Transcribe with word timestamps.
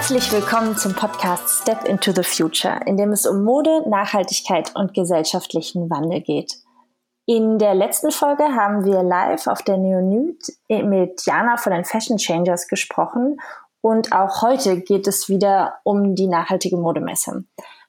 Herzlich 0.00 0.32
willkommen 0.32 0.78
zum 0.78 0.94
Podcast 0.94 1.60
Step 1.60 1.84
into 1.84 2.12
the 2.12 2.22
Future, 2.22 2.80
in 2.86 2.96
dem 2.96 3.12
es 3.12 3.26
um 3.26 3.44
Mode, 3.44 3.86
Nachhaltigkeit 3.86 4.74
und 4.74 4.94
gesellschaftlichen 4.94 5.90
Wandel 5.90 6.22
geht. 6.22 6.54
In 7.26 7.58
der 7.58 7.74
letzten 7.74 8.10
Folge 8.10 8.44
haben 8.44 8.86
wir 8.86 9.02
live 9.02 9.46
auf 9.46 9.60
der 9.60 9.76
Neonyd 9.76 10.42
mit 10.68 11.26
Jana 11.26 11.58
von 11.58 11.74
den 11.74 11.84
Fashion 11.84 12.16
Changers 12.16 12.66
gesprochen 12.66 13.36
und 13.82 14.14
auch 14.14 14.40
heute 14.40 14.80
geht 14.80 15.06
es 15.06 15.28
wieder 15.28 15.74
um 15.84 16.14
die 16.14 16.28
nachhaltige 16.28 16.78
Modemesse. 16.78 17.44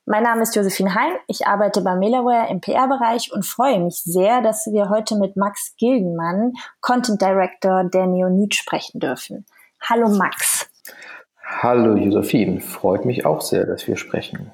Mein 0.06 0.24
Name 0.24 0.42
ist 0.42 0.54
Josephine 0.54 0.94
Hein, 0.94 1.14
ich 1.28 1.48
arbeite 1.48 1.80
bei 1.80 1.96
Melaware 1.96 2.50
im 2.50 2.60
PR-Bereich 2.60 3.32
und 3.32 3.46
freue 3.46 3.80
mich 3.80 4.04
sehr, 4.04 4.42
dass 4.42 4.68
wir 4.70 4.90
heute 4.90 5.16
mit 5.16 5.38
Max 5.38 5.76
Gildenmann, 5.78 6.52
Content 6.82 7.22
Director 7.22 7.86
der 7.86 8.06
Neonyd, 8.06 8.54
sprechen 8.54 9.00
dürfen. 9.00 9.46
Hallo 9.80 10.10
Max. 10.10 10.71
Hallo 11.60 11.96
Josephine, 11.96 12.62
freut 12.62 13.06
mich 13.06 13.26
auch 13.26 13.42
sehr, 13.42 13.66
dass 13.66 13.86
wir 13.86 13.98
sprechen. 13.98 14.52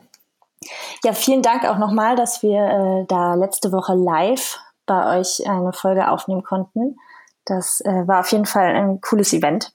Ja, 1.03 1.13
vielen 1.13 1.41
Dank 1.41 1.63
auch 1.65 1.77
nochmal, 1.77 2.15
dass 2.15 2.41
wir 2.41 2.59
äh, 2.59 3.05
da 3.07 3.35
letzte 3.35 3.71
Woche 3.71 3.93
live 3.93 4.59
bei 4.85 5.19
euch 5.19 5.47
eine 5.47 5.73
Folge 5.73 6.09
aufnehmen 6.09 6.43
konnten. 6.43 6.97
Das 7.45 7.81
äh, 7.81 8.07
war 8.07 8.21
auf 8.21 8.31
jeden 8.31 8.45
Fall 8.45 8.75
ein 8.75 8.99
cooles 8.99 9.31
Event. 9.31 9.71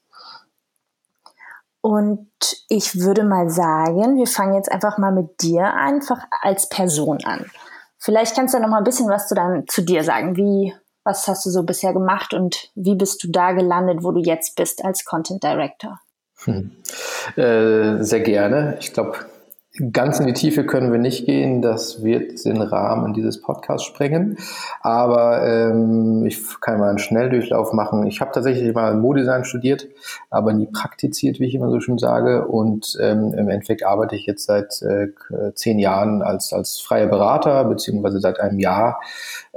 Und 1.80 2.28
ich 2.68 3.00
würde 3.00 3.24
mal 3.24 3.48
sagen, 3.48 4.16
wir 4.16 4.26
fangen 4.26 4.54
jetzt 4.54 4.70
einfach 4.70 4.98
mal 4.98 5.12
mit 5.12 5.42
dir 5.42 5.74
einfach 5.74 6.24
als 6.42 6.68
Person 6.68 7.18
an. 7.24 7.50
Vielleicht 7.98 8.34
kannst 8.34 8.54
du 8.54 8.58
noch 8.58 8.68
mal 8.68 8.78
ein 8.78 8.84
bisschen 8.84 9.08
was 9.08 9.28
zu, 9.28 9.34
deinem, 9.34 9.66
zu 9.68 9.82
dir 9.82 10.04
sagen. 10.04 10.36
Wie, 10.36 10.74
was 11.04 11.26
hast 11.28 11.46
du 11.46 11.50
so 11.50 11.62
bisher 11.62 11.92
gemacht 11.92 12.34
und 12.34 12.70
wie 12.74 12.94
bist 12.94 13.22
du 13.22 13.30
da 13.30 13.52
gelandet, 13.52 14.02
wo 14.02 14.10
du 14.12 14.20
jetzt 14.20 14.56
bist 14.56 14.84
als 14.84 15.04
Content 15.04 15.42
Director? 15.42 16.00
Hm. 16.44 16.72
Äh, 17.36 18.02
sehr 18.02 18.20
gerne. 18.20 18.76
Ich 18.80 18.92
glaube, 18.92 19.16
Ganz 19.90 20.20
in 20.20 20.26
die 20.26 20.34
Tiefe 20.34 20.66
können 20.66 20.92
wir 20.92 20.98
nicht 20.98 21.24
gehen, 21.24 21.62
das 21.62 22.04
wird 22.04 22.44
den 22.44 22.60
Rahmen 22.60 23.14
dieses 23.14 23.40
Podcasts 23.40 23.86
sprengen. 23.86 24.36
Aber 24.82 25.42
ähm, 25.46 26.26
ich 26.26 26.42
kann 26.60 26.78
mal 26.78 26.90
einen 26.90 26.98
Schnelldurchlauf 26.98 27.72
machen. 27.72 28.06
Ich 28.06 28.20
habe 28.20 28.32
tatsächlich 28.34 28.74
mal 28.74 28.94
Modedesign 28.94 29.46
studiert, 29.46 29.88
aber 30.28 30.52
nie 30.52 30.66
praktiziert, 30.66 31.40
wie 31.40 31.46
ich 31.46 31.54
immer 31.54 31.70
so 31.70 31.80
schön 31.80 31.96
sage. 31.96 32.46
Und 32.48 32.98
ähm, 33.00 33.32
im 33.32 33.48
Endeffekt 33.48 33.82
arbeite 33.82 34.14
ich 34.14 34.26
jetzt 34.26 34.44
seit 34.44 34.82
äh, 34.82 35.08
zehn 35.54 35.78
Jahren 35.78 36.20
als, 36.20 36.52
als 36.52 36.78
freier 36.78 37.06
Berater, 37.06 37.64
beziehungsweise 37.64 38.20
seit 38.20 38.40
einem 38.40 38.58
Jahr 38.58 39.00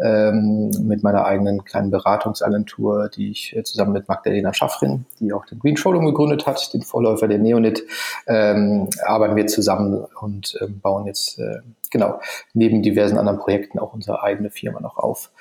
ähm, 0.03 0.71
mit 0.81 1.03
meiner 1.03 1.25
eigenen 1.25 1.63
kleinen 1.63 1.91
Beratungsagentur, 1.91 3.09
die 3.09 3.31
ich 3.31 3.55
äh, 3.55 3.63
zusammen 3.63 3.93
mit 3.93 4.07
Magdalena 4.07 4.53
Schaffrin, 4.53 5.05
die 5.19 5.31
auch 5.31 5.45
den 5.45 5.59
Green 5.59 5.77
Showroom 5.77 6.05
gegründet 6.05 6.45
hat, 6.45 6.73
den 6.73 6.81
Vorläufer 6.81 7.27
der 7.27 7.39
Neonit, 7.39 7.83
ähm, 8.27 8.89
arbeiten 9.05 9.35
wir 9.35 9.47
zusammen 9.47 10.05
und 10.19 10.57
ähm, 10.61 10.79
bauen 10.81 11.05
jetzt 11.05 11.39
äh, 11.39 11.59
genau 11.91 12.19
neben 12.53 12.81
diversen 12.81 13.17
anderen 13.17 13.39
Projekten 13.39 13.79
auch 13.79 13.93
unsere 13.93 14.21
eigene 14.21 14.49
Firma 14.49 14.81
noch 14.81 14.97
auf. 14.97 15.31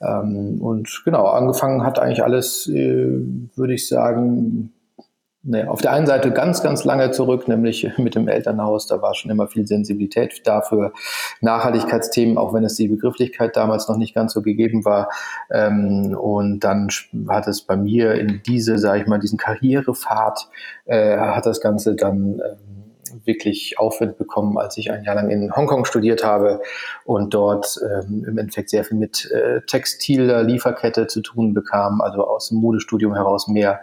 Ähm, 0.00 0.60
und 0.60 1.02
genau, 1.04 1.26
angefangen 1.26 1.84
hat 1.84 1.98
eigentlich 1.98 2.22
alles, 2.22 2.68
äh, 2.68 3.20
würde 3.56 3.74
ich 3.74 3.88
sagen, 3.88 4.72
naja, 5.46 5.68
auf 5.68 5.82
der 5.82 5.92
einen 5.92 6.06
Seite 6.06 6.30
ganz, 6.32 6.62
ganz 6.62 6.84
lange 6.84 7.10
zurück, 7.10 7.48
nämlich 7.48 7.86
mit 7.98 8.14
dem 8.14 8.28
Elternhaus. 8.28 8.86
Da 8.86 9.02
war 9.02 9.14
schon 9.14 9.30
immer 9.30 9.46
viel 9.46 9.66
Sensibilität 9.66 10.46
dafür. 10.46 10.92
Nachhaltigkeitsthemen, 11.40 12.38
auch 12.38 12.54
wenn 12.54 12.64
es 12.64 12.76
die 12.76 12.88
Begrifflichkeit 12.88 13.54
damals 13.56 13.88
noch 13.88 13.96
nicht 13.96 14.14
ganz 14.14 14.32
so 14.32 14.42
gegeben 14.42 14.84
war. 14.84 15.10
Ähm, 15.50 16.16
und 16.18 16.60
dann 16.60 16.88
hat 17.28 17.46
es 17.46 17.60
bei 17.60 17.76
mir 17.76 18.14
in 18.14 18.40
diese, 18.46 18.78
sage 18.78 19.02
ich 19.02 19.06
mal, 19.06 19.18
diesen 19.18 19.38
Karrierepfad, 19.38 20.48
äh, 20.86 21.18
hat 21.18 21.44
das 21.44 21.60
Ganze 21.60 21.94
dann 21.94 22.40
ähm, 22.40 22.83
wirklich 23.24 23.78
Aufwind 23.78 24.18
bekommen, 24.18 24.58
als 24.58 24.76
ich 24.76 24.90
ein 24.90 25.04
Jahr 25.04 25.14
lang 25.14 25.30
in 25.30 25.54
Hongkong 25.54 25.84
studiert 25.84 26.24
habe 26.24 26.60
und 27.04 27.34
dort 27.34 27.78
ähm, 27.82 28.24
im 28.26 28.38
Endeffekt 28.38 28.70
sehr 28.70 28.84
viel 28.84 28.96
mit 28.96 29.30
äh, 29.30 29.60
textiler 29.66 30.42
Lieferkette 30.42 31.06
zu 31.06 31.20
tun 31.20 31.54
bekam, 31.54 32.00
also 32.00 32.24
aus 32.26 32.48
dem 32.48 32.58
Modestudium 32.58 33.14
heraus 33.14 33.48
mehr 33.48 33.80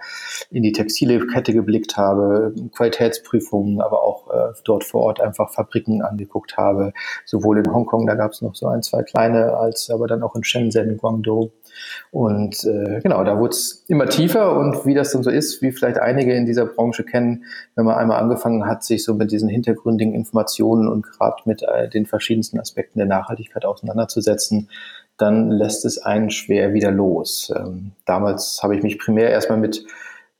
in 0.49 0.63
die 0.63 0.71
textile 0.71 1.25
Kette 1.27 1.53
geblickt 1.53 1.97
habe, 1.97 2.53
Qualitätsprüfungen, 2.75 3.81
aber 3.81 4.03
auch 4.03 4.29
äh, 4.31 4.53
dort 4.65 4.83
vor 4.83 5.01
Ort 5.01 5.21
einfach 5.21 5.53
Fabriken 5.53 6.01
angeguckt 6.01 6.57
habe, 6.57 6.93
sowohl 7.25 7.59
in 7.59 7.73
Hongkong, 7.73 8.07
da 8.07 8.15
gab 8.15 8.31
es 8.31 8.41
noch 8.41 8.55
so 8.55 8.67
ein, 8.67 8.81
zwei 8.81 9.03
kleine, 9.03 9.57
als 9.57 9.89
aber 9.89 10.07
dann 10.07 10.23
auch 10.23 10.35
in 10.35 10.43
Shenzhen, 10.43 10.97
Guangzhou 10.97 11.51
und 12.11 12.63
äh, 12.65 12.99
genau, 13.01 13.23
da 13.23 13.39
wurde 13.39 13.51
es 13.51 13.85
immer 13.87 14.07
tiefer 14.07 14.57
und 14.57 14.85
wie 14.85 14.93
das 14.93 15.11
dann 15.11 15.23
so 15.23 15.29
ist, 15.29 15.61
wie 15.61 15.71
vielleicht 15.71 15.97
einige 15.97 16.33
in 16.33 16.45
dieser 16.45 16.65
Branche 16.65 17.03
kennen, 17.03 17.45
wenn 17.75 17.85
man 17.85 17.95
einmal 17.95 18.19
angefangen 18.19 18.65
hat, 18.65 18.83
sich 18.83 19.03
so 19.03 19.13
mit 19.13 19.31
diesen 19.31 19.49
hintergründigen 19.49 20.13
Informationen 20.13 20.87
und 20.87 21.03
gerade 21.03 21.37
mit 21.45 21.63
äh, 21.63 21.89
den 21.89 22.05
verschiedensten 22.05 22.59
Aspekten 22.59 22.99
der 22.99 23.07
Nachhaltigkeit 23.07 23.65
auseinanderzusetzen, 23.65 24.69
dann 25.17 25.51
lässt 25.51 25.85
es 25.85 25.99
einen 25.99 26.31
schwer 26.31 26.73
wieder 26.73 26.91
los. 26.91 27.53
Ähm, 27.55 27.91
damals 28.05 28.59
habe 28.63 28.75
ich 28.75 28.83
mich 28.83 28.99
primär 28.99 29.29
erstmal 29.29 29.59
mit 29.59 29.85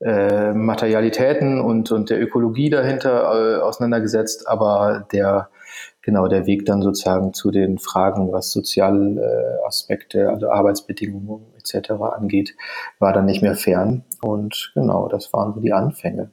äh, 0.00 0.52
Materialitäten 0.52 1.60
und, 1.60 1.92
und 1.92 2.10
der 2.10 2.20
Ökologie 2.20 2.70
dahinter 2.70 3.58
äh, 3.58 3.60
auseinandergesetzt, 3.60 4.48
aber 4.48 5.06
der 5.12 5.48
genau 6.02 6.26
der 6.28 6.46
Weg 6.46 6.66
dann 6.66 6.82
sozusagen 6.82 7.32
zu 7.32 7.50
den 7.50 7.78
Fragen, 7.78 8.32
was 8.32 8.52
soziale 8.52 9.20
äh, 9.20 9.66
Aspekte, 9.66 10.28
also 10.28 10.50
Arbeitsbedingungen 10.50 11.46
etc. 11.56 11.90
angeht, 11.90 12.54
war 12.98 13.12
dann 13.12 13.26
nicht 13.26 13.42
mehr 13.42 13.54
fern. 13.54 14.04
Und 14.20 14.72
genau, 14.74 15.08
das 15.08 15.32
waren 15.32 15.54
so 15.54 15.60
die 15.60 15.72
Anfänge. 15.72 16.30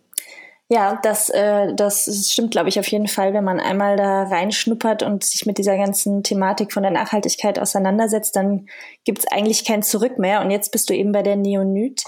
Ja, 0.72 1.00
das, 1.02 1.30
äh, 1.30 1.74
das 1.74 2.30
stimmt, 2.32 2.52
glaube 2.52 2.70
ich, 2.70 2.80
auf 2.80 2.88
jeden 2.90 3.08
Fall, 3.08 3.34
wenn 3.34 3.44
man 3.44 3.60
einmal 3.60 3.96
da 3.98 4.24
reinschnuppert 4.24 5.02
und 5.02 5.24
sich 5.24 5.48
mit 5.48 5.58
dieser 5.58 5.76
ganzen 5.78 6.22
Thematik 6.22 6.74
von 6.74 6.84
der 6.84 6.92
Nachhaltigkeit 6.92 7.58
auseinandersetzt, 7.58 8.36
dann 8.36 8.68
gibt 9.04 9.20
es 9.20 9.28
eigentlich 9.32 9.66
kein 9.66 9.82
Zurück 9.82 10.20
mehr. 10.20 10.42
Und 10.42 10.52
jetzt 10.52 10.72
bist 10.72 10.88
du 10.88 10.94
eben 10.94 11.12
bei 11.12 11.24
der 11.24 11.38
Neonyt. 11.38 12.04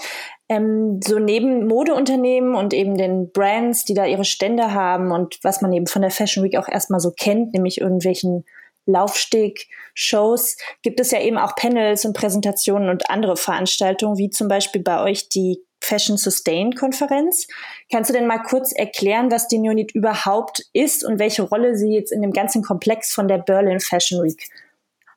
Ähm, 0.48 1.00
so 1.02 1.18
neben 1.18 1.66
Modeunternehmen 1.66 2.54
und 2.54 2.72
eben 2.72 2.96
den 2.96 3.32
Brands, 3.32 3.84
die 3.84 3.94
da 3.94 4.06
ihre 4.06 4.24
Stände 4.24 4.72
haben 4.72 5.10
und 5.10 5.40
was 5.42 5.60
man 5.60 5.72
eben 5.72 5.88
von 5.88 6.02
der 6.02 6.12
Fashion 6.12 6.44
Week 6.44 6.56
auch 6.56 6.68
erstmal 6.68 7.00
so 7.00 7.10
kennt, 7.10 7.54
nämlich 7.54 7.80
irgendwelchen 7.80 8.44
Laufsteg-Shows, 8.86 10.56
gibt 10.82 11.00
es 11.00 11.10
ja 11.10 11.20
eben 11.20 11.38
auch 11.38 11.56
Panels 11.56 12.04
und 12.04 12.16
Präsentationen 12.16 12.90
und 12.90 13.10
andere 13.10 13.36
Veranstaltungen, 13.36 14.18
wie 14.18 14.30
zum 14.30 14.46
Beispiel 14.46 14.82
bei 14.82 15.02
euch 15.02 15.28
die 15.28 15.64
Fashion 15.82 16.16
Sustain 16.16 16.74
Konferenz. 16.74 17.48
Kannst 17.90 18.08
du 18.08 18.14
denn 18.14 18.26
mal 18.26 18.38
kurz 18.38 18.72
erklären, 18.72 19.30
was 19.30 19.48
die 19.48 19.58
Neonit 19.58 19.92
überhaupt 19.92 20.64
ist 20.72 21.04
und 21.04 21.18
welche 21.18 21.42
Rolle 21.42 21.76
sie 21.76 21.92
jetzt 21.92 22.12
in 22.12 22.22
dem 22.22 22.32
ganzen 22.32 22.62
Komplex 22.62 23.12
von 23.12 23.26
der 23.26 23.38
Berlin 23.38 23.80
Fashion 23.80 24.22
Week 24.22 24.48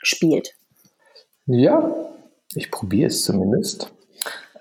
spielt? 0.01 0.55
Ja, 1.45 1.93
ich 2.55 2.71
probiere 2.71 3.07
es 3.07 3.23
zumindest. 3.23 3.91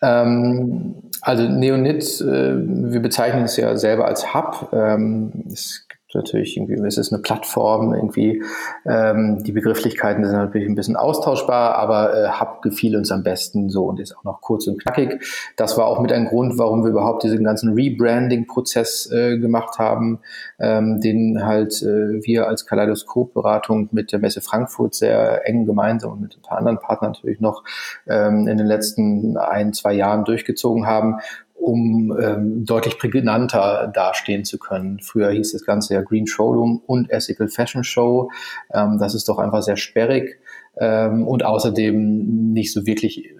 Ähm, 0.02 0.94
also 1.22 1.44
Neonit, 1.44 2.20
äh, 2.20 2.54
wir 2.56 3.00
bezeichnen 3.00 3.44
es 3.44 3.56
ja 3.56 3.76
selber 3.78 4.06
als 4.06 4.34
Hub. 4.34 4.68
Ähm, 4.74 5.44
es 5.50 5.83
natürlich 6.14 6.56
irgendwie, 6.56 6.74
es 6.86 6.98
ist 6.98 7.12
eine 7.12 7.22
Plattform, 7.22 7.94
irgendwie 7.94 8.42
ähm, 8.84 9.42
die 9.42 9.52
Begrifflichkeiten 9.52 10.24
sind 10.24 10.36
natürlich 10.36 10.68
ein 10.68 10.74
bisschen 10.74 10.96
austauschbar, 10.96 11.74
aber 11.76 12.14
äh, 12.14 12.28
Hub 12.40 12.62
gefiel 12.62 12.96
uns 12.96 13.10
am 13.10 13.22
besten 13.22 13.70
so 13.70 13.86
und 13.86 14.00
ist 14.00 14.16
auch 14.16 14.24
noch 14.24 14.40
kurz 14.40 14.66
und 14.66 14.80
knackig. 14.80 15.22
Das 15.56 15.76
war 15.76 15.86
auch 15.86 16.00
mit 16.00 16.12
ein 16.12 16.26
Grund, 16.26 16.58
warum 16.58 16.82
wir 16.84 16.90
überhaupt 16.90 17.22
diesen 17.22 17.44
ganzen 17.44 17.74
Rebranding-Prozess 17.74 19.10
äh, 19.10 19.38
gemacht 19.38 19.78
haben, 19.78 20.20
ähm, 20.58 21.00
den 21.00 21.44
halt 21.44 21.82
äh, 21.82 22.22
wir 22.24 22.46
als 22.48 22.66
Kaleidoskop-Beratung 22.66 23.88
mit 23.92 24.12
der 24.12 24.18
Messe 24.18 24.40
Frankfurt 24.40 24.94
sehr 24.94 25.48
eng 25.48 25.66
gemeinsam 25.66 26.12
und 26.12 26.20
mit 26.20 26.36
ein 26.36 26.42
paar 26.42 26.58
anderen 26.58 26.78
Partnern 26.78 27.12
natürlich 27.12 27.40
noch 27.40 27.64
ähm, 28.06 28.46
in 28.48 28.56
den 28.56 28.66
letzten 28.66 29.36
ein, 29.36 29.72
zwei 29.72 29.92
Jahren 29.92 30.24
durchgezogen 30.24 30.86
haben 30.86 31.18
um 31.54 32.16
ähm, 32.20 32.64
deutlich 32.64 32.98
prägnanter 32.98 33.90
dastehen 33.92 34.44
zu 34.44 34.58
können. 34.58 35.00
Früher 35.00 35.30
hieß 35.30 35.52
das 35.52 35.64
Ganze 35.64 35.94
ja 35.94 36.02
Green 36.02 36.26
Showroom 36.26 36.82
und 36.86 37.10
Ethical 37.10 37.48
Fashion 37.48 37.84
Show. 37.84 38.30
Ähm, 38.72 38.98
das 38.98 39.14
ist 39.14 39.28
doch 39.28 39.38
einfach 39.38 39.62
sehr 39.62 39.76
sperrig 39.76 40.38
ähm, 40.76 41.26
und 41.26 41.44
außerdem 41.44 42.52
nicht 42.52 42.72
so 42.72 42.86
wirklich 42.86 43.30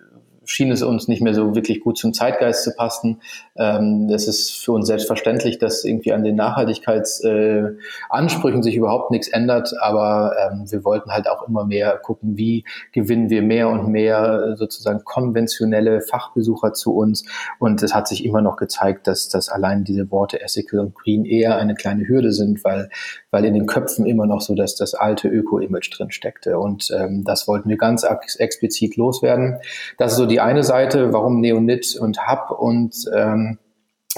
schien 0.47 0.73
es 0.73 0.83
uns 0.83 1.09
nicht 1.09 1.23
mehr 1.23 1.35
so 1.35 1.55
wirklich 1.55 1.81
gut 1.81 1.99
zum 1.99 2.15
Zeitgeist 2.15 2.65
zu 2.65 2.75
passen. 2.75 3.21
Ähm, 3.57 4.09
ist 4.11 4.51
für 4.51 4.73
uns 4.73 4.87
selbstverständlich, 4.87 5.59
dass 5.59 5.85
irgendwie 5.85 6.13
an 6.13 6.25
den 6.25 6.37
Nachhaltigkeitsansprüchen 6.37 8.61
äh, 8.61 8.63
sich 8.63 8.77
überhaupt 8.77 9.11
nichts 9.11 9.29
ändert, 9.29 9.75
aber 9.81 10.35
ähm, 10.41 10.71
wir 10.71 10.85
wollten 10.85 11.11
halt 11.11 11.29
auch 11.29 11.47
immer 11.47 11.65
mehr 11.65 11.99
gucken, 11.99 12.37
wie 12.37 12.65
gewinnen 12.93 13.31
wir 13.31 13.43
mehr 13.43 13.69
und 13.69 13.89
mehr 13.89 14.57
sozusagen 14.57 15.03
konventionelle 15.05 16.01
Fachbesucher 16.01 16.73
zu 16.73 16.95
uns. 16.95 17.25
Und 17.59 17.83
es 17.83 17.95
hat 17.95 18.09
sich 18.09 18.25
immer 18.25 18.41
noch 18.41 18.57
gezeigt, 18.57 19.07
dass, 19.07 19.29
dass 19.29 19.49
allein 19.49 19.85
diese 19.85 20.11
Worte 20.11 20.41
Ethical 20.41 20.81
und 20.81 20.95
Green 20.95 21.25
eher 21.25 21.57
eine 21.57 21.75
kleine 21.75 22.09
Hürde 22.09 22.33
sind, 22.33 22.65
weil, 22.65 22.89
weil 23.31 23.45
in 23.45 23.55
den 23.55 23.67
Köpfen 23.67 24.07
immer 24.07 24.27
noch 24.27 24.41
so 24.41 24.55
dass 24.55 24.75
das 24.75 24.95
alte 24.95 25.29
Öko-Image 25.29 25.91
drin 25.97 26.11
steckte. 26.11 26.59
Und 26.59 26.91
ähm, 26.97 27.25
das 27.25 27.49
wollten 27.49 27.69
wir 27.69 27.77
ganz 27.77 28.07
explizit 28.39 28.97
loswerden. 28.97 29.59
Das 29.99 30.13
ist 30.13 30.19
so 30.19 30.27
die 30.27 30.34
die 30.35 30.41
eine 30.41 30.65
Seite, 30.65 31.13
warum 31.13 31.41
Neonit 31.41 31.97
und 31.97 32.27
Hub 32.27 32.51
und 32.59 32.97
ähm, 33.15 33.59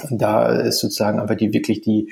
da 0.09 0.47
ist 0.47 0.79
sozusagen 0.79 1.19
einfach 1.19 1.37
die 1.37 1.53
wirklich 1.53 1.81
die 1.81 2.11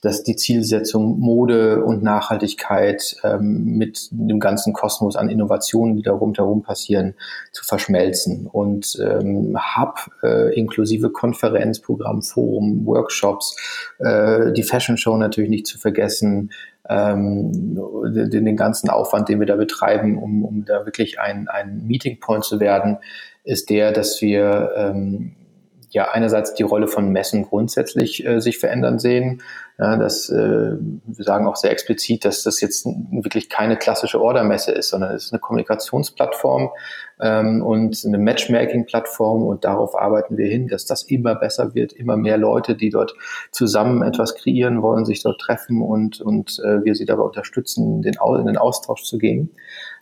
dass 0.00 0.22
die 0.22 0.36
Zielsetzung 0.36 1.18
Mode 1.18 1.82
und 1.84 2.04
Nachhaltigkeit 2.04 3.16
ähm, 3.24 3.76
mit 3.76 4.10
dem 4.12 4.38
ganzen 4.38 4.72
Kosmos 4.72 5.16
an 5.16 5.28
Innovationen, 5.28 5.96
die 5.96 6.02
da 6.02 6.12
rundherum 6.12 6.62
passieren, 6.62 7.14
zu 7.50 7.64
verschmelzen. 7.64 8.46
Und 8.46 8.96
ähm, 9.02 9.58
Hub 9.76 10.08
äh, 10.22 10.54
inklusive 10.54 11.10
Konferenzprogramm, 11.10 12.22
Forum, 12.22 12.86
Workshops, 12.86 13.56
äh, 13.98 14.52
die 14.52 14.62
Fashion 14.62 14.96
Show 14.96 15.16
natürlich 15.16 15.50
nicht 15.50 15.66
zu 15.66 15.78
vergessen, 15.78 16.52
ähm, 16.88 17.74
den, 18.14 18.44
den 18.44 18.56
ganzen 18.56 18.90
Aufwand, 18.90 19.28
den 19.28 19.40
wir 19.40 19.46
da 19.46 19.56
betreiben, 19.56 20.16
um, 20.16 20.44
um 20.44 20.64
da 20.64 20.86
wirklich 20.86 21.20
ein, 21.20 21.48
ein 21.48 21.86
Meeting 21.86 22.20
Point 22.20 22.44
zu 22.44 22.60
werden, 22.60 22.98
ist 23.48 23.70
der, 23.70 23.92
dass 23.92 24.20
wir 24.20 24.72
ähm, 24.76 25.32
ja 25.90 26.10
einerseits 26.10 26.52
die 26.52 26.64
Rolle 26.64 26.86
von 26.86 27.10
Messen 27.10 27.44
grundsätzlich 27.44 28.26
äh, 28.26 28.40
sich 28.40 28.58
verändern 28.58 28.98
sehen. 28.98 29.42
Ja, 29.78 29.96
das, 29.96 30.28
äh, 30.28 30.76
wir 30.76 31.24
sagen 31.24 31.46
auch 31.46 31.56
sehr 31.56 31.70
explizit, 31.70 32.24
dass 32.24 32.42
das 32.42 32.60
jetzt 32.60 32.84
wirklich 32.84 33.48
keine 33.48 33.76
klassische 33.76 34.20
Ordermesse 34.20 34.72
ist, 34.72 34.90
sondern 34.90 35.14
es 35.14 35.26
ist 35.26 35.32
eine 35.32 35.40
Kommunikationsplattform 35.40 36.70
ähm, 37.20 37.62
und 37.64 38.02
eine 38.04 38.18
Matchmaking-Plattform 38.18 39.44
und 39.44 39.64
darauf 39.64 39.96
arbeiten 39.96 40.36
wir 40.36 40.48
hin, 40.48 40.68
dass 40.68 40.84
das 40.84 41.04
immer 41.04 41.36
besser 41.36 41.74
wird, 41.74 41.92
immer 41.92 42.16
mehr 42.16 42.36
Leute, 42.36 42.74
die 42.74 42.90
dort 42.90 43.14
zusammen 43.50 44.02
etwas 44.02 44.34
kreieren 44.34 44.82
wollen, 44.82 45.06
sich 45.06 45.22
dort 45.22 45.40
treffen 45.40 45.80
und, 45.80 46.20
und 46.20 46.60
äh, 46.64 46.84
wir 46.84 46.94
sie 46.94 47.06
dabei 47.06 47.22
unterstützen, 47.22 48.02
den, 48.02 48.14
in 48.40 48.46
den 48.46 48.58
Austausch 48.58 49.04
zu 49.04 49.16
gehen. 49.16 49.50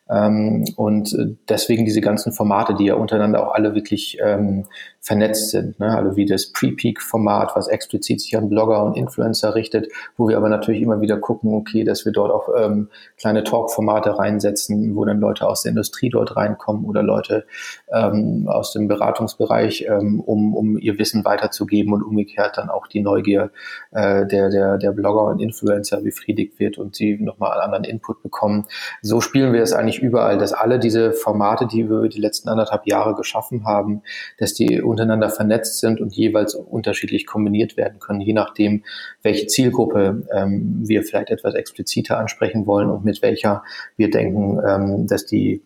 Ähm, 0.08 0.64
und 0.76 1.12
äh, 1.14 1.34
deswegen 1.48 1.84
diese 1.84 2.00
ganzen 2.00 2.32
Formate, 2.32 2.74
die 2.74 2.86
ja 2.86 2.94
untereinander 2.94 3.46
auch 3.46 3.54
alle 3.54 3.74
wirklich 3.74 4.18
ähm, 4.22 4.66
vernetzt 5.06 5.50
sind. 5.50 5.78
Ne? 5.78 5.96
Also 5.96 6.16
wie 6.16 6.26
das 6.26 6.50
Pre-Peak-Format, 6.52 7.54
was 7.54 7.68
explizit 7.68 8.20
sich 8.20 8.36
an 8.36 8.48
Blogger 8.48 8.84
und 8.84 8.96
Influencer 8.96 9.54
richtet, 9.54 9.88
wo 10.16 10.28
wir 10.28 10.36
aber 10.36 10.48
natürlich 10.48 10.82
immer 10.82 11.00
wieder 11.00 11.16
gucken, 11.18 11.54
okay, 11.54 11.84
dass 11.84 12.04
wir 12.04 12.12
dort 12.12 12.32
auch 12.32 12.48
ähm, 12.58 12.88
kleine 13.16 13.44
Talk-Formate 13.44 14.18
reinsetzen, 14.18 14.96
wo 14.96 15.04
dann 15.04 15.20
Leute 15.20 15.46
aus 15.46 15.62
der 15.62 15.70
Industrie 15.70 16.08
dort 16.08 16.36
reinkommen 16.36 16.84
oder 16.84 17.04
Leute 17.04 17.46
ähm, 17.92 18.48
aus 18.48 18.72
dem 18.72 18.88
Beratungsbereich, 18.88 19.86
ähm, 19.88 20.18
um, 20.20 20.56
um 20.56 20.76
ihr 20.76 20.98
Wissen 20.98 21.24
weiterzugeben 21.24 21.92
und 21.92 22.02
umgekehrt 22.02 22.58
dann 22.58 22.68
auch 22.68 22.88
die 22.88 23.00
Neugier 23.00 23.50
äh, 23.92 24.26
der, 24.26 24.50
der, 24.50 24.76
der 24.76 24.90
Blogger 24.90 25.26
und 25.26 25.40
Influencer 25.40 26.00
befriedigt 26.00 26.58
wird 26.58 26.78
und 26.78 26.96
sie 26.96 27.16
nochmal 27.16 27.52
einen 27.52 27.62
anderen 27.62 27.84
Input 27.84 28.24
bekommen. 28.24 28.66
So 29.02 29.20
spielen 29.20 29.52
wir 29.52 29.62
es 29.62 29.72
eigentlich 29.72 29.95
eigentlich 29.96 30.02
überall, 30.02 30.38
dass 30.38 30.52
alle 30.52 30.78
diese 30.78 31.12
Formate, 31.12 31.66
die 31.66 31.88
wir 31.88 32.08
die 32.08 32.20
letzten 32.20 32.48
anderthalb 32.48 32.86
Jahre 32.86 33.14
geschaffen 33.14 33.64
haben, 33.64 34.02
dass 34.38 34.54
die 34.54 34.80
untereinander 34.82 35.30
vernetzt 35.30 35.80
sind 35.80 36.00
und 36.00 36.14
jeweils 36.14 36.54
unterschiedlich 36.54 37.26
kombiniert 37.26 37.76
werden 37.76 37.98
können, 37.98 38.20
je 38.20 38.32
nachdem, 38.32 38.84
welche 39.22 39.46
Zielgruppe 39.46 40.26
ähm, 40.32 40.82
wir 40.86 41.02
vielleicht 41.02 41.30
etwas 41.30 41.54
expliziter 41.54 42.18
ansprechen 42.18 42.66
wollen 42.66 42.90
und 42.90 43.04
mit 43.04 43.22
welcher 43.22 43.62
wir 43.96 44.10
denken, 44.10 44.60
ähm, 44.66 45.06
dass 45.06 45.26
die 45.26 45.62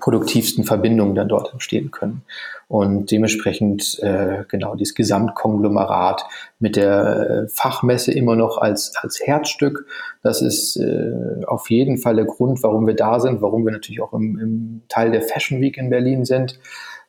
produktivsten 0.00 0.64
Verbindungen 0.64 1.14
dann 1.14 1.28
dort 1.28 1.52
entstehen 1.52 1.90
können. 1.90 2.22
Und 2.68 3.10
dementsprechend 3.10 3.98
äh, 4.02 4.44
genau 4.48 4.74
dieses 4.74 4.94
Gesamtkonglomerat 4.94 6.24
mit 6.58 6.76
der 6.76 7.44
äh, 7.44 7.48
Fachmesse 7.48 8.12
immer 8.12 8.34
noch 8.34 8.58
als, 8.58 8.94
als 8.96 9.20
Herzstück. 9.24 9.86
Das 10.22 10.42
ist 10.42 10.76
äh, 10.76 11.44
auf 11.46 11.70
jeden 11.70 11.98
Fall 11.98 12.16
der 12.16 12.24
Grund, 12.24 12.62
warum 12.64 12.86
wir 12.86 12.96
da 12.96 13.20
sind, 13.20 13.42
warum 13.42 13.64
wir 13.64 13.72
natürlich 13.72 14.02
auch 14.02 14.12
im, 14.12 14.38
im 14.38 14.82
Teil 14.88 15.12
der 15.12 15.22
Fashion 15.22 15.60
Week 15.60 15.76
in 15.76 15.90
Berlin 15.90 16.24
sind. 16.24 16.58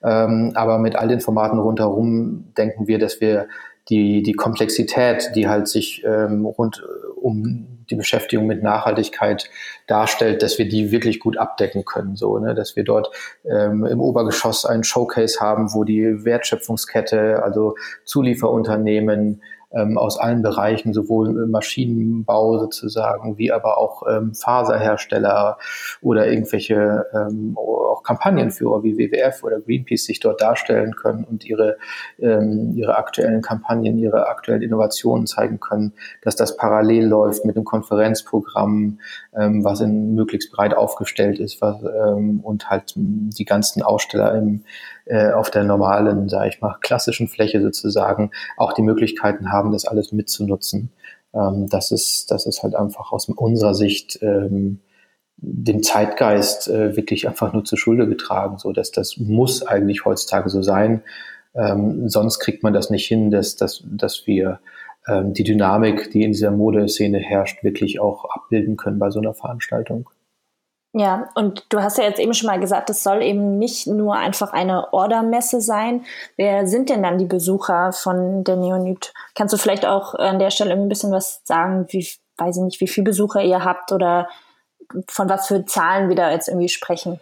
Ähm, 0.04 0.52
aber 0.54 0.78
mit 0.78 0.96
all 0.96 1.08
den 1.08 1.22
Formaten 1.22 1.58
rundherum 1.58 2.54
denken 2.56 2.88
wir, 2.88 3.00
dass 3.00 3.20
wir 3.20 3.48
die, 3.90 4.22
die 4.22 4.34
Komplexität, 4.34 5.32
die 5.34 5.48
halt 5.48 5.68
sich 5.68 6.04
ähm, 6.06 6.46
rund 6.46 6.84
um 7.16 7.77
die 7.90 7.96
Beschäftigung 7.96 8.46
mit 8.46 8.64
Nachhaltigkeit 8.64 9.50
darstellt, 9.88 10.44
dass 10.44 10.58
wir 10.58 10.68
die 10.68 10.92
wirklich 10.92 11.20
gut 11.20 11.38
abdecken 11.38 11.86
können. 11.86 12.16
So, 12.16 12.38
ne? 12.38 12.56
Dass 12.56 12.76
wir 12.76 12.84
dort 12.84 13.10
ähm, 13.46 13.86
im 13.86 14.00
Obergeschoss 14.00 14.66
ein 14.66 14.84
Showcase 14.84 15.40
haben, 15.40 15.74
wo 15.74 15.84
die 15.84 16.26
Wertschöpfungskette, 16.26 17.42
also 17.44 17.76
Zulieferunternehmen, 18.06 19.42
ähm, 19.72 19.98
aus 19.98 20.18
allen 20.18 20.42
Bereichen, 20.42 20.94
sowohl 20.94 21.48
Maschinenbau 21.48 22.60
sozusagen, 22.60 23.38
wie 23.38 23.52
aber 23.52 23.78
auch 23.78 24.04
ähm, 24.10 24.34
Faserhersteller 24.34 25.58
oder 26.02 26.28
irgendwelche 26.28 27.06
ähm, 27.14 27.58
auch 27.58 28.04
Kampagnenführer 28.04 28.84
wie 28.84 28.98
WWF 28.98 29.44
oder 29.44 29.60
Greenpeace 29.60 30.06
sich 30.06 30.20
dort 30.20 30.42
darstellen 30.42 30.96
können 30.96 31.24
und 31.24 31.46
ihre, 31.46 31.78
ähm, 32.20 32.74
ihre 32.76 32.98
aktuellen 32.98 33.42
Kampagnen, 33.42 33.98
ihre 33.98 34.28
aktuellen 34.28 34.62
Innovationen 34.62 35.28
zeigen 35.28 35.60
können, 35.60 35.94
dass 36.22 36.36
das 36.36 36.58
parallel 36.58 37.08
läuft 37.08 37.46
mit 37.46 37.56
einem 37.56 37.66
Konferenzprogramm, 37.66 39.00
ähm, 39.36 39.64
was 39.64 39.82
in 39.82 40.16
möglichst 40.16 40.52
breit 40.52 40.76
aufgestellt 40.76 41.40
ist 41.40 41.62
was, 41.62 41.82
ähm, 41.82 42.40
und 42.42 42.70
halt 42.70 42.94
die 42.96 43.46
ganzen 43.46 43.82
Aussteller 43.82 44.36
im 44.36 44.64
äh, 45.10 45.32
auf 45.32 45.50
der 45.50 45.64
normalen, 45.64 46.30
sage 46.30 46.50
ich 46.50 46.62
mal, 46.62 46.78
klassischen 46.82 47.28
Fläche 47.28 47.62
sozusagen 47.62 48.32
auch 48.58 48.74
die 48.74 48.82
Möglichkeiten 48.82 49.52
haben, 49.52 49.72
das 49.72 49.86
alles 49.86 50.12
mitzunutzen. 50.12 50.92
Ähm, 51.34 51.68
das, 51.70 51.92
ist, 51.92 52.32
das 52.32 52.46
ist 52.46 52.64
halt 52.64 52.76
einfach 52.76 53.12
aus 53.12 53.30
unserer 53.30 53.74
Sicht 53.74 54.20
ähm, 54.22 54.80
dem 55.38 55.84
Zeitgeist 55.84 56.68
äh, 56.68 56.96
wirklich 56.96 57.28
einfach 57.28 57.54
nur 57.54 57.64
zur 57.64 57.78
Schulde 57.78 58.08
getragen, 58.08 58.58
so 58.58 58.72
dass 58.72 58.92
das 58.92 59.18
muss 59.18 59.66
eigentlich 59.66 60.06
heutzutage 60.06 60.50
so 60.50 60.62
sein. 60.62 61.04
Ähm, 61.54 62.10
sonst 62.10 62.40
kriegt 62.40 62.64
man 62.64 62.74
das 62.74 62.90
nicht 62.90 63.08
hin, 63.08 63.32
dass, 63.32 63.56
dass, 63.56 63.84
dass 63.86 64.26
wir 64.26 64.60
ähm, 65.08 65.34
die 65.34 65.44
Dynamik, 65.44 66.12
die 66.12 66.24
in 66.24 66.32
dieser 66.32 66.52
Modeszene 66.52 67.20
herrscht, 67.20 67.64
wirklich 67.64 68.00
auch 68.00 68.26
abbilden 68.26 68.78
können 68.78 69.00
bei 69.00 69.10
so 69.10 69.20
einer 69.20 69.34
Veranstaltung. 69.34 70.10
Ja, 70.98 71.30
und 71.36 71.64
du 71.70 71.80
hast 71.80 72.00
ja 72.00 72.06
jetzt 72.06 72.20
eben 72.20 72.34
schon 72.34 72.48
mal 72.48 72.60
gesagt, 72.60 72.90
es 72.90 73.04
soll 73.04 73.22
eben 73.22 73.60
nicht 73.60 73.86
nur 73.86 74.16
einfach 74.16 74.52
eine 74.52 74.92
Ordermesse 74.94 75.62
sein. 75.62 76.04
Wer 76.38 76.66
sind 76.66 76.90
denn 76.90 77.04
dann 77.04 77.20
die 77.20 77.26
Besucher 77.26 77.94
von 77.94 78.44
der 78.44 78.56
Neonit? 78.56 79.14
Kannst 79.36 79.54
du 79.54 79.58
vielleicht 79.58 79.86
auch 79.86 80.16
an 80.16 80.40
der 80.40 80.50
Stelle 80.50 80.74
ein 80.74 80.90
bisschen 80.90 81.12
was 81.12 81.42
sagen, 81.44 81.86
wie, 81.90 82.10
weiß 82.38 82.58
ich 82.58 82.64
nicht, 82.64 82.82
wie 82.82 82.88
viele 82.88 83.06
Besucher 83.06 83.44
ihr 83.44 83.64
habt 83.64 83.92
oder 83.92 84.28
von 85.08 85.30
was 85.30 85.46
für 85.48 85.66
Zahlen 85.66 86.10
wir 86.10 86.16
da 86.16 86.32
jetzt 86.32 86.48
irgendwie 86.48 86.70
sprechen? 86.70 87.20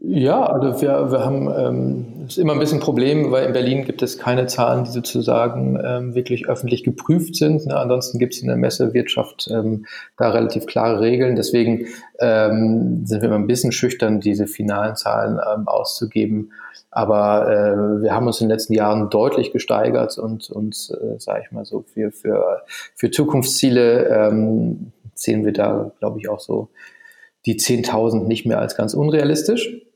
Ja, 0.00 0.46
also 0.46 0.80
wir, 0.80 1.10
wir 1.10 1.24
haben 1.24 1.48
ähm, 1.48 2.26
ist 2.28 2.38
immer 2.38 2.52
ein 2.52 2.60
bisschen 2.60 2.78
ein 2.78 2.84
Problem, 2.84 3.32
weil 3.32 3.46
in 3.46 3.52
Berlin 3.52 3.84
gibt 3.84 4.00
es 4.00 4.16
keine 4.16 4.46
Zahlen, 4.46 4.84
die 4.84 4.92
sozusagen 4.92 5.76
ähm, 5.84 6.14
wirklich 6.14 6.48
öffentlich 6.48 6.84
geprüft 6.84 7.34
sind. 7.34 7.66
Ne? 7.66 7.76
Ansonsten 7.76 8.20
gibt 8.20 8.34
es 8.34 8.40
in 8.40 8.46
der 8.46 8.56
Messewirtschaft 8.56 9.48
ähm, 9.52 9.86
da 10.16 10.30
relativ 10.30 10.66
klare 10.66 11.00
Regeln. 11.00 11.34
Deswegen 11.34 11.86
ähm, 12.20 13.06
sind 13.06 13.22
wir 13.22 13.28
immer 13.28 13.38
ein 13.38 13.48
bisschen 13.48 13.72
schüchtern, 13.72 14.20
diese 14.20 14.46
finalen 14.46 14.94
Zahlen 14.94 15.40
ähm, 15.52 15.66
auszugeben. 15.66 16.52
Aber 16.92 17.50
äh, 17.50 18.02
wir 18.02 18.14
haben 18.14 18.28
uns 18.28 18.40
in 18.40 18.46
den 18.46 18.54
letzten 18.54 18.74
Jahren 18.74 19.10
deutlich 19.10 19.52
gesteigert 19.52 20.16
und 20.16 20.48
uns, 20.48 20.90
äh, 20.90 21.18
sage 21.18 21.42
ich 21.44 21.50
mal 21.50 21.64
so, 21.64 21.82
für, 21.82 22.12
für, 22.12 22.62
für 22.94 23.10
Zukunftsziele 23.10 24.06
ähm, 24.06 24.92
sehen 25.14 25.44
wir 25.44 25.52
da, 25.52 25.90
glaube 25.98 26.20
ich, 26.20 26.28
auch 26.28 26.38
so 26.40 26.68
die 27.46 27.58
10.000 27.58 28.28
nicht 28.28 28.46
mehr 28.46 28.60
als 28.60 28.76
ganz 28.76 28.94
unrealistisch. 28.94 29.87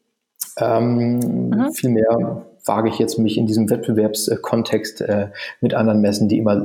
Ähm, 0.59 1.19
mhm. 1.51 1.73
Vielmehr 1.73 2.47
wage 2.65 2.89
ich 2.89 2.99
jetzt 2.99 3.19
mich 3.19 3.39
in 3.39 3.47
diesem 3.47 3.69
Wettbewerbskontext 3.69 5.01
äh, 5.01 5.29
mit 5.61 5.75
anderen 5.75 6.01
Messen, 6.01 6.29
die 6.29 6.39
immer 6.39 6.65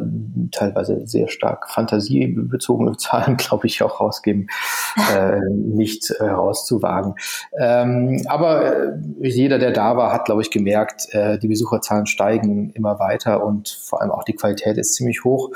teilweise 0.51 1.07
sehr 1.07 1.27
stark 1.27 1.69
fantasiebezogene 1.69 2.97
Zahlen, 2.97 3.37
glaube 3.37 3.67
ich, 3.67 3.81
auch 3.81 3.99
rausgeben, 3.99 4.47
äh, 5.13 5.39
nicht 5.49 6.11
äh, 6.11 6.23
rauszuwagen. 6.23 7.15
Ähm, 7.57 8.21
aber 8.27 8.75
äh, 8.75 8.93
jeder, 9.21 9.57
der 9.57 9.71
da 9.71 9.97
war, 9.97 10.13
hat, 10.13 10.25
glaube 10.25 10.41
ich, 10.41 10.51
gemerkt, 10.51 11.13
äh, 11.13 11.39
die 11.39 11.47
Besucherzahlen 11.47 12.05
steigen 12.05 12.69
immer 12.71 12.99
weiter 12.99 13.43
und 13.43 13.69
vor 13.69 14.01
allem 14.01 14.11
auch 14.11 14.23
die 14.23 14.35
Qualität 14.35 14.77
ist 14.77 14.93
ziemlich 14.93 15.23
hoch. 15.23 15.49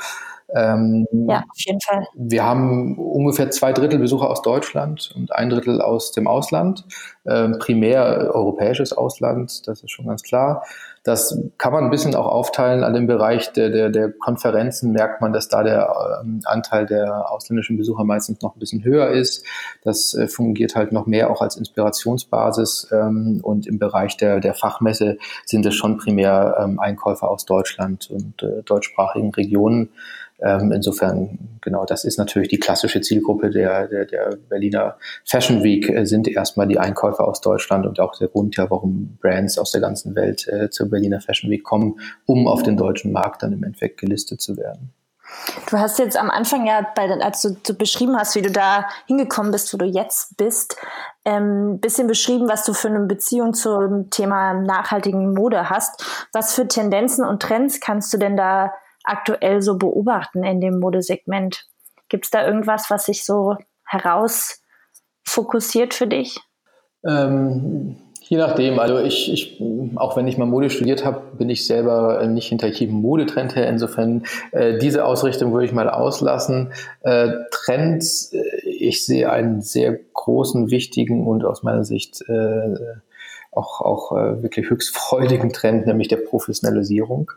Ähm, 0.54 1.06
ja, 1.28 1.38
auf 1.38 1.60
jeden 1.60 1.80
Fall. 1.80 2.06
Wir 2.14 2.44
haben 2.44 2.98
ungefähr 2.98 3.50
zwei 3.50 3.72
Drittel 3.72 3.98
Besucher 3.98 4.28
aus 4.28 4.42
Deutschland 4.42 5.12
und 5.16 5.32
ein 5.34 5.50
Drittel 5.50 5.80
aus 5.80 6.12
dem 6.12 6.26
Ausland. 6.26 6.84
Ähm, 7.24 7.58
primär 7.58 8.30
europäisches 8.34 8.92
Ausland, 8.92 9.66
das 9.66 9.82
ist 9.82 9.90
schon 9.90 10.06
ganz 10.06 10.22
klar. 10.22 10.64
Das 11.04 11.36
kann 11.58 11.72
man 11.72 11.84
ein 11.84 11.90
bisschen 11.90 12.14
auch 12.14 12.26
aufteilen. 12.26 12.84
An 12.84 12.94
dem 12.94 13.06
Bereich 13.06 13.52
der, 13.52 13.70
der, 13.70 13.90
der 13.90 14.12
Konferenzen 14.12 14.92
merkt 14.92 15.20
man, 15.20 15.32
dass 15.32 15.48
da 15.48 15.62
der 15.62 16.20
ähm, 16.22 16.40
Anteil 16.44 16.86
der 16.86 17.30
ausländischen 17.30 17.76
Besucher 17.76 18.04
meistens 18.04 18.40
noch 18.40 18.54
ein 18.54 18.60
bisschen 18.60 18.84
höher 18.84 19.08
ist. 19.08 19.44
Das 19.82 20.14
äh, 20.14 20.28
fungiert 20.28 20.76
halt 20.76 20.92
noch 20.92 21.06
mehr 21.06 21.30
auch 21.30 21.42
als 21.42 21.56
Inspirationsbasis. 21.56 22.88
Ähm, 22.92 23.40
und 23.42 23.66
im 23.66 23.78
Bereich 23.78 24.16
der, 24.16 24.38
der 24.40 24.54
Fachmesse 24.54 25.18
sind 25.44 25.66
es 25.66 25.74
schon 25.74 25.96
primär 25.96 26.56
ähm, 26.60 26.78
Einkäufer 26.78 27.30
aus 27.30 27.46
Deutschland 27.46 28.10
und 28.10 28.42
äh, 28.42 28.62
deutschsprachigen 28.62 29.32
Regionen 29.34 29.90
Ähm, 30.44 30.72
insofern, 30.72 31.38
genau, 31.60 31.84
das 31.84 32.04
ist 32.04 32.18
natürlich 32.18 32.48
die 32.48 32.58
klassische 32.58 33.00
Zielgruppe 33.00 33.50
der, 33.50 33.86
der, 33.86 34.04
der 34.06 34.36
Berliner 34.48 34.96
Fashion 35.24 35.62
Week, 35.62 35.88
äh, 35.88 36.04
sind 36.04 36.26
erstmal 36.26 36.66
die 36.66 36.78
Einkäufer 36.78 37.26
aus 37.26 37.40
Deutschland 37.40 37.86
und 37.86 38.00
auch 38.00 38.18
der 38.18 38.28
Grund 38.28 38.56
ja, 38.56 38.68
warum 38.68 39.18
Brands 39.20 39.56
aus 39.58 39.70
der 39.70 39.80
ganzen 39.80 40.16
Welt 40.16 40.48
äh, 40.48 40.68
zur 40.70 40.90
Berliner 40.90 41.20
Fashion 41.20 41.50
Week 41.50 41.62
kommen, 41.62 42.00
um 42.26 42.48
auf 42.48 42.62
den 42.62 42.76
deutschen 42.76 43.12
Markt 43.12 43.42
dann 43.42 43.52
im 43.52 43.62
Endeffekt 43.62 44.00
gelistet 44.00 44.40
zu 44.40 44.56
werden. 44.56 44.92
Du 45.70 45.78
hast 45.78 45.98
jetzt 45.98 46.16
am 46.16 46.30
Anfang 46.30 46.66
ja, 46.66 46.86
bei, 46.94 47.08
als 47.08 47.42
du, 47.42 47.56
du 47.64 47.74
beschrieben 47.74 48.18
hast, 48.18 48.34
wie 48.34 48.42
du 48.42 48.50
da 48.50 48.88
hingekommen 49.06 49.52
bist, 49.52 49.72
wo 49.72 49.78
du 49.78 49.84
jetzt 49.84 50.36
bist, 50.36 50.76
ein 51.24 51.42
ähm, 51.42 51.80
bisschen 51.80 52.06
beschrieben, 52.06 52.48
was 52.48 52.64
du 52.64 52.74
für 52.74 52.88
eine 52.88 53.06
Beziehung 53.06 53.54
zum 53.54 54.10
Thema 54.10 54.54
nachhaltigen 54.54 55.32
Mode 55.34 55.70
hast. 55.70 56.04
Was 56.32 56.54
für 56.54 56.66
Tendenzen 56.66 57.24
und 57.24 57.40
Trends 57.40 57.80
kannst 57.80 58.12
du 58.12 58.18
denn 58.18 58.36
da 58.36 58.72
aktuell 59.04 59.62
so 59.62 59.76
beobachten 59.76 60.44
in 60.44 60.60
dem 60.60 60.78
Modesegment? 60.78 61.64
Gibt 62.08 62.26
es 62.26 62.30
da 62.30 62.46
irgendwas, 62.46 62.88
was 62.90 63.06
sich 63.06 63.24
so 63.24 63.56
herausfokussiert 63.84 65.94
für 65.94 66.06
dich? 66.06 66.38
Ähm, 67.04 67.96
Je 68.32 68.38
nachdem, 68.38 68.78
also 68.78 68.98
ich, 68.98 69.30
ich, 69.30 69.62
auch 69.96 70.16
wenn 70.16 70.26
ich 70.26 70.38
mal 70.38 70.46
Mode 70.46 70.70
studiert 70.70 71.04
habe, 71.04 71.20
bin 71.36 71.50
ich 71.50 71.66
selber 71.66 72.26
nicht 72.26 72.48
hinter 72.48 72.68
jedem 72.68 72.94
Modetrend 72.94 73.56
her. 73.56 73.68
Insofern 73.68 74.22
äh, 74.52 74.78
diese 74.78 75.04
Ausrichtung 75.04 75.52
würde 75.52 75.66
ich 75.66 75.72
mal 75.72 75.90
auslassen. 75.90 76.72
Äh, 77.02 77.28
Trends, 77.50 78.32
äh, 78.32 78.40
ich 78.64 79.04
sehe 79.04 79.30
einen 79.30 79.60
sehr 79.60 79.98
großen, 80.14 80.70
wichtigen 80.70 81.26
und 81.26 81.44
aus 81.44 81.62
meiner 81.62 81.84
Sicht 81.84 82.24
äh, 82.26 82.74
auch, 83.50 83.82
auch 83.82 84.12
äh, 84.12 84.42
wirklich 84.42 84.70
höchst 84.70 84.96
freudigen 84.96 85.52
Trend, 85.52 85.86
nämlich 85.86 86.08
der 86.08 86.16
Professionalisierung 86.16 87.30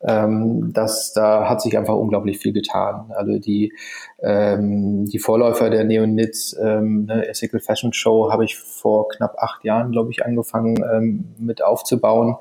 ähm, 0.00 0.72
dass 0.72 1.12
da 1.12 1.48
hat 1.48 1.60
sich 1.60 1.76
einfach 1.76 1.94
unglaublich 1.94 2.38
viel 2.38 2.52
getan. 2.52 3.12
Also 3.14 3.38
die, 3.38 3.72
ähm, 4.20 5.06
die 5.06 5.18
Vorläufer 5.18 5.70
der 5.70 5.84
Neonits, 5.84 6.56
ähm, 6.60 7.06
ne, 7.06 7.26
Ethical 7.28 7.60
Fashion 7.60 7.92
Show, 7.92 8.30
habe 8.30 8.44
ich 8.44 8.58
vor 8.58 9.08
knapp 9.08 9.36
acht 9.38 9.64
Jahren, 9.64 9.90
glaube 9.90 10.10
ich, 10.10 10.24
angefangen 10.24 10.76
ähm, 10.92 11.34
mit 11.38 11.62
aufzubauen. 11.62 12.36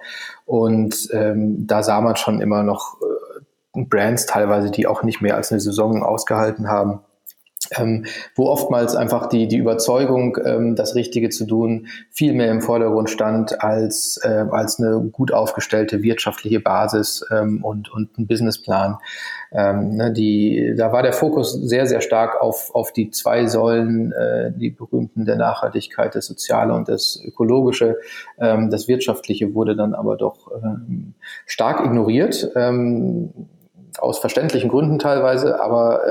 Und 0.46 1.10
ähm, 1.14 1.66
da 1.66 1.82
sah 1.82 2.02
man 2.02 2.16
schon 2.16 2.42
immer 2.42 2.64
noch 2.64 2.98
äh, 3.02 3.84
Brands 3.84 4.26
teilweise, 4.26 4.72
die 4.72 4.88
auch 4.88 5.04
nicht 5.04 5.22
mehr 5.22 5.36
als 5.36 5.52
eine 5.52 5.62
Saison 5.62 6.04
ausgehalten 6.04 6.68
haben 6.68 7.02
ähm, 7.76 8.06
wo 8.36 8.48
oftmals 8.48 8.96
einfach 8.96 9.28
die, 9.28 9.48
die 9.48 9.58
Überzeugung, 9.58 10.38
ähm, 10.44 10.76
das 10.76 10.96
Richtige 10.96 11.30
zu 11.30 11.46
tun, 11.46 11.88
viel 12.12 12.34
mehr 12.34 12.52
im 12.52 12.62
Vordergrund 12.62 13.10
stand 13.10 13.64
als, 13.64 14.20
äh, 14.24 14.46
als 14.50 14.80
eine 14.80 15.02
gut 15.12 15.34
aufgestellte 15.34 16.02
wirtschaftliche 16.04 16.60
Basis 16.60 17.26
ähm, 17.32 17.64
und, 17.64 17.92
und 17.92 18.18
ein 18.18 18.28
Businessplan. 18.28 18.98
Ähm, 19.52 19.96
ne, 19.96 20.12
die, 20.12 20.74
da 20.78 20.92
war 20.92 21.04
der 21.04 21.14
Fokus 21.14 21.54
sehr, 21.54 21.88
sehr 21.88 22.02
stark 22.02 22.42
auf, 22.42 22.74
auf 22.74 22.92
die 22.92 23.12
zwei 23.12 23.48
Säulen, 23.48 24.12
äh, 24.12 24.52
die 24.52 24.70
berühmten 24.70 25.26
der 25.26 25.38
Nachhaltigkeit, 25.38 26.16
das 26.16 26.26
Soziale 26.26 26.74
und 26.74 26.90
das 26.90 27.20
Ökologische. 27.24 27.98
Ähm, 28.40 28.70
das 28.70 28.88
Wirtschaftliche 28.88 29.54
wurde 29.54 29.76
dann 29.76 29.94
aber 29.94 30.18
doch 30.18 30.52
ähm, 30.64 31.14
stark 31.46 31.86
ignoriert, 31.86 32.52
aus 33.98 34.20
verständlichen 34.20 34.70
Gründen 34.70 35.00
teilweise, 35.00 35.60
aber 35.62 36.02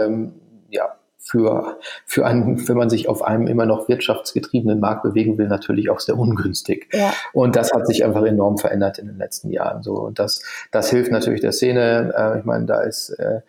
ja, 0.71 0.97
für, 1.27 1.79
für 2.05 2.25
einen, 2.25 2.69
wenn 2.69 2.77
man 2.77 2.89
sich 2.89 3.09
auf 3.09 3.23
einem 3.23 3.49
immer 3.49 3.67
noch 3.67 3.89
wirtschaftsgetriebenen 3.89 4.79
Markt 4.79 5.03
bewegen 5.03 5.39
will, 5.39 5.49
natürlich 5.49 5.91
auch 5.91 5.99
sehr 5.99 6.17
ungünstig. 6.17 6.89
Ja. 6.93 7.13
Und 7.33 7.57
das 7.57 7.73
hat 7.73 7.87
sich 7.89 8.05
einfach 8.05 8.25
enorm 8.25 8.59
verändert 8.59 8.99
in 8.99 9.07
den 9.07 9.19
letzten 9.19 9.51
Jahren. 9.51 9.83
So 9.83 9.95
und 9.95 10.21
das, 10.21 10.43
das 10.71 10.89
hilft 10.89 11.11
natürlich 11.11 11.41
der 11.41 11.51
Szene. 11.51 12.15
Äh, 12.17 12.39
ich 12.39 12.45
meine, 12.45 12.67
da 12.67 12.81
ist 12.83 13.11
äh, 13.19 13.41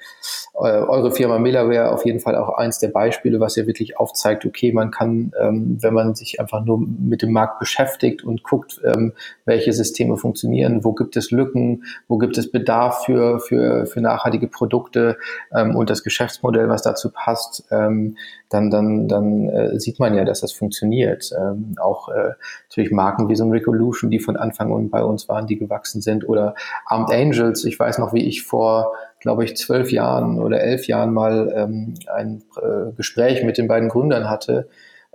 eure 0.56 1.12
Firma 1.12 1.38
Melaware 1.38 1.92
auf 1.92 2.04
jeden 2.04 2.20
Fall 2.20 2.36
auch 2.36 2.58
eins 2.58 2.80
der 2.80 2.88
Beispiele, 2.88 3.40
was 3.40 3.56
ja 3.56 3.68
wirklich 3.68 4.00
aufzeigt, 4.00 4.46
okay, 4.46 4.74
man 4.74 4.90
kann, 4.90 5.32
ähm, 5.40 5.78
wenn 5.80 5.94
man 5.94 6.16
sich 6.16 6.40
einfach 6.40 6.66
nur 6.66 6.80
mit 6.80 7.22
dem 7.22 7.32
Markt 7.32 7.60
beschäftigt 7.60 8.24
und 8.24 8.42
guckt, 8.42 8.82
ähm, 8.84 9.14
welche 9.46 9.72
Systeme 9.72 10.18
funktionieren, 10.18 10.84
wo 10.84 10.94
gibt 10.94 11.16
es 11.16 11.30
Lücken, 11.30 11.84
wo 12.08 12.18
gibt 12.18 12.40
es 12.40 12.52
Bedarf 12.52 13.06
für, 13.06 13.40
für, 13.40 13.86
für 13.86 14.02
nachhaltige 14.02 14.48
Produkte 14.48 15.18
ähm, 15.54 15.76
und 15.76 15.92
das 15.92 16.04
Geschäftsmodell, 16.04 16.70
was 16.70 16.82
dazu 16.82 17.12
passt, 17.12 17.67
ähm, 17.72 18.18
dann, 18.50 18.70
dann, 18.70 19.08
dann 19.08 19.50
äh, 19.50 19.80
sieht 19.80 20.00
man 20.00 20.16
ja, 20.16 20.24
dass 20.24 20.42
das 20.42 20.52
funktioniert. 20.52 21.32
Ähm, 21.38 21.76
auch 21.80 22.10
äh, 22.10 22.32
natürlich 22.70 22.92
Marken 22.92 23.30
wie 23.30 23.36
so 23.36 23.44
ein 23.44 23.52
Revolution, 23.52 24.10
die 24.10 24.20
von 24.20 24.38
Anfang 24.38 24.74
an 24.74 24.90
bei 24.90 25.04
uns 25.04 25.28
waren, 25.28 25.48
die 25.48 25.58
gewachsen 25.58 26.02
sind, 26.02 26.28
oder 26.28 26.56
Armed 26.86 27.12
Angels. 27.12 27.66
Ich 27.66 27.80
weiß 27.80 27.98
noch, 27.98 28.14
wie 28.14 28.26
ich 28.26 28.44
vor, 28.44 28.94
glaube 29.20 29.44
ich, 29.44 29.58
zwölf 29.58 29.92
Jahren 29.92 30.40
oder 30.40 30.62
elf 30.62 30.88
Jahren 30.88 31.14
mal 31.14 31.52
ähm, 31.56 31.96
ein 32.14 32.44
äh, 32.62 32.92
Gespräch 32.96 33.44
mit 33.44 33.58
den 33.58 33.68
beiden 33.68 33.90
Gründern 33.90 34.30
hatte, 34.30 34.70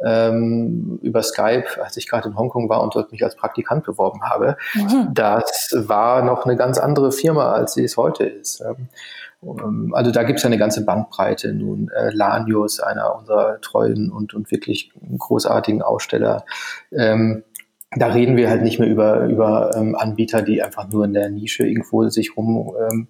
ähm, 0.04 0.98
über 1.02 1.22
Skype, 1.22 1.82
als 1.82 1.96
ich 1.96 2.08
gerade 2.08 2.28
in 2.28 2.36
Hongkong 2.36 2.68
war 2.68 2.82
und 2.82 2.94
dort 2.94 3.12
mich 3.12 3.22
als 3.22 3.36
Praktikant 3.36 3.84
beworben 3.84 4.22
habe. 4.22 4.56
Mhm. 4.74 5.10
Das 5.12 5.70
war 5.74 6.22
noch 6.22 6.44
eine 6.44 6.56
ganz 6.56 6.78
andere 6.78 7.12
Firma, 7.12 7.52
als 7.52 7.74
sie 7.74 7.84
es 7.84 7.96
heute 7.96 8.24
ist. 8.24 8.64
Ähm, 9.42 9.92
also 9.94 10.10
da 10.10 10.22
gibt 10.22 10.38
es 10.38 10.42
ja 10.42 10.48
eine 10.48 10.58
ganze 10.58 10.84
Bandbreite. 10.84 11.52
Nun, 11.52 11.90
äh, 11.90 12.10
Lanius, 12.10 12.80
einer 12.80 13.16
unserer 13.16 13.60
treuen 13.60 14.10
und, 14.10 14.34
und 14.34 14.50
wirklich 14.50 14.92
großartigen 15.18 15.82
Aussteller, 15.82 16.44
ähm, 16.92 17.44
da 17.94 18.06
reden 18.06 18.36
wir 18.36 18.48
halt 18.48 18.62
nicht 18.62 18.78
mehr 18.78 18.88
über, 18.88 19.26
über 19.26 19.72
ähm, 19.76 19.94
Anbieter, 19.94 20.40
die 20.40 20.62
einfach 20.62 20.88
nur 20.88 21.04
in 21.04 21.12
der 21.12 21.28
Nische 21.28 21.66
irgendwo 21.66 22.08
sich 22.08 22.36
rum 22.36 22.74
ähm, 22.90 23.08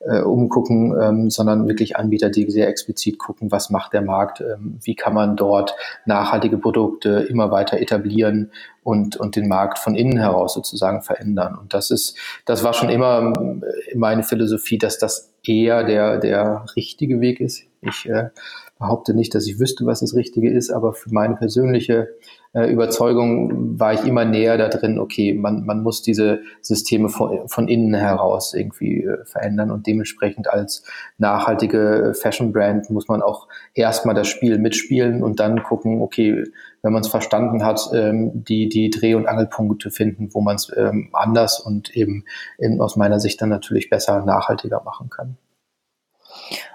äh, 0.00 0.22
umgucken, 0.22 0.96
ähm, 1.00 1.30
sondern 1.30 1.68
wirklich 1.68 1.96
Anbieter, 1.96 2.30
die 2.30 2.50
sehr 2.50 2.68
explizit 2.68 3.18
gucken, 3.18 3.52
was 3.52 3.68
macht 3.68 3.92
der 3.92 4.00
Markt, 4.00 4.40
ähm, 4.40 4.78
wie 4.82 4.94
kann 4.94 5.12
man 5.12 5.36
dort 5.36 5.76
nachhaltige 6.06 6.56
Produkte 6.56 7.26
immer 7.28 7.50
weiter 7.50 7.78
etablieren 7.78 8.50
und, 8.82 9.16
und 9.16 9.36
den 9.36 9.48
Markt 9.48 9.78
von 9.78 9.94
innen 9.94 10.18
heraus 10.18 10.54
sozusagen 10.54 11.02
verändern. 11.02 11.56
Und 11.60 11.74
das 11.74 11.90
ist, 11.90 12.16
das 12.46 12.64
war 12.64 12.72
schon 12.72 12.88
immer 12.88 13.34
äh, 13.36 13.96
meine 13.96 14.22
Philosophie, 14.22 14.78
dass 14.78 14.98
das 14.98 15.30
eher 15.44 15.84
der, 15.84 16.18
der 16.18 16.64
richtige 16.74 17.20
Weg 17.20 17.40
ist. 17.40 17.64
Ich 17.82 18.08
äh, 18.08 18.30
behaupte 18.78 19.12
nicht, 19.12 19.34
dass 19.34 19.46
ich 19.46 19.58
wüsste, 19.58 19.84
was 19.84 20.00
das 20.00 20.14
Richtige 20.14 20.50
ist, 20.50 20.70
aber 20.70 20.94
für 20.94 21.12
meine 21.12 21.36
persönliche 21.36 22.08
äh, 22.54 22.70
Überzeugung 22.70 23.78
war 23.78 23.94
ich 23.94 24.04
immer 24.04 24.24
näher 24.24 24.58
da 24.58 24.68
drin, 24.68 24.98
okay, 24.98 25.32
man, 25.32 25.64
man 25.64 25.82
muss 25.82 26.02
diese 26.02 26.40
Systeme 26.60 27.08
von, 27.08 27.48
von 27.48 27.68
innen 27.68 27.94
heraus 27.94 28.52
irgendwie 28.54 29.04
äh, 29.04 29.24
verändern 29.24 29.70
und 29.70 29.86
dementsprechend 29.86 30.48
als 30.48 30.84
nachhaltige 31.18 32.12
Fashion 32.14 32.52
Brand 32.52 32.90
muss 32.90 33.08
man 33.08 33.22
auch 33.22 33.48
erstmal 33.74 34.14
das 34.14 34.28
Spiel 34.28 34.58
mitspielen 34.58 35.22
und 35.22 35.40
dann 35.40 35.62
gucken, 35.62 36.02
okay, 36.02 36.44
wenn 36.82 36.92
man 36.92 37.02
es 37.02 37.08
verstanden 37.08 37.64
hat, 37.64 37.90
ähm, 37.94 38.44
die, 38.44 38.68
die 38.68 38.90
Dreh- 38.90 39.14
und 39.14 39.26
Angelpunkte 39.26 39.90
finden, 39.90 40.28
wo 40.32 40.40
man 40.40 40.56
es 40.56 40.70
ähm, 40.76 41.08
anders 41.12 41.60
und 41.60 41.96
eben 41.96 42.24
in, 42.58 42.80
aus 42.80 42.96
meiner 42.96 43.20
Sicht 43.20 43.40
dann 43.40 43.48
natürlich 43.48 43.88
besser 43.88 44.24
nachhaltiger 44.24 44.82
machen 44.84 45.08
kann. 45.08 45.36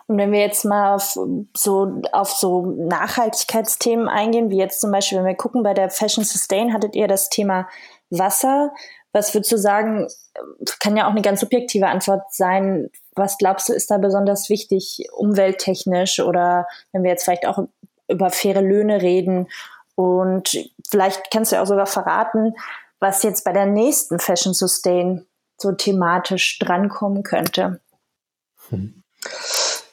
Und 0.08 0.18
wenn 0.18 0.32
wir 0.32 0.40
jetzt 0.40 0.66
mal 0.66 0.96
auf 0.96 1.18
so, 1.56 2.02
auf 2.12 2.32
so 2.32 2.66
Nachhaltigkeitsthemen 2.66 4.08
eingehen, 4.08 4.50
wie 4.50 4.58
jetzt 4.58 4.82
zum 4.82 4.92
Beispiel, 4.92 5.18
wenn 5.18 5.26
wir 5.26 5.36
gucken, 5.36 5.64
bei 5.64 5.74
der 5.74 5.90
Fashion 5.90 6.24
Sustain 6.24 6.74
hattet 6.74 6.96
ihr 6.96 7.08
das 7.08 7.30
Thema 7.30 7.68
Wasser. 8.10 8.74
Was 9.14 9.34
würdest 9.34 9.52
du 9.52 9.58
sagen, 9.58 10.08
kann 10.80 10.98
ja 10.98 11.08
auch 11.08 11.12
eine 11.12 11.22
ganz 11.22 11.40
subjektive 11.40 11.88
Antwort 11.88 12.34
sein. 12.34 12.90
Was 13.16 13.38
glaubst 13.38 13.70
du, 13.70 13.74
ist 13.74 13.90
da 13.90 13.98
besonders 13.98 14.50
wichtig, 14.50 15.08
umwelttechnisch 15.12 16.20
oder 16.20 16.68
wenn 16.92 17.04
wir 17.04 17.12
jetzt 17.12 17.24
vielleicht 17.24 17.48
auch 17.48 17.64
über 18.08 18.30
faire 18.30 18.62
Löhne 18.62 19.02
reden? 19.02 19.48
Und 19.96 20.70
vielleicht 20.90 21.32
kannst 21.32 21.52
du 21.52 21.56
ja 21.56 21.64
auch 21.64 21.68
sogar 21.68 21.88
verraten, 21.88 22.54
was 23.00 23.24
jetzt 23.24 23.44
bei 23.44 23.54
der 23.54 23.66
nächsten 23.66 24.20
Fashion 24.20 24.54
Sustain 24.54 25.26
so 25.60 25.72
thematisch 25.72 26.60
drankommen 26.60 27.24
könnte. 27.24 27.82
Hm. 28.70 28.97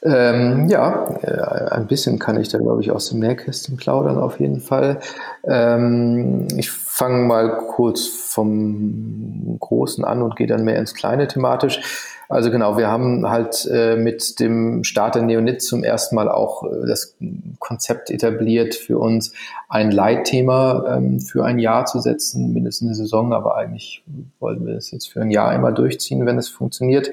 Ähm, 0.05 0.69
ja, 0.69 1.17
äh, 1.23 1.71
ein 1.75 1.87
bisschen 1.87 2.19
kann 2.19 2.38
ich 2.38 2.50
da, 2.50 2.59
glaube 2.59 2.83
ich, 2.83 2.91
aus 2.91 3.09
dem 3.09 3.21
Nähkästchen 3.21 3.79
plaudern 3.79 4.19
auf 4.19 4.38
jeden 4.38 4.61
Fall. 4.61 5.00
Ähm, 5.45 6.47
ich 6.57 6.71
fange 6.71 7.25
mal 7.25 7.57
kurz 7.69 8.07
vom 8.07 9.57
Großen 9.61 10.05
an 10.05 10.21
und 10.21 10.37
gehe 10.37 10.47
dann 10.47 10.64
mehr 10.64 10.79
ins 10.79 10.95
Kleine 10.95 11.26
thematisch. 11.26 11.81
Also 12.29 12.50
genau, 12.50 12.76
wir 12.76 12.88
haben 12.88 13.29
halt 13.29 13.67
äh, 13.71 13.97
mit 13.97 14.41
dem 14.41 14.83
Start 14.85 15.14
der 15.14 15.23
Neonit 15.23 15.62
zum 15.62 15.85
ersten 15.85 16.14
Mal 16.17 16.29
auch 16.29 16.64
äh, 16.64 16.87
das 16.87 17.17
Konzept 17.59 18.11
etabliert 18.11 18.75
für 18.75 18.99
uns, 18.99 19.33
ein 19.69 19.91
Leitthema 19.91 20.97
ähm, 20.97 21.21
für 21.21 21.45
ein 21.45 21.59
Jahr 21.59 21.85
zu 21.85 22.00
setzen, 22.00 22.53
mindestens 22.53 22.88
eine 22.88 22.95
Saison, 22.95 23.33
aber 23.33 23.57
eigentlich 23.57 24.03
wollen 24.41 24.67
wir 24.67 24.75
es 24.75 24.91
jetzt 24.91 25.12
für 25.12 25.21
ein 25.21 25.31
Jahr 25.31 25.55
immer 25.55 25.73
durchziehen, 25.73 26.26
wenn 26.26 26.38
es 26.38 26.49
funktioniert, 26.49 27.12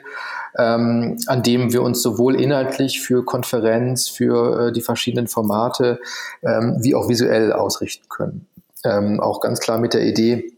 ähm, 0.58 1.17
an 1.27 1.43
dem 1.43 1.74
wir 1.74 1.81
uns 1.81 2.01
sowohl 2.01 2.39
inhaltlich 2.39 3.01
für 3.01 3.24
Konferenz, 3.25 4.08
für 4.08 4.67
äh, 4.67 4.72
die 4.72 4.81
verschiedenen 4.81 5.27
Formate 5.27 6.00
ähm, 6.43 6.77
wie 6.81 6.96
auch 6.96 7.10
visuell 7.10 7.53
ausrichten 7.53 8.08
können. 8.10 8.48
Ähm, 8.84 9.20
auch 9.20 9.41
ganz 9.41 9.60
klar 9.60 9.79
mit 9.79 9.93
der 9.93 10.03
Idee, 10.03 10.51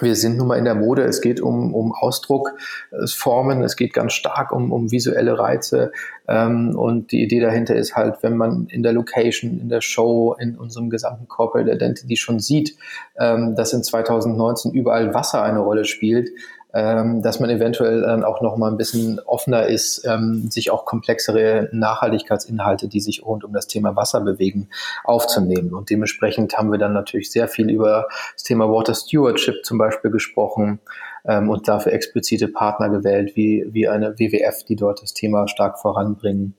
wir 0.00 0.14
sind 0.14 0.36
nun 0.36 0.46
mal 0.46 0.58
in 0.58 0.64
der 0.64 0.74
Mode, 0.74 1.02
es 1.02 1.20
geht 1.20 1.40
um, 1.40 1.74
um 1.74 1.92
Ausdrucksformen, 1.92 3.62
es 3.62 3.76
geht 3.76 3.92
ganz 3.92 4.12
stark 4.12 4.52
um, 4.52 4.72
um 4.72 4.90
visuelle 4.90 5.38
Reize. 5.38 5.92
Ähm, 6.28 6.76
und 6.76 7.10
die 7.10 7.22
Idee 7.22 7.40
dahinter 7.40 7.74
ist 7.74 7.96
halt, 7.96 8.22
wenn 8.22 8.36
man 8.36 8.66
in 8.68 8.82
der 8.82 8.92
Location, 8.92 9.58
in 9.58 9.68
der 9.68 9.80
Show, 9.80 10.36
in 10.38 10.56
unserem 10.56 10.90
gesamten 10.90 11.26
Corporate 11.26 11.70
Identity 11.70 12.16
schon 12.16 12.38
sieht, 12.38 12.76
ähm, 13.18 13.56
dass 13.56 13.72
in 13.72 13.82
2019 13.82 14.72
überall 14.72 15.14
Wasser 15.14 15.42
eine 15.42 15.60
Rolle 15.60 15.84
spielt, 15.84 16.30
ähm, 16.74 17.22
dass 17.22 17.40
man 17.40 17.48
eventuell 17.48 18.02
dann 18.02 18.24
auch 18.24 18.42
noch 18.42 18.56
mal 18.56 18.70
ein 18.70 18.76
bisschen 18.76 19.20
offener 19.20 19.66
ist, 19.66 20.04
ähm, 20.06 20.50
sich 20.50 20.70
auch 20.70 20.84
komplexere 20.84 21.68
Nachhaltigkeitsinhalte, 21.72 22.88
die 22.88 23.00
sich 23.00 23.24
rund 23.24 23.44
um 23.44 23.52
das 23.52 23.66
Thema 23.66 23.96
Wasser 23.96 24.20
bewegen, 24.20 24.68
aufzunehmen. 25.04 25.72
Und 25.72 25.90
dementsprechend 25.90 26.56
haben 26.58 26.70
wir 26.70 26.78
dann 26.78 26.92
natürlich 26.92 27.30
sehr 27.30 27.48
viel 27.48 27.70
über 27.70 28.08
das 28.34 28.42
Thema 28.42 28.68
Water 28.68 28.94
Stewardship 28.94 29.64
zum 29.64 29.78
Beispiel 29.78 30.10
gesprochen 30.10 30.80
ähm, 31.24 31.50
und 31.50 31.68
dafür 31.68 31.92
explizite 31.92 32.48
Partner 32.48 32.88
gewählt, 32.88 33.36
wie, 33.36 33.66
wie 33.70 33.86
eine 33.88 34.18
WWF, 34.18 34.64
die 34.64 34.74
dort 34.76 35.02
das 35.02 35.12
Thema 35.14 35.48
stark 35.48 35.78
voranbringen. 35.78 36.54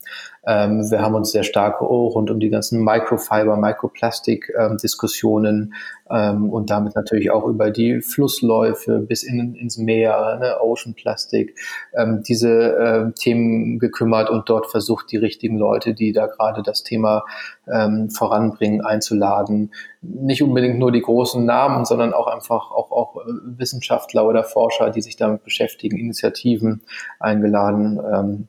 Ähm, 0.46 0.90
wir 0.90 1.02
haben 1.02 1.14
uns 1.14 1.32
sehr 1.32 1.42
stark 1.42 1.82
rund 1.82 2.30
um 2.30 2.40
die 2.40 2.48
ganzen 2.48 2.82
Microfiber, 2.82 3.58
Microplastik-Diskussionen 3.58 5.74
ähm, 6.10 6.48
und 6.50 6.70
damit 6.70 6.96
natürlich 6.96 7.30
auch 7.30 7.46
über 7.46 7.70
die 7.70 8.00
Flussläufe 8.00 9.00
bis 9.00 9.22
in, 9.22 9.54
ins 9.54 9.76
Meer, 9.76 10.38
ne, 10.40 10.56
Ocean 10.62 10.94
Plastic, 10.94 11.58
ähm, 11.94 12.22
diese 12.26 12.76
äh, 12.76 13.12
Themen 13.12 13.78
gekümmert 13.78 14.30
und 14.30 14.48
dort 14.48 14.70
versucht, 14.70 15.12
die 15.12 15.18
richtigen 15.18 15.58
Leute, 15.58 15.92
die 15.92 16.12
da 16.12 16.24
gerade 16.26 16.62
das 16.62 16.84
Thema 16.84 17.24
ähm, 17.70 18.08
voranbringen, 18.10 18.80
einzuladen. 18.80 19.72
Nicht 20.02 20.42
unbedingt 20.42 20.78
nur 20.78 20.92
die 20.92 21.02
großen 21.02 21.44
Namen, 21.44 21.84
sondern 21.84 22.14
auch 22.14 22.26
einfach 22.26 22.70
auch, 22.70 22.90
auch 22.90 23.16
äh, 23.16 23.30
Wissenschaftler 23.58 24.26
oder 24.26 24.44
Forscher, 24.44 24.90
die 24.90 25.02
sich 25.02 25.16
damit 25.16 25.44
beschäftigen, 25.44 25.98
Initiativen 25.98 26.82
eingeladen. 27.18 28.00
Ähm, 28.12 28.48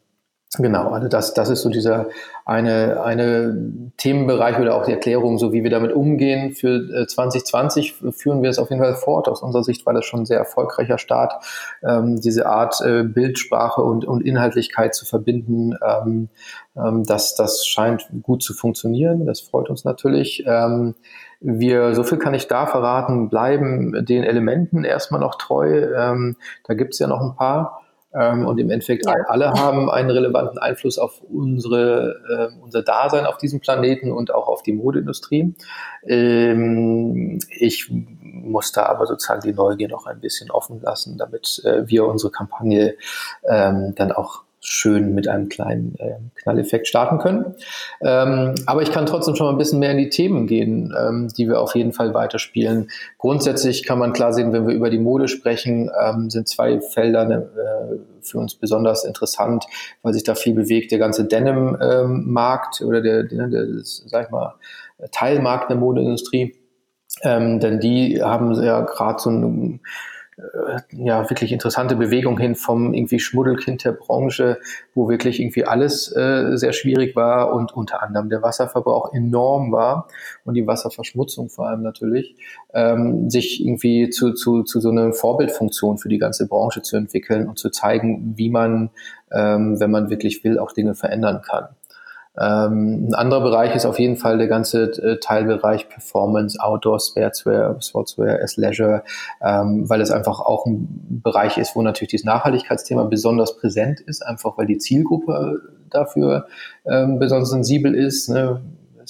Genau, 0.57 0.89
also 0.89 1.07
das, 1.07 1.33
das 1.33 1.49
ist 1.49 1.61
so 1.61 1.69
dieser 1.69 2.09
eine, 2.43 3.01
eine 3.01 3.91
Themenbereich 3.95 4.59
oder 4.59 4.75
auch 4.75 4.83
die 4.83 4.91
Erklärung, 4.91 5.37
so 5.37 5.53
wie 5.53 5.63
wir 5.63 5.69
damit 5.69 5.93
umgehen. 5.93 6.51
Für 6.51 7.07
2020 7.07 8.03
äh, 8.03 8.11
führen 8.11 8.43
wir 8.43 8.49
es 8.49 8.59
auf 8.59 8.69
jeden 8.69 8.81
Fall 8.81 8.95
fort. 8.95 9.29
Aus 9.29 9.41
unserer 9.41 9.63
Sicht 9.63 9.85
war 9.85 9.93
das 9.93 10.03
schon 10.03 10.21
ein 10.21 10.25
sehr 10.25 10.39
erfolgreicher 10.39 10.97
Start, 10.97 11.41
ähm, 11.87 12.19
diese 12.19 12.47
Art 12.47 12.81
äh, 12.81 13.03
Bildsprache 13.03 13.81
und, 13.81 14.03
und 14.03 14.25
Inhaltlichkeit 14.25 14.93
zu 14.93 15.05
verbinden. 15.05 15.73
Ähm, 15.87 16.27
ähm, 16.75 17.05
das, 17.05 17.33
das 17.35 17.65
scheint 17.65 18.09
gut 18.21 18.43
zu 18.43 18.53
funktionieren. 18.53 19.25
Das 19.25 19.39
freut 19.39 19.69
uns 19.69 19.85
natürlich. 19.85 20.43
Ähm, 20.45 20.95
wir, 21.39 21.95
so 21.95 22.03
viel 22.03 22.17
kann 22.17 22.33
ich 22.33 22.49
da 22.49 22.67
verraten, 22.67 23.29
bleiben 23.29 24.05
den 24.05 24.25
Elementen 24.25 24.83
erstmal 24.83 25.21
noch 25.21 25.35
treu. 25.35 25.87
Ähm, 25.95 26.35
da 26.67 26.73
gibt's 26.73 26.99
ja 26.99 27.07
noch 27.07 27.21
ein 27.21 27.37
paar. 27.37 27.80
Ähm, 28.13 28.45
und 28.45 28.59
im 28.59 28.69
Endeffekt 28.69 29.05
ja. 29.05 29.15
alle 29.27 29.51
haben 29.51 29.89
einen 29.89 30.09
relevanten 30.09 30.57
Einfluss 30.57 30.97
auf 30.97 31.21
unsere, 31.21 32.51
äh, 32.53 32.61
unser 32.61 32.83
Dasein 32.83 33.25
auf 33.25 33.37
diesem 33.37 33.61
Planeten 33.61 34.11
und 34.11 34.33
auch 34.33 34.47
auf 34.47 34.63
die 34.63 34.73
Modeindustrie. 34.73 35.55
Ähm, 36.05 37.39
ich 37.49 37.89
muss 37.89 38.71
da 38.71 38.85
aber 38.87 39.05
sozusagen 39.05 39.41
die 39.41 39.53
Neugier 39.53 39.87
noch 39.87 40.05
ein 40.07 40.19
bisschen 40.19 40.51
offen 40.51 40.81
lassen, 40.81 41.17
damit 41.17 41.61
äh, 41.63 41.87
wir 41.87 42.05
unsere 42.05 42.31
Kampagne 42.31 42.95
ähm, 43.43 43.93
dann 43.95 44.11
auch 44.11 44.43
schön 44.61 45.15
mit 45.15 45.27
einem 45.27 45.49
kleinen 45.49 45.95
äh, 45.97 46.17
Knalleffekt 46.35 46.87
starten 46.87 47.17
können. 47.17 47.55
Ähm, 48.01 48.53
aber 48.67 48.83
ich 48.83 48.91
kann 48.91 49.07
trotzdem 49.07 49.35
schon 49.35 49.47
mal 49.47 49.51
ein 49.51 49.57
bisschen 49.57 49.79
mehr 49.79 49.91
in 49.91 49.97
die 49.97 50.09
Themen 50.09 50.45
gehen, 50.45 50.93
ähm, 50.97 51.29
die 51.35 51.47
wir 51.47 51.59
auf 51.59 51.75
jeden 51.75 51.93
Fall 51.93 52.13
weiterspielen. 52.13 52.89
Grundsätzlich 53.17 53.85
kann 53.85 53.97
man 53.97 54.13
klar 54.13 54.33
sehen, 54.33 54.53
wenn 54.53 54.67
wir 54.67 54.75
über 54.75 54.91
die 54.91 54.99
Mode 54.99 55.27
sprechen, 55.27 55.89
ähm, 55.99 56.29
sind 56.29 56.47
zwei 56.47 56.79
Felder 56.79 57.29
äh, 57.29 57.97
für 58.21 58.37
uns 58.37 58.53
besonders 58.53 59.03
interessant, 59.03 59.65
weil 60.03 60.13
sich 60.13 60.23
da 60.23 60.35
viel 60.35 60.53
bewegt. 60.53 60.91
Der 60.91 60.99
ganze 60.99 61.25
Denim-Markt 61.25 62.81
oder 62.81 63.01
der, 63.01 63.23
der, 63.23 63.47
der 63.47 63.65
sag 63.81 64.25
ich 64.25 64.31
mal, 64.31 64.55
Teilmarkt 65.11 65.71
der 65.71 65.77
Modeindustrie. 65.77 66.55
Ähm, 67.23 67.59
denn 67.59 67.79
die 67.79 68.21
haben 68.21 68.53
ja 68.61 68.81
gerade 68.81 69.19
so 69.19 69.29
ein 69.31 69.81
ja 70.91 71.29
wirklich 71.29 71.51
interessante 71.51 71.95
Bewegung 71.95 72.37
hin 72.37 72.55
vom 72.55 72.93
irgendwie 72.93 73.19
Schmuddelkind 73.19 73.83
der 73.83 73.91
Branche, 73.91 74.59
wo 74.93 75.09
wirklich 75.09 75.39
irgendwie 75.39 75.65
alles 75.65 76.15
äh, 76.15 76.57
sehr 76.57 76.73
schwierig 76.73 77.15
war 77.15 77.53
und 77.53 77.73
unter 77.73 78.01
anderem 78.01 78.29
der 78.29 78.41
Wasserverbrauch 78.41 79.13
enorm 79.13 79.71
war 79.71 80.07
und 80.45 80.55
die 80.55 80.67
Wasserverschmutzung 80.67 81.49
vor 81.49 81.67
allem 81.67 81.81
natürlich, 81.81 82.35
ähm, 82.73 83.29
sich 83.29 83.63
irgendwie 83.63 84.09
zu, 84.09 84.33
zu, 84.33 84.63
zu 84.63 84.79
so 84.79 84.89
einer 84.89 85.13
Vorbildfunktion 85.13 85.97
für 85.97 86.09
die 86.09 86.17
ganze 86.19 86.47
Branche 86.47 86.81
zu 86.81 86.97
entwickeln 86.97 87.47
und 87.47 87.59
zu 87.59 87.69
zeigen, 87.69 88.33
wie 88.37 88.49
man, 88.49 88.89
ähm, 89.31 89.79
wenn 89.79 89.91
man 89.91 90.09
wirklich 90.09 90.43
will, 90.43 90.59
auch 90.59 90.71
Dinge 90.71 90.95
verändern 90.95 91.41
kann. 91.41 91.69
Ähm, 92.41 93.09
ein 93.09 93.13
anderer 93.13 93.41
Bereich 93.41 93.75
ist 93.75 93.85
auf 93.85 93.99
jeden 93.99 94.17
Fall 94.17 94.37
der 94.37 94.47
ganze 94.47 94.83
äh, 94.83 95.19
Teilbereich 95.19 95.89
Performance, 95.89 96.57
Outdoor, 96.59 96.99
Sportswear, 96.99 97.79
Sportswear 97.81 98.39
as 98.41 98.57
Leisure, 98.57 99.03
ähm, 99.41 99.87
weil 99.89 100.01
es 100.01 100.11
einfach 100.11 100.39
auch 100.39 100.65
ein 100.65 101.21
Bereich 101.23 101.57
ist, 101.57 101.75
wo 101.75 101.81
natürlich 101.81 102.11
dieses 102.11 102.25
Nachhaltigkeitsthema 102.25 103.03
besonders 103.03 103.57
präsent 103.57 103.99
ist, 103.99 104.25
einfach 104.25 104.57
weil 104.57 104.65
die 104.65 104.79
Zielgruppe 104.79 105.61
dafür 105.89 106.47
ähm, 106.85 107.19
besonders 107.19 107.51
sensibel 107.51 107.93
ist. 107.93 108.29
Ne? 108.29 108.61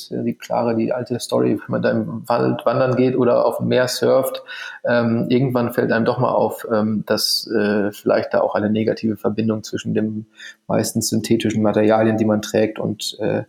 Ist 0.04 0.12
ja 0.12 0.22
die 0.22 0.34
klare, 0.34 0.76
die 0.76 0.92
alte 0.92 1.20
Story, 1.20 1.52
wenn 1.52 1.66
man 1.68 1.82
da 1.82 1.92
im 1.92 2.28
Wald 2.28 2.66
wandern 2.66 2.96
geht 2.96 3.16
oder 3.16 3.46
auf 3.46 3.58
dem 3.58 3.68
Meer 3.68 3.88
surft, 3.88 4.44
ähm, 4.86 5.28
irgendwann 5.30 5.74
fällt 5.74 5.92
einem 5.92 6.06
doch 6.06 6.18
mal 6.18 6.32
auf, 6.32 6.68
ähm, 6.72 7.04
dass 7.06 7.48
äh, 7.48 7.92
vielleicht 7.92 8.34
da 8.34 8.42
auch 8.42 8.56
eine 8.56 8.70
negative 8.70 9.18
Verbindung 9.18 9.64
zwischen 9.64 9.94
dem 9.94 10.26
meistens 10.68 11.10
synthetischen 11.10 11.62
Materialien, 11.62 12.18
die 12.18 12.26
man 12.26 12.42
trägt 12.42 12.80
und 12.80 13.18
äh, 13.20 13.44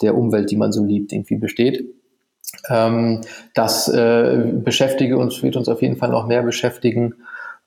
der 0.00 0.16
Umwelt, 0.16 0.50
die 0.50 0.56
man 0.56 0.72
so 0.72 0.84
liebt, 0.84 1.12
irgendwie 1.12 1.36
besteht. 1.36 1.84
Ähm, 2.68 3.20
das 3.54 3.88
äh, 3.88 4.52
beschäftige 4.54 5.18
uns, 5.18 5.42
wird 5.42 5.56
uns 5.56 5.68
auf 5.68 5.82
jeden 5.82 5.96
Fall 5.96 6.10
noch 6.10 6.26
mehr 6.26 6.42
beschäftigen. 6.42 7.14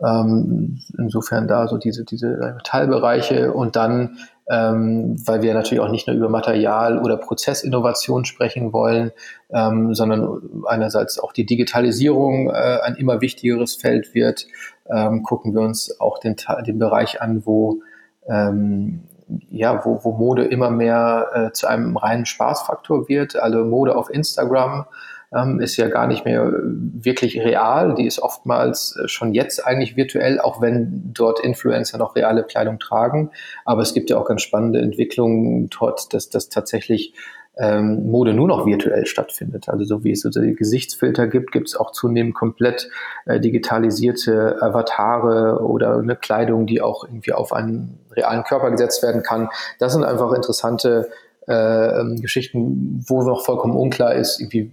Ähm, 0.04 0.80
insofern 0.98 1.48
da 1.48 1.68
so 1.68 1.78
diese, 1.78 2.04
diese 2.04 2.58
Teilbereiche 2.64 3.54
und 3.54 3.76
dann 3.76 4.18
ähm, 4.52 5.16
weil 5.26 5.42
wir 5.42 5.54
natürlich 5.54 5.82
auch 5.82 5.90
nicht 5.90 6.08
nur 6.08 6.16
über 6.18 6.28
Material- 6.28 7.00
oder 7.00 7.16
Prozessinnovation 7.16 8.26
sprechen 8.26 8.74
wollen, 8.74 9.12
ähm, 9.50 9.96
sondern 9.96 10.42
einerseits 10.68 11.18
auch 11.20 11.32
die 11.32 11.46
Digitalisierung 11.46 12.50
äh, 12.50 12.80
ein 12.84 12.96
immer 12.96 13.22
wichtigeres 13.22 13.76
Feld 13.76 14.14
wird. 14.14 14.48
Ähm, 14.90 15.24
gucken 15.24 15.54
wir 15.54 15.62
uns 15.62 16.02
auch 16.02 16.20
den, 16.20 16.36
den 16.68 16.80
Bereich 16.80 17.22
an, 17.22 17.46
wo 17.46 17.80
ähm, 18.28 19.04
ja, 19.50 19.86
wo, 19.86 20.04
wo 20.04 20.12
Mode 20.12 20.44
immer 20.44 20.70
mehr 20.70 21.30
äh, 21.34 21.52
zu 21.54 21.68
einem 21.68 21.96
reinen 21.96 22.26
Spaßfaktor 22.26 23.08
wird. 23.08 23.38
Also 23.38 23.64
Mode 23.64 23.96
auf 23.96 24.10
Instagram 24.10 24.86
ähm, 25.34 25.60
ist 25.62 25.78
ja 25.78 25.88
gar 25.88 26.08
nicht 26.08 26.26
mehr 26.26 26.52
wirklich 26.54 27.40
real. 27.40 27.96
Die 27.96 28.06
ist 28.06 28.20
oftmals 28.20 28.98
äh, 28.98 29.08
schon 29.08 29.34
jetzt 29.34 29.66
eigentlich 29.66 29.96
virtuell, 29.96 30.40
auch 30.40 30.62
wenn 30.62 31.12
dort 31.14 31.40
Influencer 31.40 31.98
noch 31.98 32.16
reale 32.16 32.44
Kleidung 32.44 32.80
tragen. 32.80 33.32
Aber 33.66 33.82
es 33.82 33.94
gibt 33.94 34.10
ja 34.10 34.18
auch 34.18 34.26
ganz 34.26 34.42
spannende 34.42 34.80
Entwicklungen 34.80 35.70
dort, 35.70 36.14
dass 36.14 36.30
das 36.30 36.50
tatsächlich 36.50 37.14
ähm, 37.58 38.10
Mode 38.10 38.34
nur 38.34 38.48
noch 38.48 38.66
virtuell 38.66 39.06
stattfindet. 39.06 39.70
Also 39.70 39.84
so 39.84 40.04
wie 40.04 40.12
es 40.12 40.22
so 40.22 40.30
die 40.30 40.56
Gesichtsfilter 40.56 41.28
gibt, 41.28 41.52
gibt 41.52 41.68
es 41.68 41.76
auch 41.76 41.92
zunehmend 41.92 42.34
komplett 42.34 42.90
äh, 43.26 43.40
digitalisierte 43.40 44.62
Avatare 44.62 45.64
oder 45.64 46.00
eine 46.00 46.16
Kleidung, 46.16 46.66
die 46.66 46.82
auch 46.82 47.04
irgendwie 47.04 47.34
auf 47.34 47.54
einen 47.54 48.00
realen 48.12 48.44
Körper 48.44 48.72
gesetzt 48.72 49.04
werden 49.04 49.22
kann. 49.22 49.50
Das 49.80 49.94
sind 49.94 50.04
einfach 50.04 50.32
interessante 50.34 51.10
äh, 51.48 51.54
ähm, 52.00 52.22
Geschichten, 52.22 53.04
wo 53.08 53.24
noch 53.24 53.44
vollkommen 53.46 53.76
unklar 53.76 54.16
ist, 54.16 54.40
irgendwie 54.40 54.72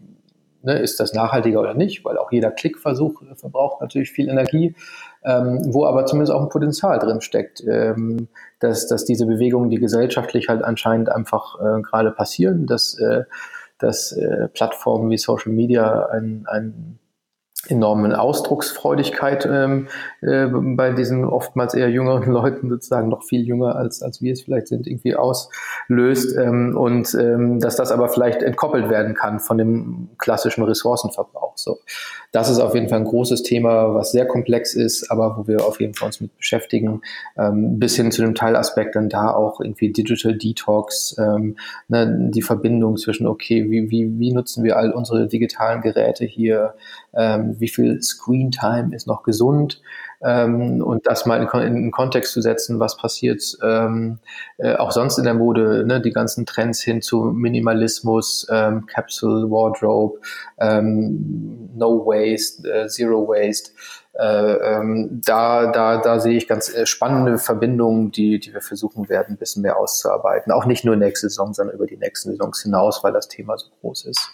ne, 0.62 0.78
ist 0.78 1.00
das 1.00 1.12
nachhaltiger 1.14 1.60
oder 1.60 1.74
nicht, 1.74 2.04
weil 2.04 2.18
auch 2.18 2.32
jeder 2.32 2.50
Klickversuch 2.50 3.22
äh, 3.22 3.34
verbraucht 3.34 3.80
natürlich 3.80 4.10
viel 4.10 4.28
Energie, 4.28 4.74
ähm, 5.24 5.72
wo 5.72 5.84
aber 5.84 6.06
zumindest 6.06 6.32
auch 6.32 6.42
ein 6.42 6.48
Potenzial 6.48 6.98
drin 6.98 7.20
steckt, 7.20 7.62
ähm, 7.66 8.28
dass, 8.60 8.86
dass 8.88 9.04
diese 9.04 9.26
Bewegungen, 9.26 9.70
die 9.70 9.78
gesellschaftlich 9.78 10.48
halt 10.48 10.62
anscheinend 10.62 11.10
einfach 11.10 11.60
äh, 11.60 11.82
gerade 11.82 12.10
passieren, 12.10 12.66
dass, 12.66 12.98
äh, 12.98 13.24
dass 13.78 14.12
äh, 14.12 14.48
Plattformen 14.48 15.10
wie 15.10 15.18
Social 15.18 15.52
Media 15.52 16.06
ein, 16.06 16.44
ein 16.46 16.98
enormen 17.66 18.12
Ausdrucksfreudigkeit 18.12 19.46
ähm, 19.50 19.88
äh, 20.20 20.46
bei 20.46 20.92
diesen 20.92 21.24
oftmals 21.24 21.74
eher 21.74 21.90
jüngeren 21.90 22.32
Leuten, 22.32 22.70
sozusagen 22.70 23.08
noch 23.08 23.24
viel 23.24 23.42
jünger 23.42 23.74
als, 23.74 24.00
als 24.00 24.22
wir 24.22 24.32
es 24.32 24.42
vielleicht 24.42 24.68
sind, 24.68 24.86
irgendwie 24.86 25.16
auslöst 25.16 26.36
ähm, 26.36 26.76
und 26.76 27.14
ähm, 27.14 27.58
dass 27.58 27.76
das 27.76 27.90
aber 27.90 28.08
vielleicht 28.08 28.42
entkoppelt 28.42 28.88
werden 28.88 29.14
kann 29.14 29.40
von 29.40 29.58
dem 29.58 30.08
klassischen 30.18 30.62
Ressourcenverbrauch. 30.62 31.54
So, 31.56 31.78
das 32.30 32.48
ist 32.48 32.60
auf 32.60 32.74
jeden 32.74 32.88
Fall 32.88 33.00
ein 33.00 33.04
großes 33.04 33.42
Thema, 33.42 33.92
was 33.92 34.12
sehr 34.12 34.26
komplex 34.26 34.74
ist, 34.74 35.10
aber 35.10 35.36
wo 35.36 35.48
wir 35.48 35.66
auf 35.66 35.80
jeden 35.80 35.94
Fall 35.94 36.06
uns 36.06 36.20
mit 36.20 36.36
beschäftigen, 36.36 37.02
ähm, 37.36 37.80
bis 37.80 37.96
hin 37.96 38.12
zu 38.12 38.22
dem 38.22 38.36
Teilaspekt 38.36 38.94
dann 38.94 39.08
da 39.08 39.32
auch 39.32 39.60
irgendwie 39.60 39.92
Digital 39.92 40.36
Detox, 40.36 41.16
ähm, 41.18 41.56
ne, 41.88 42.30
die 42.30 42.42
Verbindung 42.42 42.96
zwischen, 42.96 43.26
okay, 43.26 43.68
wie, 43.68 43.90
wie, 43.90 44.18
wie 44.18 44.32
nutzen 44.32 44.62
wir 44.62 44.76
all 44.76 44.92
unsere 44.92 45.26
digitalen 45.26 45.80
Geräte 45.80 46.24
hier, 46.24 46.74
ähm, 47.14 47.56
wie 47.58 47.68
viel 47.68 48.02
Screen 48.02 48.50
Time 48.50 48.94
ist 48.94 49.06
noch 49.06 49.22
gesund 49.22 49.80
ähm, 50.20 50.82
und 50.82 51.06
das 51.06 51.26
mal 51.26 51.40
in, 51.40 51.60
in 51.60 51.74
den 51.74 51.90
Kontext 51.90 52.32
zu 52.32 52.40
setzen, 52.40 52.80
was 52.80 52.96
passiert 52.96 53.42
ähm, 53.62 54.18
äh, 54.58 54.74
auch 54.74 54.90
sonst 54.90 55.18
in 55.18 55.24
der 55.24 55.34
Mode, 55.34 55.84
ne, 55.86 56.00
die 56.00 56.10
ganzen 56.10 56.44
Trends 56.44 56.80
hin 56.82 57.02
zu 57.02 57.24
Minimalismus, 57.24 58.46
ähm, 58.50 58.86
Capsule 58.86 59.50
Wardrobe, 59.50 60.18
ähm, 60.58 61.70
No 61.74 62.04
Waste, 62.04 62.68
äh, 62.68 62.88
Zero 62.88 63.28
Waste. 63.28 63.70
Äh, 64.18 64.24
ähm, 64.24 65.20
da, 65.24 65.70
da, 65.70 65.98
da 65.98 66.18
sehe 66.18 66.36
ich 66.36 66.48
ganz 66.48 66.74
äh, 66.74 66.86
spannende 66.86 67.38
Verbindungen, 67.38 68.10
die, 68.10 68.40
die 68.40 68.52
wir 68.52 68.60
versuchen 68.60 69.08
werden, 69.08 69.34
ein 69.34 69.38
bisschen 69.38 69.62
mehr 69.62 69.76
auszuarbeiten. 69.76 70.50
Auch 70.50 70.66
nicht 70.66 70.84
nur 70.84 70.96
nächste 70.96 71.28
Saison, 71.28 71.54
sondern 71.54 71.76
über 71.76 71.86
die 71.86 71.96
nächsten 71.96 72.30
Saisons 72.30 72.62
hinaus, 72.62 73.04
weil 73.04 73.12
das 73.12 73.28
Thema 73.28 73.56
so 73.56 73.68
groß 73.80 74.06
ist. 74.06 74.32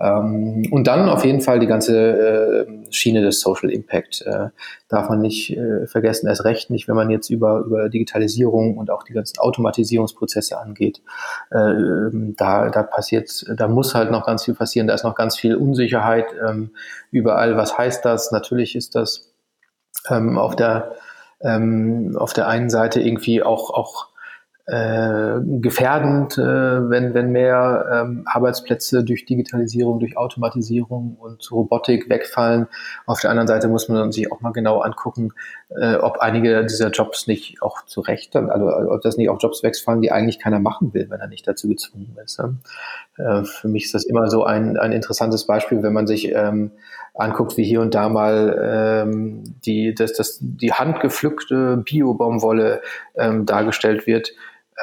Ähm, 0.00 0.66
und 0.70 0.86
dann 0.86 1.08
auf 1.08 1.24
jeden 1.24 1.42
Fall 1.42 1.58
die 1.58 1.66
ganze 1.66 2.66
äh, 2.66 2.92
Schiene 2.92 3.20
des 3.20 3.40
Social 3.40 3.70
Impact 3.70 4.22
äh, 4.22 4.48
darf 4.88 5.10
man 5.10 5.20
nicht 5.20 5.56
äh, 5.56 5.86
vergessen, 5.86 6.26
erst 6.26 6.44
recht 6.44 6.70
nicht, 6.70 6.88
wenn 6.88 6.96
man 6.96 7.10
jetzt 7.10 7.28
über, 7.28 7.58
über 7.58 7.88
Digitalisierung 7.90 8.78
und 8.78 8.90
auch 8.90 9.02
die 9.02 9.12
ganzen 9.12 9.38
Automatisierungsprozesse 9.38 10.58
angeht. 10.58 11.02
Äh, 11.50 11.58
ähm, 11.58 12.34
da, 12.38 12.70
da 12.70 12.82
passiert, 12.82 13.44
da 13.54 13.68
muss 13.68 13.94
halt 13.94 14.10
noch 14.10 14.24
ganz 14.24 14.44
viel 14.44 14.54
passieren, 14.54 14.86
da 14.86 14.94
ist 14.94 15.04
noch 15.04 15.14
ganz 15.14 15.36
viel 15.36 15.54
Unsicherheit 15.54 16.26
ähm, 16.48 16.70
überall. 17.10 17.56
Was 17.56 17.76
heißt 17.76 18.04
das? 18.04 18.32
Natürlich 18.32 18.76
ist 18.76 18.94
das 18.94 19.32
ähm, 20.08 20.38
auf 20.38 20.56
der 20.56 20.94
ähm, 21.42 22.16
auf 22.18 22.32
der 22.32 22.48
einen 22.48 22.70
Seite 22.70 23.00
irgendwie 23.00 23.42
auch 23.42 23.70
auch 23.70 24.09
äh, 24.70 25.40
gefährdend, 25.60 26.38
äh, 26.38 26.42
wenn, 26.90 27.12
wenn 27.12 27.32
mehr 27.32 27.86
ähm, 27.92 28.22
Arbeitsplätze 28.24 29.02
durch 29.02 29.24
Digitalisierung, 29.24 29.98
durch 29.98 30.16
Automatisierung 30.16 31.16
und 31.18 31.50
Robotik 31.50 32.08
wegfallen. 32.08 32.68
Auf 33.04 33.20
der 33.20 33.30
anderen 33.30 33.48
Seite 33.48 33.66
muss 33.66 33.88
man 33.88 34.12
sich 34.12 34.30
auch 34.30 34.40
mal 34.42 34.52
genau 34.52 34.78
angucken, 34.78 35.32
äh, 35.70 35.96
ob 35.96 36.18
einige 36.18 36.64
dieser 36.64 36.90
Jobs 36.90 37.26
nicht 37.26 37.60
auch 37.62 37.84
zu 37.84 38.00
Recht, 38.00 38.36
also 38.36 38.92
ob 38.92 39.02
das 39.02 39.16
nicht 39.16 39.28
auch 39.28 39.40
Jobs 39.40 39.64
wegfallen, 39.64 40.02
die 40.02 40.12
eigentlich 40.12 40.38
keiner 40.38 40.60
machen 40.60 40.94
will, 40.94 41.10
wenn 41.10 41.18
er 41.18 41.26
nicht 41.26 41.48
dazu 41.48 41.68
gezwungen 41.68 42.16
ist. 42.24 42.38
Ne? 42.38 42.56
Äh, 43.18 43.42
für 43.42 43.66
mich 43.66 43.86
ist 43.86 43.94
das 43.94 44.04
immer 44.04 44.30
so 44.30 44.44
ein, 44.44 44.76
ein 44.76 44.92
interessantes 44.92 45.46
Beispiel, 45.46 45.82
wenn 45.82 45.92
man 45.92 46.06
sich 46.06 46.30
ähm, 46.32 46.70
anguckt, 47.14 47.56
wie 47.56 47.64
hier 47.64 47.80
und 47.80 47.96
da 47.96 48.08
mal 48.08 49.02
ähm, 49.04 49.42
die, 49.64 49.96
das, 49.96 50.12
das, 50.12 50.38
die 50.40 50.72
handgepflückte 50.72 51.78
Bio-Baumwolle 51.78 52.82
ähm, 53.16 53.46
dargestellt 53.46 54.06
wird 54.06 54.32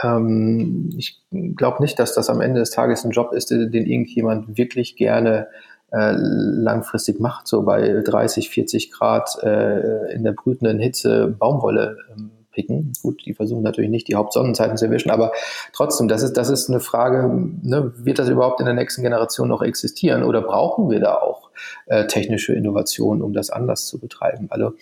ähm, 0.03 0.89
ich 0.97 1.21
glaube 1.55 1.81
nicht, 1.81 1.99
dass 1.99 2.13
das 2.13 2.29
am 2.29 2.41
Ende 2.41 2.59
des 2.59 2.71
Tages 2.71 3.03
ein 3.03 3.11
Job 3.11 3.33
ist, 3.33 3.51
den 3.51 3.73
irgendjemand 3.73 4.57
wirklich 4.57 4.95
gerne 4.95 5.47
äh, 5.91 6.13
langfristig 6.17 7.19
macht, 7.19 7.47
so 7.47 7.63
bei 7.63 8.01
30, 8.01 8.49
40 8.49 8.91
Grad 8.91 9.41
äh, 9.41 10.13
in 10.13 10.23
der 10.23 10.33
brütenden 10.33 10.79
Hitze 10.79 11.33
Baumwolle 11.39 11.97
ähm, 12.11 12.31
picken. 12.51 12.91
Gut, 13.01 13.25
die 13.25 13.33
versuchen 13.33 13.63
natürlich 13.63 13.91
nicht 13.91 14.07
die 14.07 14.15
Hauptsonnenzeiten 14.15 14.77
zu 14.77 14.85
erwischen, 14.85 15.11
aber 15.11 15.31
trotzdem, 15.73 16.07
das 16.07 16.23
ist, 16.23 16.33
das 16.33 16.49
ist 16.49 16.69
eine 16.69 16.79
Frage, 16.79 17.29
ne, 17.61 17.93
wird 17.97 18.19
das 18.19 18.29
überhaupt 18.29 18.59
in 18.59 18.65
der 18.65 18.75
nächsten 18.75 19.03
Generation 19.03 19.47
noch 19.47 19.61
existieren 19.61 20.23
oder 20.23 20.41
brauchen 20.41 20.89
wir 20.89 20.99
da 20.99 21.15
auch 21.15 21.51
äh, 21.85 22.07
technische 22.07 22.53
Innovationen, 22.53 23.21
um 23.21 23.31
das 23.31 23.49
anders 23.49 23.85
zu 23.85 23.99
betreiben? 23.99 24.47
Also 24.49 24.73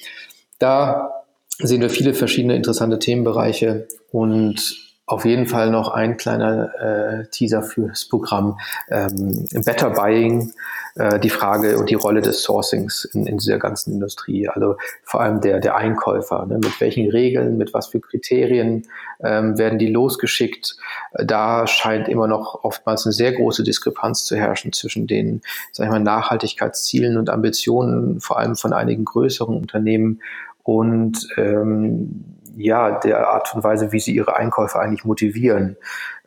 da 0.58 1.26
sehen 1.60 1.82
wir 1.82 1.90
viele 1.90 2.14
verschiedene 2.14 2.56
interessante 2.56 2.98
Themenbereiche 2.98 3.88
und 4.12 4.85
auf 5.08 5.24
jeden 5.24 5.46
Fall 5.46 5.70
noch 5.70 5.90
ein 5.90 6.18
kleiner 6.18 6.74
äh, 6.80 7.28
Teaser 7.28 7.62
fürs 7.62 8.06
Programm. 8.06 8.58
Ähm, 8.90 9.46
Better 9.64 9.92
Buying, 9.92 10.52
äh, 10.96 11.20
die 11.20 11.30
Frage 11.30 11.78
und 11.78 11.92
die 11.92 11.96
Rolle 11.96 12.22
des 12.22 12.42
Sourcings 12.42 13.06
in, 13.14 13.28
in 13.28 13.38
dieser 13.38 13.60
ganzen 13.60 13.94
Industrie. 13.94 14.50
Also 14.50 14.78
vor 15.04 15.22
allem 15.22 15.42
der, 15.42 15.60
der 15.60 15.76
Einkäufer. 15.76 16.48
Ne? 16.48 16.56
Mit 16.56 16.82
welchen 16.82 17.10
Regeln, 17.12 17.58
mit 17.58 17.74
was 17.74 17.88
für 17.88 18.00
Kriterien 18.00 18.88
ähm, 19.24 19.60
werden 19.60 19.78
die 19.78 19.92
losgeschickt? 19.92 20.76
Da 21.14 21.68
scheint 21.68 22.08
immer 22.08 22.28
noch 22.28 22.64
oftmals 22.64 23.06
eine 23.06 23.14
sehr 23.14 23.34
große 23.34 23.64
Diskrepanz 23.64 24.26
zu 24.26 24.36
herrschen 24.36 24.74
zwischen 24.74 25.06
den 25.06 25.42
sag 25.72 25.86
ich 25.86 25.92
mal, 25.92 26.00
Nachhaltigkeitszielen 26.00 27.18
und 27.18 27.30
Ambitionen, 27.30 28.20
vor 28.22 28.40
allem 28.40 28.56
von 28.56 28.74
einigen 28.74 29.06
größeren 29.06 29.56
Unternehmen 29.56 30.22
und 30.64 31.28
ähm, 31.38 32.35
ja, 32.58 33.00
der 33.00 33.28
Art 33.30 33.54
und 33.56 33.64
Weise, 33.64 33.92
wie 33.92 34.00
sie 34.00 34.16
ihre 34.16 34.36
Einkäufer 34.36 34.80
eigentlich 34.80 35.06
motivieren, 35.06 35.78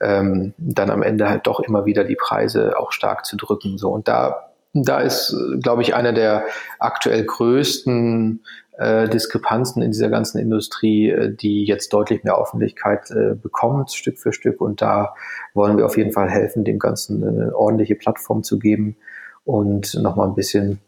ähm, 0.01 0.55
dann 0.59 0.91
am 0.91 1.03
Ende 1.03 1.29
halt 1.29 1.47
doch 1.47 1.61
immer 1.61 1.87
wieder 1.87 2.05
die 2.05 2.17
Preise 2.17 2.79
auch 2.79 2.93
stark 2.93 3.25
zu 3.25 3.37
drücken. 3.37 3.79
So 3.79 3.91
und 3.91 4.09
da, 4.09 4.51
da 4.75 5.01
ist, 5.01 5.35
glaube 5.62 5.83
ich, 5.83 5.95
einer 5.95 6.12
der 6.12 6.45
aktuell 6.79 7.25
größten 7.25 8.43
äh, 8.79 9.09
Diskrepanzen 9.09 9.83
in 9.83 9.91
dieser 9.91 10.09
ganzen 10.09 10.38
Industrie, 10.38 11.11
äh, 11.11 11.35
die 11.35 11.64
jetzt 11.64 11.93
deutlich 11.93 12.23
mehr 12.25 12.38
Öffentlichkeit 12.38 13.11
äh, 13.11 13.35
bekommt, 13.35 13.93
Stück 13.93 14.19
für 14.19 14.33
Stück. 14.33 14.61
Und 14.61 14.81
da 14.81 15.14
wollen 15.53 15.77
wir 15.77 15.87
auf 15.87 15.97
jeden 15.97 16.12
Fall 16.12 16.31
helfen, 16.31 16.64
dem 16.64 16.79
Ganzen 16.79 17.27
eine 17.27 17.57
ordentliche 17.57 17.97
Plattform 17.97 18.43
zu 18.43 18.59
geben 18.59 18.97
und 19.45 19.95
nochmal 19.95 20.29
ein 20.29 20.35
bisschen 20.35 20.81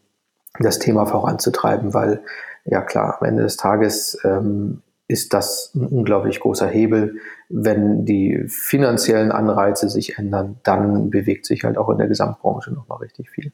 das 0.59 0.79
Thema 0.79 1.07
voranzutreiben, 1.07 1.95
weil 1.95 2.23
ja 2.65 2.83
klar, 2.83 3.19
am 3.21 3.27
Ende 3.27 3.43
des 3.43 3.57
Tages 3.57 4.19
ähm, 4.25 4.83
ist 5.11 5.35
das 5.35 5.73
ein 5.75 5.87
unglaublich 5.87 6.41
großer 6.41 6.69
Hebel. 6.69 7.17
Wenn 7.49 8.05
die 8.05 8.45
finanziellen 8.47 9.33
Anreize 9.33 9.89
sich 9.89 10.19
ändern, 10.19 10.61
dann 10.63 11.11
bewegt 11.11 11.47
sich 11.47 11.65
halt 11.65 11.77
auch 11.77 11.89
in 11.91 11.99
der 11.99 12.07
Gesamtbranche 12.07 12.73
nochmal 12.73 12.99
richtig 12.99 13.29
viel. 13.31 13.53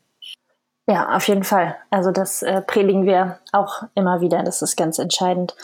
Ja, 0.89 1.17
auf 1.17 1.27
jeden 1.27 1.43
Fall. 1.43 1.77
Also 1.91 2.13
das 2.13 2.43
äh, 2.43 2.63
predigen 2.63 3.07
wir 3.07 3.41
auch 3.53 3.83
immer 3.95 4.21
wieder. 4.21 4.43
Das 4.45 4.63
ist 4.63 4.77
ganz 4.77 4.99
entscheidend. 4.99 5.57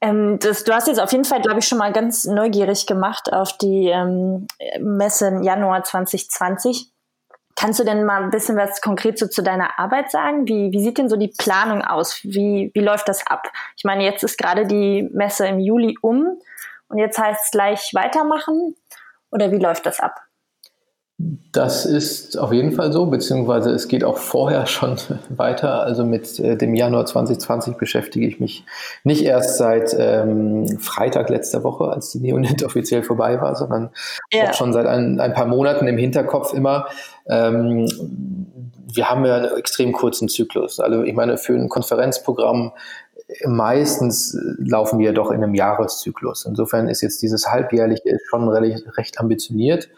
Ähm, 0.00 0.38
das, 0.40 0.64
du 0.64 0.72
hast 0.72 0.86
jetzt 0.86 1.00
auf 1.00 1.10
jeden 1.10 1.24
Fall, 1.24 1.40
glaube 1.40 1.58
ich, 1.58 1.66
schon 1.66 1.78
mal 1.78 1.92
ganz 1.92 2.24
neugierig 2.24 2.86
gemacht 2.86 3.32
auf 3.32 3.56
die 3.58 3.88
ähm, 3.88 4.46
Messe 4.78 5.28
im 5.28 5.42
Januar 5.42 5.82
2020. 5.82 6.92
Kannst 7.60 7.78
du 7.78 7.84
denn 7.84 8.06
mal 8.06 8.22
ein 8.22 8.30
bisschen 8.30 8.56
was 8.56 8.80
konkret 8.80 9.18
so 9.18 9.26
zu 9.26 9.42
deiner 9.42 9.78
Arbeit 9.78 10.10
sagen? 10.10 10.48
Wie, 10.48 10.72
wie 10.72 10.82
sieht 10.82 10.96
denn 10.96 11.10
so 11.10 11.16
die 11.16 11.30
Planung 11.36 11.82
aus? 11.82 12.20
Wie, 12.22 12.70
wie 12.72 12.80
läuft 12.80 13.06
das 13.06 13.26
ab? 13.26 13.48
Ich 13.76 13.84
meine, 13.84 14.02
jetzt 14.02 14.22
ist 14.24 14.38
gerade 14.38 14.66
die 14.66 15.10
Messe 15.12 15.46
im 15.46 15.58
Juli 15.58 15.98
um 16.00 16.40
und 16.88 16.96
jetzt 16.96 17.18
heißt 17.18 17.44
es 17.44 17.50
gleich 17.50 17.90
weitermachen 17.92 18.76
oder 19.30 19.52
wie 19.52 19.58
läuft 19.58 19.84
das 19.84 20.00
ab? 20.00 20.22
Das 21.52 21.84
ist 21.84 22.38
auf 22.38 22.52
jeden 22.52 22.72
Fall 22.72 22.92
so, 22.92 23.06
beziehungsweise 23.06 23.70
es 23.70 23.88
geht 23.88 24.04
auch 24.04 24.16
vorher 24.16 24.66
schon 24.68 24.96
weiter. 25.28 25.82
Also 25.82 26.04
mit 26.04 26.38
äh, 26.38 26.56
dem 26.56 26.74
Januar 26.74 27.06
2020 27.06 27.76
beschäftige 27.76 28.26
ich 28.26 28.40
mich 28.40 28.64
nicht 29.04 29.24
erst 29.24 29.58
seit 29.58 29.94
ähm, 29.98 30.78
Freitag 30.78 31.28
letzter 31.28 31.62
Woche, 31.62 31.84
als 31.84 32.10
die 32.10 32.20
Neonet 32.20 32.62
offiziell 32.64 33.02
vorbei 33.02 33.40
war, 33.40 33.54
sondern 33.56 33.90
ja. 34.32 34.50
auch 34.50 34.54
schon 34.54 34.72
seit 34.72 34.86
ein, 34.86 35.20
ein, 35.20 35.34
paar 35.34 35.46
Monaten 35.46 35.86
im 35.86 35.98
Hinterkopf 35.98 36.54
immer. 36.54 36.86
Ähm, 37.28 37.86
wir 38.92 39.10
haben 39.10 39.24
ja 39.24 39.36
einen 39.36 39.56
extrem 39.56 39.92
kurzen 39.92 40.28
Zyklus. 40.28 40.80
Also 40.80 41.02
ich 41.02 41.14
meine, 41.14 41.36
für 41.36 41.54
ein 41.54 41.68
Konferenzprogramm 41.68 42.72
meistens 43.44 44.36
laufen 44.58 44.98
wir 44.98 45.12
doch 45.12 45.30
in 45.30 45.42
einem 45.42 45.54
Jahreszyklus. 45.54 46.46
Insofern 46.46 46.88
ist 46.88 47.00
jetzt 47.00 47.22
dieses 47.22 47.46
halbjährliche 47.46 48.18
schon 48.28 48.48
recht 48.48 49.20
ambitioniert. 49.20 49.88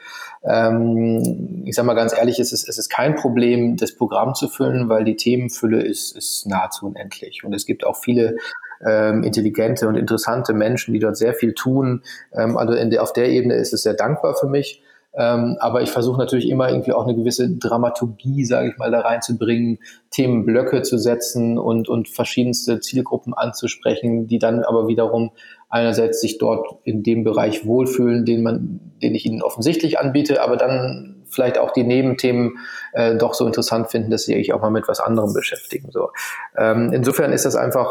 Ähm, 0.44 1.62
ich 1.64 1.74
sage 1.74 1.86
mal 1.86 1.94
ganz 1.94 2.16
ehrlich, 2.16 2.38
es 2.40 2.52
ist, 2.52 2.68
es 2.68 2.78
ist 2.78 2.88
kein 2.88 3.14
Problem, 3.14 3.76
das 3.76 3.94
Programm 3.94 4.34
zu 4.34 4.48
füllen, 4.48 4.88
weil 4.88 5.04
die 5.04 5.16
Themenfülle 5.16 5.82
ist, 5.82 6.16
ist 6.16 6.46
nahezu 6.46 6.86
unendlich. 6.86 7.44
Und 7.44 7.54
es 7.54 7.66
gibt 7.66 7.86
auch 7.86 7.96
viele 7.96 8.36
ähm, 8.84 9.22
intelligente 9.22 9.88
und 9.88 9.96
interessante 9.96 10.52
Menschen, 10.52 10.94
die 10.94 11.00
dort 11.00 11.16
sehr 11.16 11.34
viel 11.34 11.54
tun. 11.54 12.02
Ähm, 12.32 12.56
also 12.56 12.74
der, 12.74 13.02
auf 13.02 13.12
der 13.12 13.28
Ebene 13.28 13.54
ist 13.54 13.72
es 13.72 13.82
sehr 13.82 13.94
dankbar 13.94 14.34
für 14.34 14.48
mich. 14.48 14.82
Ähm, 15.14 15.58
aber 15.60 15.82
ich 15.82 15.90
versuche 15.90 16.18
natürlich 16.18 16.48
immer 16.48 16.70
irgendwie 16.70 16.92
auch 16.92 17.04
eine 17.04 17.14
gewisse 17.14 17.50
Dramaturgie, 17.50 18.46
sage 18.46 18.70
ich 18.70 18.78
mal, 18.78 18.90
da 18.90 19.00
reinzubringen, 19.00 19.78
Themenblöcke 20.10 20.82
zu 20.82 20.96
setzen 20.96 21.58
und, 21.58 21.88
und 21.88 22.08
verschiedenste 22.08 22.80
Zielgruppen 22.80 23.34
anzusprechen, 23.34 24.26
die 24.26 24.38
dann 24.38 24.64
aber 24.64 24.88
wiederum 24.88 25.32
einerseits 25.72 26.20
sich 26.20 26.36
dort 26.36 26.68
in 26.84 27.02
dem 27.02 27.24
Bereich 27.24 27.66
wohlfühlen, 27.66 28.26
den 28.26 28.42
man, 28.42 28.80
den 29.02 29.14
ich 29.14 29.24
ihnen 29.24 29.42
offensichtlich 29.42 29.98
anbiete, 29.98 30.42
aber 30.42 30.56
dann 30.56 31.24
vielleicht 31.28 31.56
auch 31.56 31.70
die 31.70 31.82
Nebenthemen 31.82 32.58
äh, 32.92 33.16
doch 33.16 33.32
so 33.32 33.46
interessant 33.46 33.90
finden, 33.90 34.10
dass 34.10 34.24
sie 34.24 34.34
sich 34.34 34.52
auch 34.52 34.60
mal 34.60 34.70
mit 34.70 34.86
was 34.86 35.00
anderem 35.00 35.32
beschäftigen. 35.32 35.90
So. 35.90 36.10
Ähm, 36.58 36.92
insofern 36.92 37.32
ist 37.32 37.46
das 37.46 37.56
einfach 37.56 37.90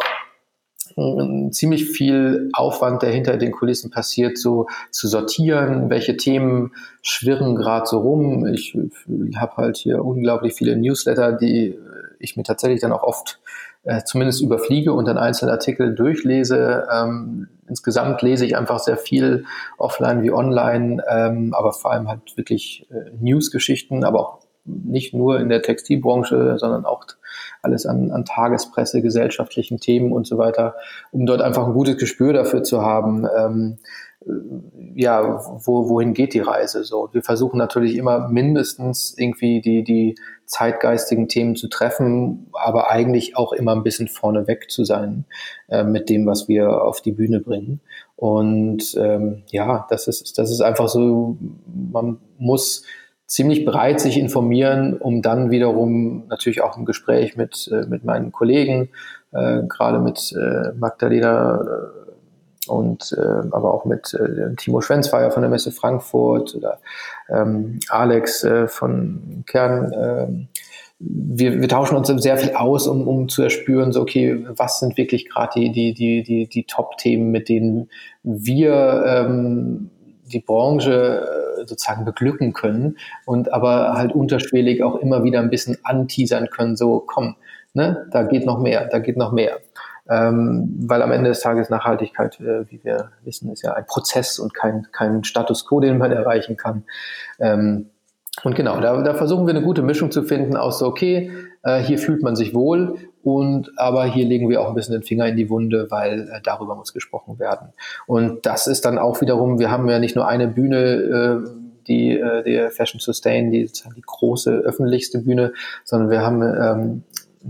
ziemlich 1.51 1.89
viel 1.89 2.49
Aufwand, 2.53 3.01
der 3.01 3.11
hinter 3.11 3.37
den 3.37 3.51
Kulissen 3.51 3.91
passiert, 3.91 4.37
so 4.37 4.67
zu 4.91 5.07
sortieren, 5.07 5.89
welche 5.89 6.17
Themen 6.17 6.73
schwirren 7.01 7.55
gerade 7.55 7.87
so 7.87 7.99
rum. 7.99 8.45
Ich 8.47 8.77
habe 9.37 9.55
halt 9.55 9.77
hier 9.77 10.03
unglaublich 10.03 10.53
viele 10.53 10.75
Newsletter, 10.75 11.31
die 11.31 11.79
ich 12.19 12.35
mir 12.35 12.43
tatsächlich 12.43 12.81
dann 12.81 12.91
auch 12.91 13.03
oft 13.03 13.39
äh, 13.83 14.03
zumindest 14.03 14.41
überfliege 14.41 14.93
und 14.93 15.05
dann 15.05 15.17
einzelne 15.17 15.51
Artikel 15.51 15.95
durchlese. 15.95 16.87
Ähm, 16.93 17.47
insgesamt 17.67 18.21
lese 18.21 18.45
ich 18.45 18.57
einfach 18.57 18.79
sehr 18.79 18.97
viel 18.97 19.45
offline 19.77 20.21
wie 20.21 20.31
online, 20.31 21.03
ähm, 21.09 21.53
aber 21.53 21.73
vor 21.73 21.91
allem 21.91 22.07
halt 22.07 22.37
wirklich 22.37 22.87
äh, 22.91 23.11
Newsgeschichten, 23.19 24.03
aber 24.03 24.19
auch 24.19 24.39
nicht 24.65 25.13
nur 25.13 25.39
in 25.39 25.49
der 25.49 25.63
Textilbranche, 25.63 26.57
sondern 26.59 26.85
auch 26.85 27.05
alles 27.61 27.85
an, 27.85 28.11
an 28.11 28.25
Tagespresse, 28.25 29.01
gesellschaftlichen 29.01 29.79
Themen 29.79 30.11
und 30.11 30.27
so 30.27 30.37
weiter, 30.37 30.75
um 31.11 31.25
dort 31.25 31.41
einfach 31.41 31.65
ein 31.65 31.73
gutes 31.73 31.97
Gespür 31.97 32.33
dafür 32.33 32.63
zu 32.63 32.81
haben, 32.81 33.27
ähm, 33.35 33.77
ja, 34.95 35.41
wo, 35.65 35.89
wohin 35.89 36.13
geht 36.13 36.33
die 36.33 36.39
Reise? 36.39 36.83
So, 36.83 37.09
wir 37.11 37.23
versuchen 37.23 37.57
natürlich 37.57 37.95
immer 37.95 38.27
mindestens 38.27 39.15
irgendwie 39.17 39.61
die, 39.61 39.83
die 39.83 40.15
zeitgeistigen 40.45 41.27
Themen 41.27 41.55
zu 41.55 41.69
treffen, 41.69 42.47
aber 42.53 42.91
eigentlich 42.91 43.35
auch 43.35 43.53
immer 43.53 43.71
ein 43.73 43.83
bisschen 43.83 44.07
vorneweg 44.07 44.69
zu 44.69 44.83
sein 44.83 45.25
äh, 45.69 45.83
mit 45.83 46.09
dem, 46.09 46.25
was 46.25 46.47
wir 46.47 46.83
auf 46.83 47.01
die 47.01 47.13
Bühne 47.13 47.39
bringen. 47.39 47.79
Und 48.15 48.95
ähm, 48.95 49.43
ja, 49.47 49.87
das 49.89 50.07
ist, 50.07 50.37
das 50.37 50.51
ist 50.51 50.61
einfach 50.61 50.89
so, 50.89 51.37
man 51.91 52.19
muss 52.37 52.83
ziemlich 53.25 53.63
bereit 53.63 54.01
sich 54.01 54.17
informieren, 54.17 54.97
um 54.97 55.21
dann 55.21 55.51
wiederum 55.51 56.27
natürlich 56.27 56.61
auch 56.61 56.77
im 56.77 56.85
Gespräch 56.85 57.37
mit, 57.37 57.69
äh, 57.71 57.85
mit 57.87 58.03
meinen 58.03 58.33
Kollegen, 58.33 58.89
äh, 59.31 59.63
gerade 59.67 59.99
mit 59.99 60.33
äh, 60.33 60.73
Magdalena 60.77 61.61
äh, 61.61 62.00
und 62.71 63.15
äh, 63.17 63.47
aber 63.51 63.73
auch 63.73 63.85
mit 63.85 64.13
äh, 64.13 64.55
Timo 64.55 64.81
Schwenzfeier 64.81 65.31
von 65.31 65.41
der 65.41 65.49
Messe 65.49 65.71
Frankfurt 65.71 66.55
oder 66.55 66.79
ähm, 67.29 67.79
Alex 67.89 68.43
äh, 68.43 68.67
von 68.67 69.43
Kern. 69.45 69.91
Äh, 69.91 70.27
wir, 70.99 71.59
wir 71.59 71.67
tauschen 71.67 71.97
uns 71.97 72.07
sehr 72.07 72.37
viel 72.37 72.53
aus, 72.53 72.87
um, 72.87 73.07
um 73.07 73.27
zu 73.27 73.41
erspüren, 73.41 73.91
so 73.91 74.01
okay, 74.01 74.45
was 74.55 74.79
sind 74.79 74.97
wirklich 74.97 75.27
gerade 75.27 75.59
die, 75.59 75.71
die, 75.71 75.93
die, 75.93 76.23
die, 76.23 76.47
die 76.47 76.63
Top-Themen, 76.63 77.31
mit 77.31 77.49
denen 77.49 77.89
wir 78.23 79.03
ähm, 79.05 79.89
die 80.31 80.39
Branche 80.39 81.27
äh, 81.59 81.65
sozusagen 81.65 82.05
beglücken 82.05 82.53
können 82.53 82.97
und 83.25 83.51
aber 83.51 83.93
halt 83.93 84.13
unterschwellig 84.13 84.83
auch 84.83 84.95
immer 84.95 85.23
wieder 85.23 85.39
ein 85.39 85.49
bisschen 85.49 85.77
anteasern 85.83 86.49
können, 86.49 86.75
so 86.75 87.03
komm, 87.05 87.35
ne, 87.73 88.07
da 88.11 88.23
geht 88.23 88.45
noch 88.45 88.59
mehr, 88.59 88.87
da 88.87 88.99
geht 88.99 89.17
noch 89.17 89.31
mehr. 89.31 89.59
Ähm, 90.09 90.75
weil 90.87 91.01
am 91.01 91.11
Ende 91.11 91.29
des 91.29 91.41
Tages 91.41 91.69
Nachhaltigkeit, 91.69 92.39
äh, 92.39 92.69
wie 92.69 92.83
wir 92.83 93.11
wissen, 93.23 93.51
ist 93.51 93.63
ja 93.63 93.73
ein 93.73 93.85
Prozess 93.85 94.39
und 94.39 94.53
kein, 94.53 94.87
kein 94.91 95.23
Status 95.23 95.65
quo, 95.65 95.79
den 95.79 95.97
man 95.97 96.11
erreichen 96.11 96.57
kann. 96.57 96.83
Ähm, 97.39 97.91
und 98.43 98.55
genau, 98.55 98.79
da, 98.79 99.01
da 99.01 99.13
versuchen 99.13 99.45
wir 99.45 99.53
eine 99.53 99.63
gute 99.63 99.81
Mischung 99.81 100.09
zu 100.09 100.23
finden 100.23 100.55
aus 100.55 100.79
so, 100.79 100.87
okay, 100.87 101.31
äh, 101.63 101.79
hier 101.79 101.99
fühlt 101.99 102.23
man 102.23 102.35
sich 102.35 102.53
wohl 102.55 102.95
und 103.23 103.71
aber 103.77 104.05
hier 104.05 104.25
legen 104.25 104.49
wir 104.49 104.61
auch 104.61 104.69
ein 104.69 104.75
bisschen 104.75 104.93
den 104.93 105.03
Finger 105.03 105.27
in 105.27 105.37
die 105.37 105.49
Wunde, 105.49 105.87
weil 105.91 106.29
äh, 106.29 106.41
darüber 106.41 106.75
muss 106.75 106.93
gesprochen 106.93 107.39
werden. 107.39 107.69
Und 108.07 108.45
das 108.45 108.67
ist 108.67 108.85
dann 108.85 108.97
auch 108.97 109.21
wiederum, 109.21 109.59
wir 109.59 109.69
haben 109.69 109.87
ja 109.89 109.99
nicht 109.99 110.15
nur 110.15 110.27
eine 110.27 110.47
Bühne, 110.47 111.43
äh, 111.45 111.49
die, 111.87 112.17
äh, 112.17 112.43
die 112.43 112.69
Fashion 112.73 112.99
Sustain, 112.99 113.51
die, 113.51 113.65
die 113.65 114.01
große 114.01 114.51
öffentlichste 114.51 115.19
Bühne, 115.19 115.53
sondern 115.83 116.09
wir 116.09 116.21
haben 116.21 116.41
ähm, 116.41 117.03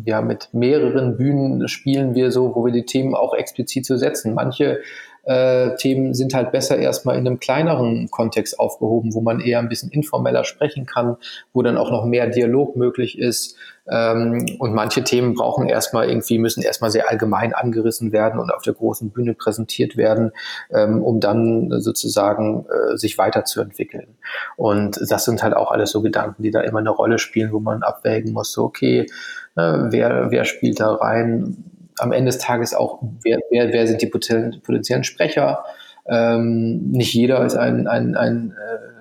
ja, 0.06 0.21
mit 0.21 0.49
mehreren 0.54 1.17
Bühnen 1.17 1.67
spielen 1.67 2.15
wir 2.15 2.32
so, 2.32 2.56
wo 2.56 2.65
wir 2.65 2.71
die 2.71 2.86
Themen 2.86 3.15
auch 3.15 3.34
explizit 3.34 3.86
zu 3.86 3.97
setzen. 3.97 4.34
Manche 4.34 4.82
äh, 5.23 5.75
Themen 5.75 6.13
sind 6.13 6.34
halt 6.34 6.51
besser 6.51 6.77
erstmal 6.77 7.17
in 7.17 7.27
einem 7.27 7.39
kleineren 7.39 8.10
Kontext 8.10 8.60
aufgehoben, 8.60 9.13
wo 9.13 9.21
man 9.21 9.39
eher 9.39 9.60
ein 9.60 9.69
bisschen 9.69 9.91
informeller 9.91 10.43
sprechen 10.43 10.86
kann, 10.86 11.17
wo 11.54 11.62
dann 11.62 11.77
auch 11.77 11.91
noch 11.91 12.06
mehr 12.06 12.27
Dialog 12.27 12.75
möglich 12.75 13.19
ist. 13.19 13.56
Ähm, 13.88 14.45
und 14.60 14.73
manche 14.73 15.04
Themen 15.04 15.36
brauchen 15.36 15.67
erstmal 15.67 16.08
irgendwie, 16.08 16.39
müssen 16.39 16.63
erstmal 16.63 16.91
sehr 16.91 17.10
allgemein 17.10 17.54
angerissen 17.54 18.12
werden 18.12 18.39
und 18.39 18.51
auf 18.51 18.63
der 18.63 18.73
großen 18.73 19.12
Bühne 19.12 19.34
präsentiert 19.34 19.97
werden, 19.97 20.32
ähm, 20.71 21.04
um 21.04 21.19
dann 21.19 21.82
sozusagen 21.82 22.65
äh, 22.65 22.97
sich 22.97 23.17
weiterzuentwickeln. 23.17 24.17
Und 24.56 24.99
das 25.08 25.25
sind 25.25 25.43
halt 25.43 25.56
auch 25.56 25.71
alles 25.71 25.91
so 25.91 26.01
Gedanken, 26.01 26.41
die 26.41 26.51
da 26.51 26.62
immer 26.62 26.80
eine 26.80 26.89
Rolle 26.89 27.19
spielen, 27.19 27.51
wo 27.51 27.60
man 27.60 27.84
abwägen 27.84 28.34
muss, 28.34 28.51
so 28.51 28.63
okay, 28.63 29.08
wer, 29.56 30.32
wer 30.32 30.46
spielt 30.46 30.80
da 30.80 30.94
rein, 30.94 31.64
am 31.98 32.12
Ende 32.12 32.32
des 32.32 32.40
Tages 32.40 32.74
auch, 32.74 33.00
wer, 33.24 33.40
wer, 33.50 33.72
wer 33.72 33.88
sind 33.88 34.02
die 34.02 34.08
potenziellen 34.08 35.04
Sprecher. 35.04 35.64
Ähm, 36.08 36.90
nicht 36.92 37.14
jeder 37.14 37.46
ist 37.46 37.56
ein, 37.56 37.88
ein, 37.88 38.16
ein 38.16 38.52
äh, 38.52 38.92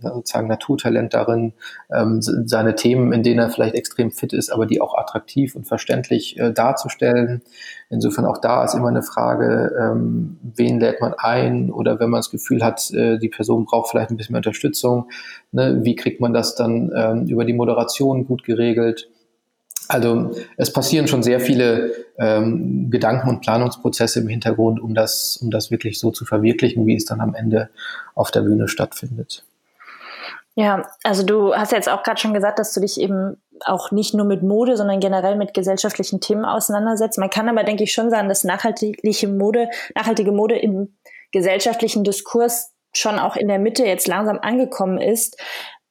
sozusagen 0.00 0.46
Naturtalent 0.46 1.12
darin, 1.14 1.52
ähm, 1.92 2.20
seine 2.22 2.76
Themen, 2.76 3.12
in 3.12 3.22
denen 3.22 3.40
er 3.40 3.50
vielleicht 3.50 3.74
extrem 3.74 4.12
fit 4.12 4.32
ist, 4.32 4.50
aber 4.50 4.66
die 4.66 4.80
auch 4.80 4.96
attraktiv 4.96 5.56
und 5.56 5.66
verständlich 5.66 6.38
äh, 6.38 6.52
darzustellen. 6.52 7.42
Insofern 7.90 8.24
auch 8.24 8.38
da 8.38 8.64
ist 8.64 8.74
immer 8.74 8.88
eine 8.88 9.02
Frage, 9.02 9.74
ähm, 9.80 10.38
wen 10.42 10.78
lädt 10.78 11.00
man 11.00 11.14
ein 11.18 11.72
oder 11.72 11.98
wenn 11.98 12.10
man 12.10 12.18
das 12.18 12.30
Gefühl 12.30 12.64
hat, 12.64 12.90
äh, 12.92 13.18
die 13.18 13.28
Person 13.28 13.64
braucht 13.64 13.90
vielleicht 13.90 14.10
ein 14.10 14.16
bisschen 14.16 14.34
mehr 14.34 14.40
Unterstützung, 14.40 15.10
ne, 15.50 15.80
wie 15.82 15.96
kriegt 15.96 16.20
man 16.20 16.32
das 16.32 16.54
dann 16.54 16.92
ähm, 16.94 17.26
über 17.26 17.44
die 17.44 17.54
Moderation 17.54 18.26
gut 18.26 18.44
geregelt? 18.44 19.08
Also 19.88 20.36
es 20.58 20.72
passieren 20.72 21.08
schon 21.08 21.22
sehr 21.22 21.40
viele 21.40 21.92
ähm, 22.18 22.90
Gedanken 22.90 23.28
und 23.28 23.40
Planungsprozesse 23.40 24.20
im 24.20 24.28
Hintergrund, 24.28 24.80
um 24.80 24.94
das, 24.94 25.38
um 25.42 25.50
das 25.50 25.70
wirklich 25.70 25.98
so 25.98 26.10
zu 26.10 26.26
verwirklichen, 26.26 26.86
wie 26.86 26.94
es 26.94 27.06
dann 27.06 27.20
am 27.20 27.34
Ende 27.34 27.70
auf 28.14 28.30
der 28.30 28.42
Bühne 28.42 28.68
stattfindet. 28.68 29.44
Ja, 30.54 30.82
also 31.04 31.22
du 31.22 31.54
hast 31.54 31.72
jetzt 31.72 31.88
auch 31.88 32.02
gerade 32.02 32.20
schon 32.20 32.34
gesagt, 32.34 32.58
dass 32.58 32.74
du 32.74 32.80
dich 32.80 33.00
eben 33.00 33.40
auch 33.64 33.90
nicht 33.90 34.12
nur 34.12 34.26
mit 34.26 34.42
Mode, 34.42 34.76
sondern 34.76 35.00
generell 35.00 35.36
mit 35.36 35.54
gesellschaftlichen 35.54 36.20
Themen 36.20 36.44
auseinandersetzt. 36.44 37.18
Man 37.18 37.30
kann 37.30 37.48
aber, 37.48 37.64
denke 37.64 37.84
ich, 37.84 37.92
schon 37.92 38.10
sagen, 38.10 38.28
dass 38.28 38.44
nachhaltige 38.44 39.28
Mode, 39.28 39.68
nachhaltige 39.94 40.32
Mode 40.32 40.58
im 40.58 40.96
gesellschaftlichen 41.32 42.04
Diskurs 42.04 42.72
schon 42.92 43.18
auch 43.18 43.36
in 43.36 43.48
der 43.48 43.58
Mitte 43.58 43.84
jetzt 43.84 44.08
langsam 44.08 44.38
angekommen 44.40 44.98
ist 44.98 45.40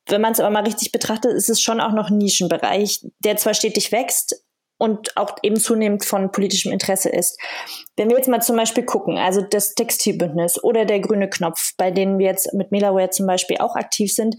wenn 0.07 0.21
man 0.21 0.33
es 0.33 0.39
aber 0.39 0.49
mal 0.49 0.63
richtig 0.63 0.91
betrachtet, 0.91 1.33
ist 1.33 1.49
es 1.49 1.61
schon 1.61 1.81
auch 1.81 1.93
noch 1.93 2.09
ein 2.09 2.17
Nischenbereich, 2.17 3.05
der 3.19 3.37
zwar 3.37 3.53
stetig 3.53 3.91
wächst 3.91 4.43
und 4.77 5.17
auch 5.17 5.35
eben 5.41 5.57
zunehmend 5.57 6.05
von 6.05 6.31
politischem 6.31 6.71
Interesse 6.71 7.09
ist. 7.09 7.39
Wenn 7.95 8.09
wir 8.09 8.17
jetzt 8.17 8.29
mal 8.29 8.41
zum 8.41 8.55
Beispiel 8.55 8.85
gucken, 8.85 9.17
also 9.17 9.41
das 9.41 9.73
Textilbündnis 9.73 10.63
oder 10.63 10.85
der 10.85 10.99
grüne 10.99 11.29
Knopf, 11.29 11.73
bei 11.77 11.89
denen 11.89 12.19
wir 12.19 12.27
jetzt 12.27 12.53
mit 12.53 12.71
Melaware 12.71 13.09
zum 13.09 13.25
Beispiel 13.25 13.57
auch 13.57 13.75
aktiv 13.75 14.13
sind, 14.13 14.35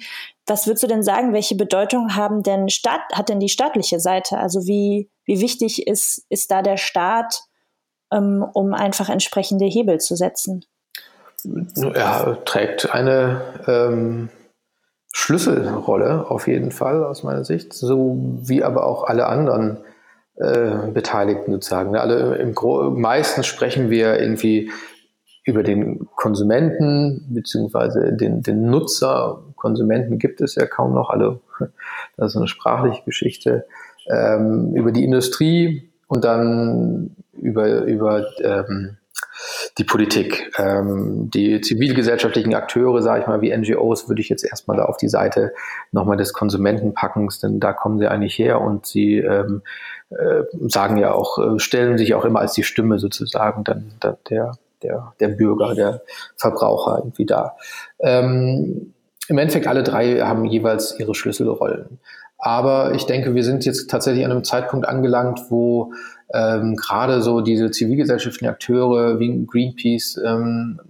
was 0.47 0.67
würdest 0.67 0.85
du 0.85 0.87
denn 0.87 1.03
sagen, 1.03 1.33
welche 1.33 1.57
Bedeutung 1.57 2.15
haben 2.15 2.43
denn 2.43 2.69
Staat, 2.69 3.01
hat 3.13 3.29
denn 3.29 3.41
die 3.41 3.49
staatliche 3.49 4.01
Seite? 4.01 4.39
Also 4.39 4.67
wie, 4.67 5.11
wie 5.25 5.41
wichtig 5.41 5.87
ist, 5.87 6.25
ist 6.29 6.51
da 6.51 6.63
der 6.63 6.77
Staat, 6.77 7.43
ähm, 8.13 8.47
um 8.55 8.75
einfach 8.75 9.09
entsprechende 9.09 9.67
Hebel 9.67 9.99
zu 9.99 10.15
setzen? 10.15 10.65
Ja, 11.45 12.37
trägt 12.45 12.93
eine 12.93 13.43
ähm, 13.67 14.29
Schlüsselrolle 15.13 16.31
auf 16.31 16.47
jeden 16.47 16.71
Fall 16.71 17.05
aus 17.05 17.23
meiner 17.23 17.45
Sicht, 17.45 17.73
so 17.73 18.19
wie 18.43 18.63
aber 18.63 18.87
auch 18.87 19.05
alle 19.05 19.27
anderen 19.27 19.79
äh, 20.37 20.89
Beteiligten 20.93 21.53
sozusagen. 21.53 21.97
Alle 21.97 22.37
im 22.37 22.55
Gro 22.55 22.91
meistens 22.91 23.47
sprechen 23.47 23.91
wir 23.91 24.21
irgendwie 24.21 24.71
über 25.45 25.63
den 25.63 26.07
Konsumenten 26.15 27.27
beziehungsweise 27.31 28.13
den, 28.13 28.43
den 28.43 28.71
Nutzer. 28.71 29.43
Konsumenten 29.57 30.19
gibt 30.19 30.43
es 30.43 30.55
ja 30.55 30.67
kaum 30.67 30.95
noch 30.95 31.11
alle. 31.11 31.41
Das 32.17 32.33
ist 32.33 32.37
eine 32.37 32.49
sprachliche 32.49 33.03
Geschichte. 33.05 33.65
Ähm, 34.11 34.75
über 34.75 34.93
die 34.93 35.05
Industrie 35.05 35.91
und 36.07 36.25
dann 36.25 37.17
über, 37.33 37.85
über 37.85 38.27
ähm, 38.43 38.98
die 39.79 39.85
Politik. 39.85 40.53
Ähm, 40.59 41.31
die 41.31 41.61
zivilgesellschaftlichen 41.61 42.55
Akteure, 42.55 43.01
sage 43.01 43.23
ich 43.23 43.27
mal, 43.27 43.41
wie 43.41 43.57
NGOs, 43.57 44.09
würde 44.09 44.21
ich 44.21 44.29
jetzt 44.29 44.45
erstmal 44.45 44.77
da 44.77 44.85
auf 44.85 44.97
die 44.97 45.09
Seite 45.09 45.53
nochmal 45.93 46.17
des 46.17 46.33
Konsumenten 46.33 46.95
packen, 46.95 47.29
denn 47.43 47.61
da 47.61 47.73
kommen 47.73 47.99
sie 47.99 48.09
eigentlich 48.09 48.39
her 48.39 48.61
und 48.61 48.87
sie 48.87 49.19
ähm, 49.19 49.63
äh, 50.11 50.43
sagen 50.69 50.97
ja 50.97 51.13
auch, 51.13 51.39
äh, 51.39 51.59
stellen 51.59 51.97
sich 51.97 52.15
auch 52.15 52.25
immer 52.25 52.41
als 52.41 52.55
die 52.55 52.65
Stimme 52.65 52.99
sozusagen 52.99 53.63
dann, 53.63 53.93
dann 54.01 54.17
der, 54.31 54.53
der, 54.83 55.13
der 55.21 55.29
Bürger, 55.29 55.75
der 55.75 56.03
Verbraucher 56.37 56.99
irgendwie 56.99 57.27
da. 57.27 57.57
Ähm, 58.01 58.95
Im 59.29 59.39
Endeffekt 59.39 59.69
alle 59.69 59.85
drei 59.85 60.21
haben 60.21 60.45
jeweils 60.45 60.99
ihre 60.99 61.15
Schlüsselrollen. 61.15 62.01
Aber 62.39 62.95
ich 62.95 63.05
denke, 63.07 63.35
wir 63.35 63.43
sind 63.43 63.65
jetzt 63.65 63.91
tatsächlich 63.91 64.25
an 64.25 64.31
einem 64.31 64.45
Zeitpunkt 64.45 64.87
angelangt, 64.87 65.51
wo 65.51 65.93
ähm, 66.33 66.77
gerade 66.77 67.23
so 67.23 67.41
diese 67.41 67.71
zivilgesellschaftlichen 67.71 68.49
Akteure 68.49 69.19
wie 69.19 69.47
Greenpeace 69.47 70.21
ähm, 70.25 70.81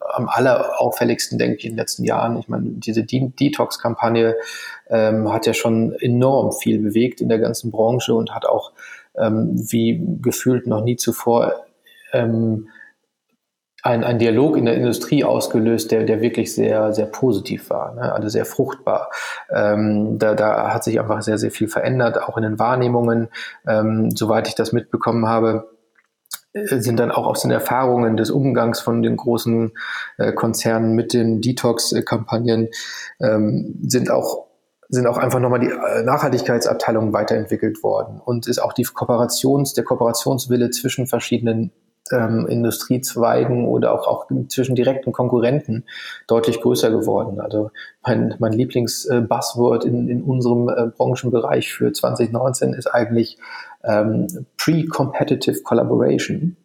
am 0.00 0.28
allerauffälligsten, 0.28 1.38
denke 1.38 1.56
ich, 1.56 1.64
in 1.64 1.72
den 1.72 1.78
letzten 1.78 2.04
Jahren. 2.04 2.38
Ich 2.38 2.48
meine, 2.48 2.68
diese 2.70 3.04
De 3.04 3.28
Detox-Kampagne 3.28 4.36
ähm, 4.88 5.32
hat 5.32 5.46
ja 5.46 5.54
schon 5.54 5.92
enorm 5.94 6.52
viel 6.52 6.78
bewegt 6.78 7.20
in 7.20 7.28
der 7.28 7.38
ganzen 7.38 7.70
Branche 7.70 8.14
und 8.14 8.34
hat 8.34 8.44
auch 8.44 8.72
ähm, 9.16 9.52
wie 9.54 10.00
gefühlt 10.20 10.66
noch 10.66 10.84
nie 10.84 10.96
zuvor 10.96 11.64
ähm, 12.12 12.68
ein, 13.84 14.02
ein 14.02 14.18
Dialog 14.18 14.56
in 14.56 14.64
der 14.64 14.76
Industrie 14.76 15.24
ausgelöst, 15.24 15.92
der, 15.92 16.04
der 16.04 16.22
wirklich 16.22 16.54
sehr, 16.54 16.94
sehr 16.94 17.04
positiv 17.04 17.68
war, 17.68 17.94
ne? 17.94 18.12
also 18.12 18.30
sehr 18.30 18.46
fruchtbar. 18.46 19.10
Ähm, 19.50 20.18
da, 20.18 20.34
da 20.34 20.72
hat 20.72 20.84
sich 20.84 20.98
einfach 20.98 21.20
sehr, 21.20 21.36
sehr 21.36 21.50
viel 21.50 21.68
verändert, 21.68 22.20
auch 22.22 22.38
in 22.38 22.44
den 22.44 22.58
Wahrnehmungen. 22.58 23.28
Ähm, 23.68 24.10
soweit 24.10 24.48
ich 24.48 24.54
das 24.54 24.72
mitbekommen 24.72 25.28
habe, 25.28 25.68
äh, 26.54 26.80
sind 26.80 26.98
dann 26.98 27.10
auch 27.10 27.26
aus 27.26 27.42
den 27.42 27.50
Erfahrungen 27.50 28.16
des 28.16 28.30
Umgangs 28.30 28.80
von 28.80 29.02
den 29.02 29.18
großen 29.18 29.72
äh, 30.16 30.32
Konzernen 30.32 30.94
mit 30.94 31.12
den 31.12 31.42
Detox-Kampagnen, 31.42 32.68
ähm, 33.20 33.80
sind 33.86 34.10
auch 34.10 34.46
sind 34.88 35.06
auch 35.06 35.16
einfach 35.16 35.40
nochmal 35.40 35.60
die 35.60 35.70
äh, 35.70 36.02
Nachhaltigkeitsabteilungen 36.04 37.12
weiterentwickelt 37.12 37.82
worden 37.82 38.20
und 38.24 38.46
ist 38.46 38.60
auch 38.60 38.72
die 38.72 38.84
Kooperations, 38.84 39.74
der 39.74 39.84
Kooperationswille 39.84 40.70
zwischen 40.70 41.06
verschiedenen 41.06 41.72
ähm, 42.12 42.46
Industriezweigen 42.46 43.66
oder 43.66 43.92
auch, 43.92 44.06
auch 44.06 44.26
zwischen 44.48 44.74
direkten 44.74 45.12
Konkurrenten 45.12 45.84
deutlich 46.26 46.60
größer 46.60 46.90
geworden. 46.90 47.40
Also 47.40 47.70
mein, 48.04 48.34
mein 48.38 48.52
Lieblings-Buzzword 48.52 49.84
in, 49.84 50.08
in 50.08 50.22
unserem 50.22 50.68
äh, 50.68 50.86
Branchenbereich 50.96 51.72
für 51.72 51.92
2019 51.92 52.74
ist 52.74 52.86
eigentlich 52.88 53.38
ähm, 53.82 54.26
Pre-Competitive 54.58 55.62
Collaboration. 55.62 56.56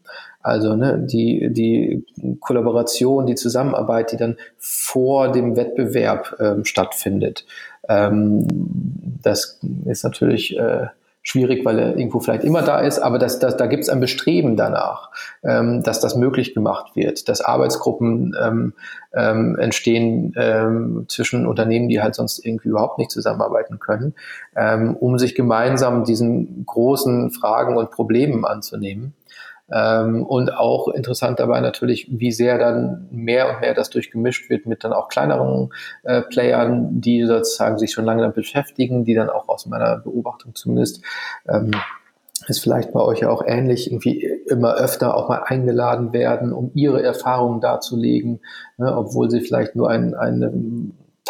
Also 0.41 0.75
ne, 0.75 0.97
die, 0.99 1.49
die 1.51 2.05
Kollaboration, 2.39 3.25
die 3.25 3.35
Zusammenarbeit, 3.35 4.11
die 4.11 4.17
dann 4.17 4.37
vor 4.57 5.31
dem 5.31 5.57
Wettbewerb 5.57 6.35
ähm, 6.39 6.63
stattfindet. 6.63 7.45
Ähm, 7.87 8.47
das 9.21 9.59
ist 9.85 10.03
natürlich 10.03 10.57
äh, 10.57 10.87
schwierig, 11.21 11.65
weil 11.65 11.79
er 11.79 11.97
irgendwo 11.97 12.19
vielleicht 12.19 12.43
immer 12.43 12.61
da 12.61 12.79
ist, 12.79 12.99
aber 12.99 13.19
das, 13.19 13.39
das, 13.39 13.57
da 13.57 13.67
gibt 13.67 13.83
es 13.83 13.89
ein 13.89 13.99
Bestreben 13.99 14.55
danach, 14.55 15.11
ähm, 15.43 15.83
dass 15.83 15.99
das 15.99 16.15
möglich 16.15 16.53
gemacht 16.53 16.95
wird, 16.95 17.27
dass 17.27 17.41
Arbeitsgruppen 17.41 18.35
ähm, 18.41 18.73
ähm, 19.13 19.57
entstehen 19.57 20.33
ähm, 20.37 21.05
zwischen 21.07 21.45
Unternehmen, 21.45 21.89
die 21.89 22.01
halt 22.01 22.15
sonst 22.15 22.45
irgendwie 22.45 22.69
überhaupt 22.69 22.97
nicht 22.97 23.11
zusammenarbeiten 23.11 23.79
können, 23.79 24.15
ähm, 24.55 24.95
um 24.95 25.17
sich 25.17 25.35
gemeinsam 25.35 26.03
diesen 26.03 26.65
großen 26.65 27.31
Fragen 27.31 27.77
und 27.77 27.91
Problemen 27.91 28.45
anzunehmen. 28.45 29.13
Ähm, 29.71 30.23
und 30.25 30.53
auch 30.53 30.87
interessant 30.87 31.39
dabei 31.39 31.59
natürlich, 31.61 32.07
wie 32.11 32.31
sehr 32.31 32.57
dann 32.57 33.07
mehr 33.11 33.49
und 33.49 33.61
mehr 33.61 33.73
das 33.73 33.89
durchgemischt 33.89 34.49
wird 34.49 34.65
mit 34.65 34.83
dann 34.83 34.93
auch 34.93 35.07
kleineren 35.09 35.71
äh, 36.03 36.21
Playern, 36.21 37.01
die 37.01 37.25
sozusagen 37.25 37.77
sich 37.77 37.91
schon 37.91 38.05
lange 38.05 38.21
damit 38.21 38.35
beschäftigen, 38.35 39.05
die 39.05 39.13
dann 39.13 39.29
auch 39.29 39.47
aus 39.47 39.65
meiner 39.65 39.97
Beobachtung 39.97 40.55
zumindest 40.55 41.03
ähm, 41.47 41.71
ist 42.47 42.61
vielleicht 42.61 42.93
bei 42.93 43.01
euch 43.01 43.19
ja 43.19 43.29
auch 43.29 43.43
ähnlich, 43.45 43.91
irgendwie 43.91 44.25
immer 44.47 44.75
öfter 44.75 45.15
auch 45.15 45.29
mal 45.29 45.43
eingeladen 45.45 46.13
werden, 46.13 46.53
um 46.53 46.71
ihre 46.73 47.03
Erfahrungen 47.03 47.61
darzulegen, 47.61 48.39
ne, 48.77 48.95
obwohl 48.95 49.29
sie 49.29 49.41
vielleicht 49.41 49.75
nur 49.75 49.89
ein, 49.89 50.15
eine 50.15 50.51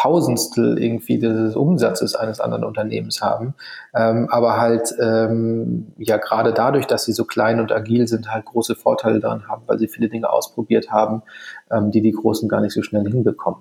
Tausendstel 0.00 0.82
irgendwie 0.82 1.18
des 1.18 1.56
Umsatzes 1.56 2.14
eines 2.14 2.40
anderen 2.40 2.64
Unternehmens 2.64 3.20
haben. 3.20 3.54
Ähm, 3.94 4.28
aber 4.30 4.58
halt 4.58 4.94
ähm, 4.98 5.92
ja 5.98 6.16
gerade 6.16 6.54
dadurch, 6.54 6.86
dass 6.86 7.04
sie 7.04 7.12
so 7.12 7.24
klein 7.24 7.60
und 7.60 7.70
agil 7.70 8.08
sind, 8.08 8.32
halt 8.32 8.46
große 8.46 8.76
Vorteile 8.76 9.20
daran 9.20 9.46
haben, 9.46 9.62
weil 9.66 9.78
sie 9.78 9.88
viele 9.88 10.08
Dinge 10.08 10.30
ausprobiert 10.30 10.90
haben, 10.90 11.22
ähm, 11.70 11.90
die 11.90 12.00
die 12.00 12.12
Großen 12.12 12.48
gar 12.48 12.62
nicht 12.62 12.72
so 12.72 12.82
schnell 12.82 13.04
hinbekommen. 13.06 13.60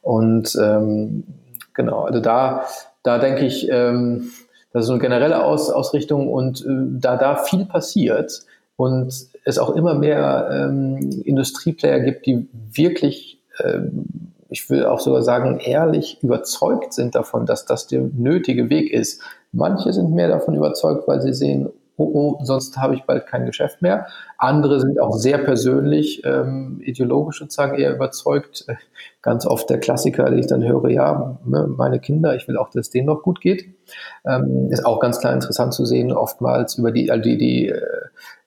Und 0.00 0.56
ähm, 0.62 1.24
genau, 1.74 2.02
also 2.02 2.20
da, 2.20 2.66
da 3.02 3.18
denke 3.18 3.44
ich, 3.44 3.68
ähm, 3.68 4.30
das 4.72 4.84
ist 4.84 4.90
eine 4.90 5.00
generelle 5.00 5.44
Aus 5.44 5.70
Ausrichtung 5.70 6.28
und 6.28 6.64
äh, 6.64 7.00
da 7.00 7.16
da 7.16 7.34
viel 7.34 7.64
passiert 7.64 8.44
und 8.76 9.12
es 9.44 9.58
auch 9.58 9.74
immer 9.74 9.94
mehr 9.94 10.48
ähm, 10.52 11.22
Industrieplayer 11.24 11.98
gibt, 11.98 12.26
die 12.26 12.48
wirklich 12.52 13.42
ähm, 13.64 14.30
ich 14.50 14.68
will 14.68 14.84
auch 14.84 15.00
sogar 15.00 15.22
sagen, 15.22 15.60
ehrlich 15.60 16.18
überzeugt 16.22 16.92
sind 16.92 17.14
davon, 17.14 17.46
dass 17.46 17.64
das 17.64 17.86
der 17.86 18.00
nötige 18.00 18.68
Weg 18.68 18.92
ist. 18.92 19.22
Manche 19.52 19.92
sind 19.92 20.12
mehr 20.12 20.28
davon 20.28 20.56
überzeugt, 20.56 21.06
weil 21.06 21.22
sie 21.22 21.32
sehen, 21.32 21.70
oh, 22.00 22.38
oh, 22.38 22.44
sonst 22.44 22.78
habe 22.78 22.94
ich 22.94 23.04
bald 23.04 23.26
kein 23.26 23.46
Geschäft 23.46 23.82
mehr. 23.82 24.06
Andere 24.38 24.80
sind 24.80 25.00
auch 25.00 25.14
sehr 25.16 25.38
persönlich, 25.38 26.22
ähm, 26.24 26.80
ideologisch 26.82 27.38
sozusagen 27.38 27.78
eher 27.78 27.94
überzeugt. 27.94 28.66
Ganz 29.22 29.46
oft 29.46 29.68
der 29.68 29.78
Klassiker, 29.78 30.24
den 30.30 30.38
ich 30.38 30.46
dann 30.46 30.64
höre, 30.64 30.88
ja, 30.88 31.38
ne, 31.44 31.68
meine 31.76 32.00
Kinder, 32.00 32.34
ich 32.34 32.48
will 32.48 32.56
auch, 32.56 32.70
dass 32.70 32.86
es 32.86 32.90
denen 32.90 33.06
noch 33.06 33.22
gut 33.22 33.42
geht. 33.42 33.66
Ähm, 34.24 34.68
ist 34.70 34.86
auch 34.86 34.98
ganz 34.98 35.20
klar 35.20 35.34
interessant 35.34 35.74
zu 35.74 35.84
sehen, 35.84 36.12
oftmals 36.12 36.78
über 36.78 36.90
die, 36.90 37.10
also 37.10 37.22
die, 37.22 37.36
die 37.36 37.68
äh, 37.68 37.80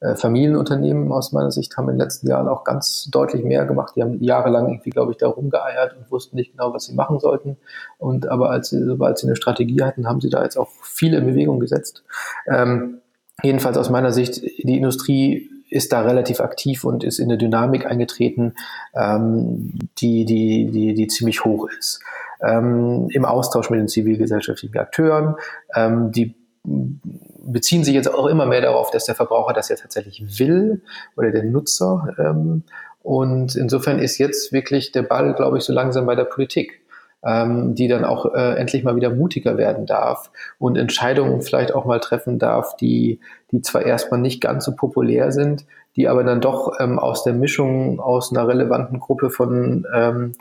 äh, 0.03 0.15
Familienunternehmen 0.15 1.11
aus 1.11 1.31
meiner 1.31 1.51
Sicht 1.51 1.77
haben 1.77 1.89
in 1.89 1.95
den 1.95 2.01
letzten 2.01 2.27
Jahren 2.27 2.49
auch 2.49 2.63
ganz 2.63 3.07
deutlich 3.09 3.43
mehr 3.43 3.65
gemacht. 3.65 3.93
Die 3.95 4.01
haben 4.01 4.21
jahrelang 4.21 4.67
irgendwie, 4.67 4.89
glaube 4.89 5.11
ich, 5.11 5.17
da 5.17 5.27
rumgeeiert 5.27 5.95
und 5.95 6.11
wussten 6.11 6.35
nicht 6.35 6.51
genau, 6.51 6.73
was 6.73 6.85
sie 6.85 6.93
machen 6.93 7.19
sollten. 7.19 7.57
Und 7.97 8.27
aber 8.27 8.49
als 8.49 8.69
sie, 8.69 8.83
sobald 8.83 9.17
sie 9.17 9.27
eine 9.27 9.37
Strategie 9.37 9.81
hatten, 9.81 10.07
haben 10.07 10.19
sie 10.19 10.29
da 10.29 10.43
jetzt 10.43 10.57
auch 10.57 10.69
viele 10.81 11.17
in 11.17 11.25
Bewegung 11.25 11.59
gesetzt. 11.59 12.03
Ähm, 12.47 12.99
jedenfalls 13.43 13.77
aus 13.77 13.89
meiner 13.89 14.11
Sicht, 14.11 14.41
die 14.41 14.77
Industrie 14.77 15.49
ist 15.69 15.91
da 15.91 16.01
relativ 16.01 16.39
aktiv 16.39 16.83
und 16.83 17.03
ist 17.03 17.19
in 17.19 17.25
eine 17.25 17.37
Dynamik 17.37 17.85
eingetreten, 17.85 18.53
ähm, 18.95 19.73
die, 19.97 20.25
die, 20.25 20.69
die, 20.71 20.93
die 20.93 21.07
ziemlich 21.07 21.43
hoch 21.45 21.67
ist. 21.79 21.99
Ähm, 22.41 23.07
Im 23.09 23.25
Austausch 23.25 23.69
mit 23.69 23.79
den 23.79 23.87
zivilgesellschaftlichen 23.87 24.77
Akteuren, 24.77 25.35
ähm, 25.75 26.11
die 26.11 26.35
beziehen 26.63 27.83
sich 27.83 27.93
jetzt 27.93 28.13
auch 28.13 28.27
immer 28.27 28.45
mehr 28.45 28.61
darauf, 28.61 28.91
dass 28.91 29.05
der 29.05 29.15
Verbraucher 29.15 29.53
das 29.53 29.69
ja 29.69 29.75
tatsächlich 29.75 30.39
will 30.39 30.81
oder 31.17 31.31
der 31.31 31.43
Nutzer. 31.43 32.15
Ähm, 32.17 32.63
und 33.01 33.55
insofern 33.55 33.99
ist 33.99 34.17
jetzt 34.17 34.53
wirklich 34.53 34.91
der 34.91 35.03
Ball, 35.03 35.33
glaube 35.33 35.57
ich, 35.57 35.63
so 35.65 35.73
langsam 35.73 36.05
bei 36.05 36.15
der 36.15 36.23
Politik 36.23 36.82
ähm, 37.25 37.75
die 37.75 37.87
dann 37.87 38.05
auch 38.05 38.33
äh, 38.33 38.55
endlich 38.55 38.83
mal 38.83 38.95
wieder 38.95 39.09
mutiger 39.09 39.57
werden 39.57 39.85
darf 39.85 40.31
und 40.59 40.77
Entscheidungen 40.77 41.41
vielleicht 41.41 41.73
auch 41.73 41.85
mal 41.85 41.99
treffen 41.99 42.39
darf, 42.39 42.75
die, 42.75 43.19
die 43.51 43.61
zwar 43.61 43.85
erstmal 43.85 44.19
nicht 44.19 44.41
ganz 44.41 44.65
so 44.65 44.75
populär 44.75 45.31
sind, 45.31 45.65
die 45.95 46.07
aber 46.07 46.23
dann 46.23 46.41
doch 46.41 46.79
ähm, 46.79 46.99
aus 46.99 47.23
der 47.23 47.33
Mischung 47.33 47.99
aus 47.99 48.31
einer 48.31 48.47
relevanten 48.47 48.99
Gruppe 48.99 49.29
von 49.29 49.85
ähm, 49.93 50.33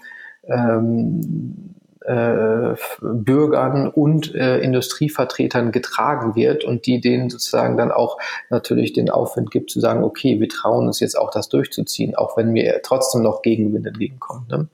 ähm, 0.45 1.75
äh, 2.05 2.75
Bürgern 3.01 3.89
und 3.89 4.35
äh, 4.35 4.59
Industrievertretern 4.59 5.73
getragen 5.73 6.35
wird 6.35 6.65
und 6.65 6.87
die 6.87 7.01
denen 7.01 7.31
sozusagen 7.31 7.77
dann 7.77 7.93
auch 7.93 8.19
natürlich 8.51 8.93
den 8.93 9.11
Aufwand 9.11 9.51
gibt 9.51 9.71
zu 9.71 9.81
sagen, 9.81 10.03
okay, 10.03 10.41
wir 10.41 10.49
trauen 10.49 10.87
uns 10.87 11.01
jetzt 11.01 11.17
auch 11.17 11.31
das 11.31 11.49
durchzuziehen, 11.49 12.15
auch 12.15 12.37
wenn 12.37 12.53
mir 12.53 12.81
trotzdem 12.83 13.23
noch 13.23 13.43
Gegenwind 13.43 13.87
entgegenkommt. 13.87 14.49
Ne? 14.51 14.69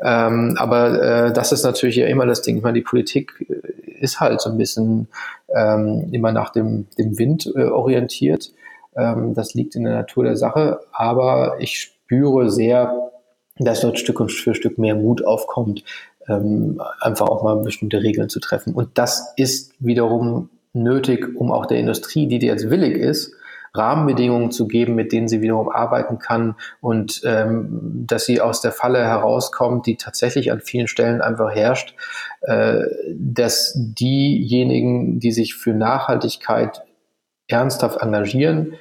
Ähm, 0.00 0.56
aber 0.58 1.02
äh, 1.02 1.32
das 1.32 1.52
ist 1.52 1.64
natürlich 1.64 1.96
ja 1.96 2.06
immer 2.06 2.26
das 2.26 2.42
Ding. 2.42 2.58
Ich 2.58 2.62
meine, 2.62 2.78
die 2.78 2.84
Politik 2.84 3.32
äh, 3.48 4.00
ist 4.00 4.20
halt 4.20 4.40
so 4.40 4.50
ein 4.50 4.58
bisschen 4.58 5.08
ähm, 5.48 6.08
immer 6.12 6.32
nach 6.32 6.50
dem, 6.50 6.86
dem 6.98 7.18
Wind 7.18 7.50
äh, 7.54 7.64
orientiert. 7.64 8.52
Ähm, 8.96 9.34
das 9.34 9.54
liegt 9.54 9.74
in 9.76 9.84
der 9.84 9.94
Natur 9.94 10.24
der 10.24 10.36
Sache. 10.36 10.80
Aber 10.92 11.56
ich 11.58 11.80
spüre 11.80 12.50
sehr, 12.50 13.10
dass 13.58 13.80
dort 13.80 13.98
Stück 13.98 14.30
für 14.30 14.54
Stück 14.54 14.78
mehr 14.78 14.94
Mut 14.94 15.24
aufkommt, 15.24 15.82
ähm, 16.28 16.80
einfach 17.00 17.28
auch 17.28 17.42
mal 17.42 17.56
bestimmte 17.56 18.02
Regeln 18.02 18.28
zu 18.28 18.40
treffen. 18.40 18.74
Und 18.74 18.90
das 18.94 19.32
ist 19.36 19.74
wiederum 19.78 20.50
nötig, 20.72 21.34
um 21.36 21.52
auch 21.52 21.66
der 21.66 21.78
Industrie, 21.78 22.26
die 22.26 22.44
jetzt 22.44 22.70
willig 22.70 22.96
ist, 22.96 23.32
Rahmenbedingungen 23.74 24.50
zu 24.50 24.66
geben, 24.66 24.94
mit 24.94 25.12
denen 25.12 25.28
sie 25.28 25.42
wiederum 25.42 25.68
arbeiten 25.68 26.18
kann 26.18 26.54
und 26.80 27.20
ähm, 27.24 28.04
dass 28.06 28.24
sie 28.24 28.40
aus 28.40 28.60
der 28.60 28.72
Falle 28.72 29.04
herauskommt, 29.04 29.86
die 29.86 29.96
tatsächlich 29.96 30.50
an 30.50 30.60
vielen 30.60 30.88
Stellen 30.88 31.20
einfach 31.20 31.54
herrscht, 31.54 31.94
äh, 32.42 32.84
dass 33.14 33.74
diejenigen, 33.76 35.20
die 35.20 35.32
sich 35.32 35.54
für 35.54 35.74
Nachhaltigkeit 35.74 36.82
ernsthaft 37.48 38.00
engagieren, 38.00 38.74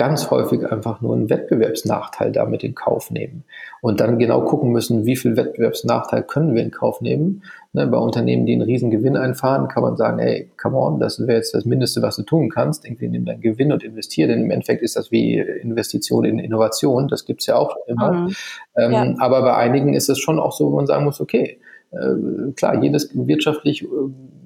ganz 0.00 0.30
häufig 0.30 0.64
einfach 0.64 1.02
nur 1.02 1.14
einen 1.14 1.28
Wettbewerbsnachteil 1.28 2.32
damit 2.32 2.64
in 2.64 2.74
Kauf 2.74 3.10
nehmen. 3.10 3.44
Und 3.82 4.00
dann 4.00 4.18
genau 4.18 4.40
gucken 4.40 4.72
müssen, 4.72 5.04
wie 5.04 5.14
viel 5.14 5.36
Wettbewerbsnachteil 5.36 6.22
können 6.22 6.54
wir 6.54 6.62
in 6.62 6.70
Kauf 6.70 7.02
nehmen. 7.02 7.42
Ne, 7.74 7.86
bei 7.86 7.98
Unternehmen, 7.98 8.46
die 8.46 8.54
einen 8.54 8.62
riesen 8.62 8.90
Gewinn 8.90 9.18
einfahren, 9.18 9.68
kann 9.68 9.82
man 9.82 9.98
sagen, 9.98 10.18
hey, 10.18 10.50
come 10.56 10.78
on, 10.78 11.00
das 11.00 11.20
wäre 11.20 11.36
jetzt 11.36 11.52
das 11.52 11.66
Mindeste, 11.66 12.00
was 12.00 12.16
du 12.16 12.22
tun 12.22 12.48
kannst. 12.48 12.86
Irgendwie 12.86 13.08
nimm 13.08 13.26
deinen 13.26 13.42
Gewinn 13.42 13.72
und 13.72 13.84
investiere, 13.84 14.28
denn 14.28 14.44
im 14.44 14.50
Endeffekt 14.50 14.80
ist 14.80 14.96
das 14.96 15.10
wie 15.10 15.38
Investition 15.38 16.24
in 16.24 16.38
Innovation. 16.38 17.06
Das 17.08 17.26
gibt's 17.26 17.44
ja 17.44 17.56
auch 17.56 17.76
immer. 17.86 18.12
Mhm. 18.12 18.34
Ähm, 18.78 18.92
ja. 18.92 19.14
Aber 19.18 19.42
bei 19.42 19.54
einigen 19.54 19.92
ist 19.92 20.08
es 20.08 20.18
schon 20.18 20.38
auch 20.38 20.52
so, 20.52 20.72
wo 20.72 20.76
man 20.76 20.86
sagen 20.86 21.04
muss, 21.04 21.20
okay, 21.20 21.60
äh, 21.90 22.52
klar, 22.56 22.82
jedes 22.82 23.10
wirtschaftlich 23.12 23.82
äh, 23.82 23.86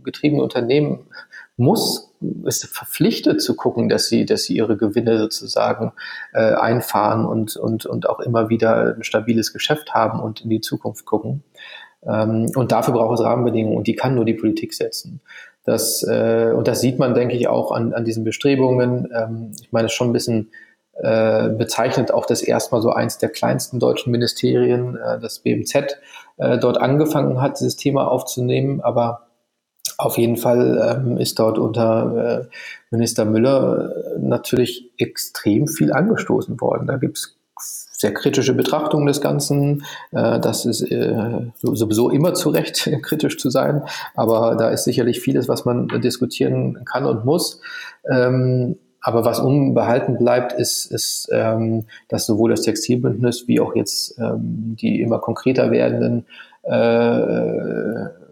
getriebene 0.02 0.42
Unternehmen 0.42 1.06
muss, 1.56 2.12
ist 2.44 2.66
verpflichtet 2.66 3.42
zu 3.42 3.56
gucken, 3.56 3.88
dass 3.88 4.06
sie, 4.06 4.24
dass 4.24 4.44
sie 4.44 4.56
ihre 4.56 4.76
Gewinne 4.76 5.18
sozusagen 5.18 5.92
äh, 6.32 6.54
einfahren 6.54 7.24
und, 7.24 7.56
und, 7.56 7.87
und 7.87 8.08
auch 8.08 8.20
immer 8.20 8.48
wieder 8.48 8.94
ein 8.96 9.02
stabiles 9.02 9.52
Geschäft 9.52 9.94
haben 9.94 10.20
und 10.20 10.42
in 10.42 10.50
die 10.50 10.60
Zukunft 10.60 11.04
gucken. 11.04 11.42
Ähm, 12.06 12.51
und 12.55 12.72
dafür 12.72 12.94
braucht 12.94 13.18
es 13.18 13.24
Rahmenbedingungen 13.24 13.76
und 13.76 13.86
die 13.86 13.94
kann 13.94 14.14
nur 14.14 14.24
die 14.24 14.34
Politik 14.34 14.74
setzen. 14.74 15.20
Das, 15.64 16.03
äh, 16.03 16.53
und 16.55 16.68
das 16.68 16.80
sieht 16.80 16.99
man, 16.99 17.14
denke 17.14 17.34
ich, 17.34 17.49
auch 17.49 17.72
an, 17.72 17.94
an 17.94 18.05
diesen 18.05 18.24
Bestrebungen. 18.24 19.09
Ähm, 19.14 19.53
ich 19.61 19.72
meine, 19.72 19.86
es 19.86 19.92
ist 19.92 19.96
schon 19.96 20.11
ein 20.11 20.12
bisschen 20.12 20.51
äh, 20.96 21.49
bezeichnet 21.49 22.12
auch 22.12 22.24
das 22.24 22.42
erstmal 22.42 22.80
so 22.80 22.90
eins 22.90 23.18
der 23.18 23.28
kleinsten 23.28 23.80
deutschen 23.80 24.12
Ministerien, 24.12 24.96
äh, 24.96 25.18
das 25.18 25.40
BMZ, 25.40 25.99
äh, 26.36 26.59
dort 26.59 26.78
angefangen 26.78 27.40
hat, 27.40 27.59
dieses 27.59 27.76
Thema 27.76 28.09
aufzunehmen. 28.09 28.80
Aber 28.80 29.26
auf 29.99 30.18
jeden 30.18 30.36
Fall 30.36 31.03
ähm, 31.07 31.18
ist 31.18 31.38
dort 31.38 31.59
unter 31.59 32.42
äh, 32.42 32.47
Minister 32.90 33.24
Müller 33.24 33.90
äh, 33.90 34.18
natürlich 34.18 34.90
extrem 34.99 35.68
viel 35.68 35.92
angestoßen 35.92 36.61
worden. 36.61 36.86
Da 36.86 36.97
gibt 36.97 37.18
es 37.18 37.36
sehr 37.57 38.12
kritische 38.12 38.55
Betrachtung 38.55 39.07
des 39.07 39.20
Ganzen. 39.20 39.84
Äh, 40.12 40.40
das 40.40 40.66
ist 40.66 40.82
äh, 40.82 41.51
sowieso 41.62 42.11
immer 42.11 42.34
zu 42.34 42.51
Recht, 42.51 42.90
kritisch 43.03 43.38
zu 43.38 43.51
sein, 43.51 43.82
aber 44.14 44.57
da 44.57 44.70
ist 44.70 44.84
sicherlich 44.84 45.20
vieles, 45.20 45.49
was 45.49 45.64
man 45.64 45.88
diskutieren 46.01 46.84
kann 46.84 47.07
und 47.07 47.24
muss. 47.24 47.61
Ähm, 48.11 48.76
aber 49.01 49.24
was 49.26 49.38
unbehalten 49.38 50.16
bleibt, 50.16 50.55
ist, 50.55 50.86
ist 50.86 51.28
ähm, 51.30 51.84
dass 52.09 52.24
sowohl 52.24 52.51
das 52.51 52.62
Textilbündnis 52.62 53.47
wie 53.47 53.61
auch 53.61 53.76
jetzt 53.76 54.18
ähm, 54.18 54.76
die 54.80 55.03
immer 55.03 55.18
konkreter 55.18 55.70
werdenden 55.70 56.24
äh, 56.62 58.24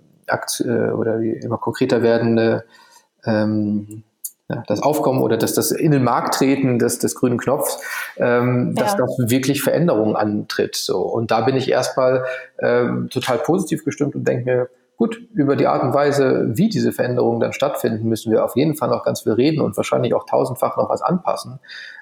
oder 0.60 1.18
die 1.18 1.30
immer 1.30 1.58
konkreter 1.58 2.02
werdende 2.02 2.64
ähm, 3.24 4.04
ja, 4.48 4.62
das 4.66 4.82
Aufkommen 4.82 5.20
oder 5.22 5.36
das, 5.36 5.54
das 5.54 5.70
in 5.70 5.92
den 5.92 6.04
Markt 6.04 6.34
treten 6.34 6.78
des, 6.78 6.98
des 6.98 7.14
grünen 7.14 7.38
Knopfs, 7.38 7.78
ähm, 8.16 8.74
ja. 8.76 8.82
dass 8.82 8.96
das 8.96 9.10
wirklich 9.18 9.62
Veränderungen 9.62 10.16
antritt. 10.16 10.76
So. 10.76 10.98
Und 11.00 11.30
da 11.30 11.42
bin 11.42 11.56
ich 11.56 11.70
erstmal 11.70 12.24
ähm, 12.60 13.08
total 13.10 13.38
positiv 13.38 13.84
gestimmt 13.84 14.14
und 14.14 14.26
denke 14.26 14.44
mir, 14.44 14.68
gut, 15.02 15.20
über 15.34 15.56
die 15.56 15.66
Art 15.66 15.82
und 15.82 15.94
Weise, 15.94 16.46
wie 16.52 16.68
diese 16.68 16.92
Veränderungen 16.92 17.40
dann 17.40 17.52
stattfinden, 17.52 18.08
müssen 18.08 18.30
wir 18.30 18.44
auf 18.44 18.54
jeden 18.54 18.76
Fall 18.76 18.88
noch 18.88 19.04
ganz 19.04 19.22
viel 19.22 19.32
reden 19.32 19.60
und 19.60 19.76
wahrscheinlich 19.76 20.14
auch 20.14 20.26
tausendfach 20.26 20.76
noch 20.76 20.88
was 20.88 21.02
anpassen. 21.02 21.58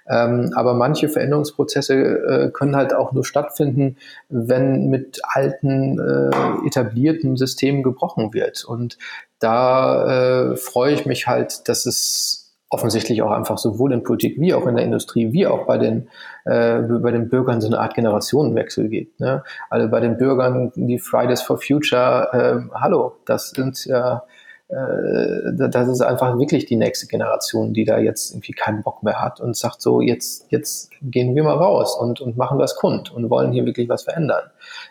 Ähm, 0.07 0.53
aber 0.55 0.75
manche 0.75 1.09
Veränderungsprozesse 1.09 1.95
äh, 1.95 2.51
können 2.51 2.77
halt 2.77 2.93
auch 2.95 3.13
nur 3.13 3.25
stattfinden, 3.25 3.97
wenn 4.29 4.91
mit 4.91 5.23
alten, 5.23 5.99
äh, 5.99 6.67
etablierten 6.67 7.39
Systemen 7.39 7.83
gebrochen 7.83 8.35
wird. 8.35 8.67
Und 8.67 8.99
da 9.39 10.51
äh, 10.51 10.57
freue 10.57 10.93
ich 10.93 11.07
mich 11.07 11.27
halt, 11.27 11.71
dass 11.71 11.87
es 11.87 12.40
offensichtlich 12.71 13.21
auch 13.23 13.33
einfach 13.33 13.59
sowohl 13.59 13.93
in 13.93 14.05
Politik 14.05 14.41
wie 14.41 14.55
auch 14.55 14.67
in 14.67 14.77
der 14.77 14.85
Industrie 14.85 15.33
wie 15.33 15.47
auch 15.47 15.67
bei 15.67 15.77
den 15.77 16.09
äh, 16.45 16.79
bei 16.81 17.11
den 17.11 17.29
Bürgern 17.29 17.61
so 17.61 17.67
eine 17.67 17.81
Art 17.81 17.95
Generationenwechsel 17.95 18.89
gibt. 18.89 19.19
Ne? 19.19 19.43
Also 19.69 19.89
bei 19.89 20.01
den 20.01 20.17
Bürgern 20.17 20.73
die 20.77 21.01
Fridays 21.01 21.43
for 21.43 21.59
Future, 21.59 22.31
äh, 22.33 22.75
hallo, 22.79 23.17
das 23.27 23.51
sind 23.51 23.85
ja 23.87 24.23
äh, 24.69 25.69
das 25.69 25.89
ist 25.89 26.01
einfach 26.01 26.39
wirklich 26.39 26.67
die 26.67 26.77
nächste 26.77 27.09
Generation, 27.09 27.75
die 27.75 27.85
da 27.85 27.99
jetzt 27.99 28.31
irgendwie 28.31 28.53
keinen 28.53 28.85
Bock 28.85 29.03
mehr 29.03 29.21
hat 29.21 29.41
und 29.41 29.57
sagt 29.57 29.83
so, 29.83 30.01
jetzt, 30.01 30.47
jetzt 30.51 30.93
gehen 31.03 31.35
wir 31.35 31.43
mal 31.43 31.57
raus 31.57 31.97
und, 31.99 32.21
und 32.21 32.37
machen 32.37 32.61
das 32.61 32.77
kund 32.77 33.13
und 33.13 33.31
wollen 33.31 33.51
hier 33.51 33.67
wirklich 33.67 33.89
was 33.89 34.05
verändern. 34.05 34.45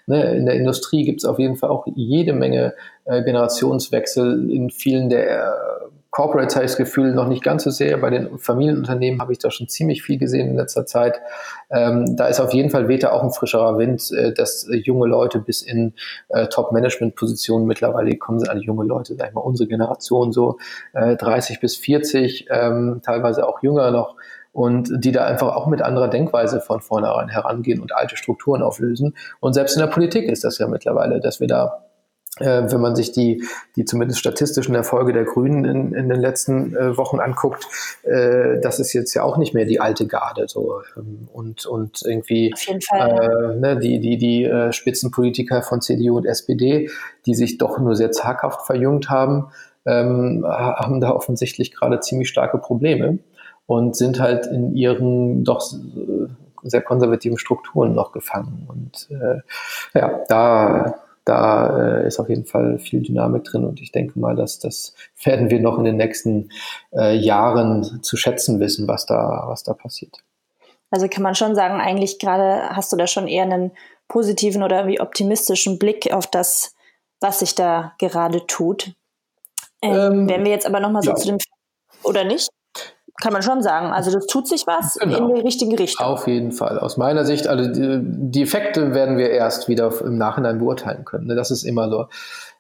Ne, 0.05 0.35
in 0.35 0.45
der 0.45 0.55
Industrie 0.55 1.05
gibt 1.05 1.21
es 1.21 1.25
auf 1.25 1.39
jeden 1.39 1.55
Fall 1.55 1.69
auch 1.69 1.87
jede 1.95 2.33
Menge 2.33 2.73
äh, 3.05 3.23
Generationswechsel 3.23 4.51
in 4.51 4.69
vielen 4.69 5.07
der 5.09 5.55
Corporates 6.11 6.55
habe 6.55 6.65
ich 6.65 6.71
das 6.71 6.77
Gefühl 6.77 7.13
noch 7.13 7.27
nicht 7.27 7.43
ganz 7.43 7.63
so 7.63 7.69
sehr. 7.69 7.97
Bei 7.97 8.09
den 8.09 8.39
Familienunternehmen 8.39 9.21
habe 9.21 9.31
ich 9.31 9.37
da 9.37 9.51
schon 9.51 9.67
ziemlich 9.67 10.01
viel 10.01 10.17
gesehen 10.17 10.49
in 10.49 10.55
letzter 10.55 10.85
Zeit. 10.87 11.21
Ähm, 11.69 12.15
da 12.15 12.27
ist 12.27 12.39
auf 12.39 12.51
jeden 12.51 12.71
Fall 12.71 12.87
weht 12.87 13.05
auch 13.05 13.23
ein 13.23 13.31
frischerer 13.31 13.77
Wind, 13.77 14.11
äh, 14.11 14.33
dass 14.33 14.67
junge 14.71 15.07
Leute 15.07 15.39
bis 15.39 15.61
in 15.61 15.93
äh, 16.29 16.47
Top-Management-Positionen 16.47 17.67
mittlerweile 17.67 18.15
kommen, 18.17 18.39
sind 18.39 18.49
alle 18.49 18.61
junge 18.61 18.85
Leute, 18.85 19.15
sag 19.15 19.29
ich 19.29 19.33
mal, 19.35 19.41
unsere 19.41 19.69
Generation 19.69 20.31
so 20.31 20.57
äh, 20.93 21.15
30 21.15 21.59
bis 21.59 21.75
40, 21.75 22.47
ähm, 22.49 23.01
teilweise 23.05 23.47
auch 23.47 23.61
jünger 23.61 23.91
noch 23.91 24.15
und 24.51 24.89
die 24.91 25.11
da 25.11 25.25
einfach 25.25 25.55
auch 25.55 25.67
mit 25.67 25.83
anderer 25.83 26.07
Denkweise 26.07 26.59
von 26.59 26.81
vornherein 26.81 27.29
herangehen 27.29 27.79
und 27.79 27.95
alte 27.95 28.17
Strukturen 28.17 28.63
auflösen. 28.63 29.15
Und 29.39 29.53
selbst 29.53 29.75
in 29.75 29.81
der 29.81 29.87
Politik 29.87 30.27
ist 30.27 30.43
das 30.43 30.57
ja 30.57 30.67
mittlerweile, 30.67 31.19
dass 31.19 31.39
wir 31.39 31.47
da 31.47 31.85
äh, 32.39 32.71
wenn 32.71 32.81
man 32.81 32.95
sich 32.95 33.11
die, 33.11 33.43
die 33.75 33.85
zumindest 33.85 34.19
statistischen 34.19 34.75
Erfolge 34.75 35.13
der 35.13 35.25
Grünen 35.25 35.65
in, 35.65 35.93
in 35.93 36.09
den 36.09 36.19
letzten 36.19 36.75
äh, 36.75 36.97
Wochen 36.97 37.19
anguckt, 37.19 37.65
äh, 38.03 38.59
das 38.61 38.79
ist 38.79 38.93
jetzt 38.93 39.13
ja 39.13 39.23
auch 39.23 39.37
nicht 39.37 39.53
mehr 39.53 39.65
die 39.65 39.79
alte 39.79 40.07
Garde 40.07 40.47
so 40.47 40.81
ähm, 40.97 41.27
und 41.33 41.65
und 41.65 42.01
irgendwie 42.03 42.53
Fall, 42.57 43.55
äh, 43.55 43.59
ne, 43.59 43.77
die 43.77 43.99
die 43.99 44.17
die 44.17 44.45
äh, 44.45 44.71
Spitzenpolitiker 44.71 45.61
von 45.61 45.81
CDU 45.81 46.17
und 46.17 46.25
SPD, 46.25 46.89
die 47.25 47.35
sich 47.35 47.57
doch 47.57 47.79
nur 47.79 47.95
sehr 47.95 48.11
zaghaft 48.11 48.65
verjüngt 48.65 49.09
haben, 49.09 49.47
ähm, 49.85 50.45
haben 50.47 51.01
da 51.01 51.11
offensichtlich 51.11 51.73
gerade 51.73 51.99
ziemlich 51.99 52.29
starke 52.29 52.57
Probleme 52.57 53.19
und 53.65 53.95
sind 53.95 54.19
halt 54.19 54.47
in 54.47 54.75
ihren 54.75 55.43
doch 55.43 55.73
äh, 55.73 56.27
sehr 56.63 56.81
konservativen 56.81 57.37
Strukturen 57.37 57.93
noch 57.93 58.11
gefangen. 58.11 58.67
Und 58.67 59.07
ja 59.93 60.19
da 60.27 60.99
da 61.29 61.99
äh, 61.99 62.07
ist 62.07 62.19
auf 62.19 62.27
jeden 62.27 62.45
Fall 62.45 62.79
viel 62.79 63.01
Dynamik 63.01 63.43
drin 63.43 63.63
und 63.63 63.79
ich 63.81 63.91
denke 63.91 64.17
mal, 64.19 64.35
dass 64.35 64.57
das 64.59 64.95
werden 65.23 65.49
wir 65.49 65.59
noch 65.59 65.77
in 65.77 65.85
den 65.85 65.97
nächsten 65.97 66.49
äh, 66.91 67.15
Jahren 67.15 68.01
zu 68.01 68.17
schätzen 68.17 68.59
wissen, 68.59 68.87
was 68.87 69.05
da, 69.05 69.43
was 69.47 69.63
da 69.63 69.73
passiert. 69.73 70.23
Also 70.91 71.07
kann 71.07 71.21
man 71.21 71.35
schon 71.35 71.53
sagen, 71.53 71.79
eigentlich 71.79 72.17
gerade 72.17 72.75
hast 72.75 72.91
du 72.91 72.97
da 72.97 73.05
schon 73.05 73.27
eher 73.27 73.43
einen 73.43 73.71
positiven 74.07 74.63
oder 74.63 74.87
wie 74.87 74.99
optimistischen 74.99 75.77
Blick 75.77 76.11
auf 76.11 76.25
das, 76.25 76.73
was 77.21 77.39
sich 77.39 77.53
da 77.53 77.93
gerade 77.99 78.47
tut. 78.47 78.93
Ähm, 79.83 79.93
ähm, 79.93 80.29
wenn 80.29 80.43
wir 80.43 80.51
jetzt 80.51 80.65
aber 80.65 80.79
nochmal 80.79 81.03
so 81.03 81.11
ja. 81.11 81.15
zu 81.15 81.27
dem, 81.27 81.37
oder 82.03 82.23
nicht? 82.23 82.49
Kann 83.21 83.33
man 83.33 83.41
schon 83.41 83.61
sagen. 83.61 83.87
Also 83.87 84.11
das 84.11 84.25
tut 84.27 84.47
sich 84.47 84.65
was 84.67 84.95
genau. 84.95 85.29
in 85.29 85.35
die 85.35 85.41
richtige 85.41 85.77
Richtung. 85.77 86.05
Auf 86.05 86.27
jeden 86.27 86.51
Fall. 86.51 86.79
Aus 86.79 86.97
meiner 86.97 87.25
Sicht, 87.25 87.47
also 87.47 87.69
die, 87.71 88.41
Effekte 88.41 88.93
werden 88.93 89.17
wir 89.17 89.29
erst 89.29 89.67
wieder 89.67 89.91
im 90.01 90.17
Nachhinein 90.17 90.59
beurteilen 90.59 91.05
können. 91.05 91.27
Ne? 91.27 91.35
Das 91.35 91.51
ist 91.51 91.63
immer 91.63 91.89
so. 91.89 92.05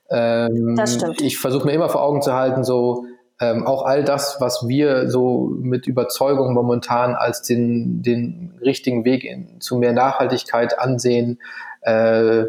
Ähm, 0.09 0.75
das 0.75 0.95
stimmt. 0.95 1.21
Ich 1.21 1.37
versuche 1.37 1.65
mir 1.65 1.73
immer 1.73 1.89
vor 1.89 2.03
Augen 2.03 2.21
zu 2.21 2.33
halten, 2.33 2.63
so 2.63 3.05
ähm, 3.39 3.65
auch 3.65 3.83
all 3.83 4.03
das, 4.03 4.37
was 4.39 4.67
wir 4.67 5.09
so 5.09 5.49
mit 5.61 5.87
Überzeugung 5.87 6.53
momentan 6.53 7.15
als 7.15 7.41
den, 7.41 8.01
den 8.01 8.59
richtigen 8.61 9.05
Weg 9.05 9.23
in, 9.23 9.61
zu 9.61 9.77
mehr 9.77 9.93
Nachhaltigkeit 9.93 10.77
ansehen, 10.77 11.39
äh, 11.81 12.45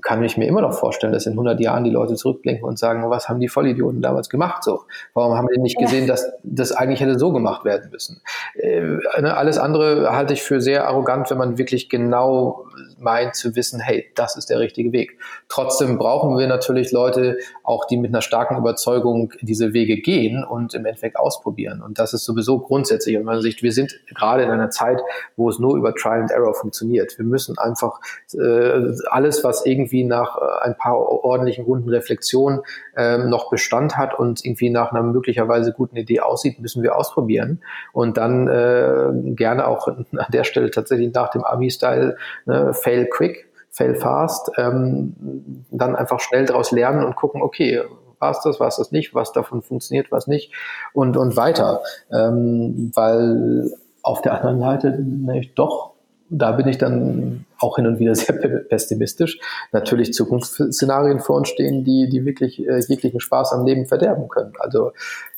kann 0.00 0.22
ich 0.22 0.36
mir 0.36 0.46
immer 0.46 0.60
noch 0.60 0.74
vorstellen, 0.74 1.12
dass 1.12 1.26
in 1.26 1.32
100 1.32 1.58
Jahren 1.58 1.82
die 1.82 1.90
Leute 1.90 2.14
zurückblinken 2.14 2.64
und 2.64 2.78
sagen, 2.78 3.08
was 3.10 3.28
haben 3.28 3.40
die 3.40 3.48
Vollidioten 3.48 4.00
damals 4.00 4.28
gemacht 4.28 4.62
so? 4.62 4.82
Warum 5.12 5.36
haben 5.36 5.48
die 5.52 5.60
nicht 5.60 5.78
gesehen, 5.78 6.06
dass 6.06 6.30
das 6.44 6.72
eigentlich 6.72 7.00
hätte 7.00 7.18
so 7.18 7.32
gemacht 7.32 7.64
werden 7.64 7.90
müssen? 7.90 8.20
Äh, 8.54 8.80
ne, 9.20 9.36
alles 9.36 9.58
andere 9.58 10.14
halte 10.14 10.34
ich 10.34 10.42
für 10.42 10.60
sehr 10.60 10.86
arrogant, 10.86 11.30
wenn 11.30 11.38
man 11.38 11.58
wirklich 11.58 11.88
genau 11.88 12.66
meint 13.02 13.34
zu 13.34 13.54
wissen, 13.56 13.80
hey, 13.80 14.06
das 14.14 14.36
ist 14.36 14.50
der 14.50 14.58
richtige 14.58 14.92
Weg. 14.92 15.18
Trotzdem 15.48 15.98
brauchen 15.98 16.38
wir 16.38 16.46
natürlich 16.46 16.92
Leute, 16.92 17.38
auch 17.62 17.86
die 17.86 17.96
mit 17.96 18.10
einer 18.10 18.22
starken 18.22 18.56
Überzeugung 18.56 19.32
diese 19.40 19.72
Wege 19.72 19.96
gehen 19.96 20.44
und 20.44 20.74
im 20.74 20.84
Endeffekt 20.84 21.18
ausprobieren. 21.18 21.82
Und 21.82 21.98
das 21.98 22.14
ist 22.14 22.24
sowieso 22.24 22.58
grundsätzlich 22.58 23.18
aus 23.18 23.24
meiner 23.24 23.42
Sicht, 23.42 23.62
wir 23.62 23.72
sind 23.72 24.00
gerade 24.14 24.42
in 24.42 24.50
einer 24.50 24.70
Zeit, 24.70 25.00
wo 25.36 25.48
es 25.48 25.58
nur 25.58 25.76
über 25.76 25.94
Trial 25.94 26.20
and 26.20 26.30
Error 26.30 26.54
funktioniert. 26.54 27.18
Wir 27.18 27.24
müssen 27.24 27.58
einfach 27.58 28.00
äh, 28.34 28.92
alles, 29.10 29.44
was 29.44 29.66
irgendwie 29.66 30.04
nach 30.04 30.36
äh, 30.36 30.64
ein 30.64 30.76
paar 30.76 30.96
ordentlichen 30.96 31.64
runden 31.64 31.88
Reflexionen 31.88 32.60
äh, 32.96 33.18
noch 33.18 33.50
Bestand 33.50 33.96
hat 33.96 34.18
und 34.18 34.44
irgendwie 34.44 34.70
nach 34.70 34.92
einer 34.92 35.02
möglicherweise 35.02 35.72
guten 35.72 35.96
Idee 35.96 36.20
aussieht, 36.20 36.60
müssen 36.60 36.82
wir 36.82 36.96
ausprobieren. 36.96 37.62
Und 37.92 38.16
dann 38.16 38.48
äh, 38.48 39.32
gerne 39.34 39.66
auch 39.66 39.88
an 39.88 40.06
der 40.32 40.44
Stelle 40.44 40.70
tatsächlich 40.70 41.12
nach 41.12 41.30
dem 41.30 41.44
Ami-Style 41.44 42.16
ne, 42.46 42.74
fail 42.92 43.06
quick, 43.06 43.48
fail 43.70 43.94
fast, 43.94 44.50
ähm, 44.58 45.64
dann 45.70 45.96
einfach 45.96 46.20
schnell 46.20 46.46
daraus 46.46 46.72
lernen 46.72 47.04
und 47.04 47.16
gucken, 47.16 47.42
okay, 47.42 47.82
war 48.18 48.30
es 48.30 48.40
das, 48.42 48.60
war 48.60 48.68
es 48.68 48.76
das 48.76 48.92
nicht, 48.92 49.14
was 49.14 49.32
davon 49.32 49.62
funktioniert, 49.62 50.12
was 50.12 50.26
nicht 50.26 50.52
und, 50.92 51.16
und 51.16 51.36
weiter. 51.36 51.80
Ähm, 52.12 52.92
weil 52.94 53.70
auf 54.02 54.22
der 54.22 54.34
anderen 54.34 54.60
Seite 54.60 54.90
nämlich 54.90 55.54
doch 55.54 55.92
da 56.34 56.52
bin 56.52 56.66
ich 56.66 56.78
dann 56.78 57.44
auch 57.58 57.76
hin 57.76 57.86
und 57.86 57.98
wieder 57.98 58.14
sehr 58.16 58.34
pessimistisch. 58.34 59.38
Natürlich 59.70 60.14
Zukunftsszenarien 60.14 61.20
vor 61.20 61.36
uns 61.36 61.50
stehen, 61.50 61.84
die, 61.84 62.08
die 62.08 62.24
wirklich 62.24 62.66
äh, 62.66 62.80
jeglichen 62.88 63.20
Spaß 63.20 63.52
am 63.52 63.66
Leben 63.66 63.84
verderben 63.84 64.28
können. 64.28 64.54
Also 64.58 64.92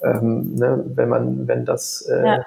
ähm, 0.05 0.55
ne, 0.55 0.85
wenn 0.87 1.09
man, 1.09 1.49
wenn 1.49 1.65
das, 1.65 2.09
äh, 2.09 2.25
ja. 2.25 2.47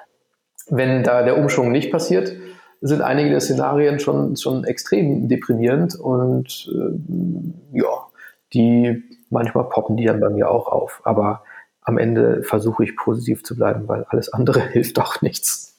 wenn 0.70 1.04
da 1.04 1.22
der 1.22 1.36
Umschwung 1.36 1.70
nicht 1.70 1.92
passiert, 1.92 2.32
sind 2.80 3.02
einige 3.02 3.30
der 3.30 3.40
Szenarien 3.40 3.98
schon, 3.98 4.36
schon 4.36 4.64
extrem 4.64 5.28
deprimierend 5.28 5.96
und 5.96 6.70
äh, 6.72 7.78
ja, 7.78 8.06
die 8.52 9.02
manchmal 9.30 9.64
poppen 9.64 9.96
die 9.96 10.04
dann 10.04 10.20
bei 10.20 10.30
mir 10.30 10.50
auch 10.50 10.68
auf. 10.68 11.00
Aber 11.04 11.42
am 11.82 11.98
Ende 11.98 12.42
versuche 12.42 12.84
ich 12.84 12.96
positiv 12.96 13.44
zu 13.44 13.56
bleiben, 13.56 13.88
weil 13.88 14.04
alles 14.04 14.32
andere 14.32 14.60
hilft 14.72 14.98
auch 14.98 15.22
nichts. 15.22 15.76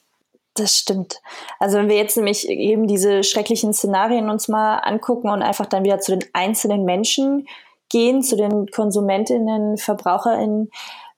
Das 0.55 0.75
stimmt. 0.75 1.21
Also 1.59 1.77
wenn 1.77 1.87
wir 1.87 1.95
jetzt 1.95 2.17
nämlich 2.17 2.49
eben 2.49 2.87
diese 2.87 3.23
schrecklichen 3.23 3.73
Szenarien 3.73 4.29
uns 4.29 4.47
mal 4.47 4.79
angucken 4.79 5.29
und 5.29 5.41
einfach 5.41 5.67
dann 5.67 5.83
wieder 5.83 5.99
zu 5.99 6.17
den 6.17 6.27
einzelnen 6.33 6.83
Menschen 6.83 7.47
gehen, 7.87 8.23
zu 8.23 8.35
den 8.35 8.67
Konsumentinnen, 8.67 9.77
Verbraucherinnen, 9.77 10.69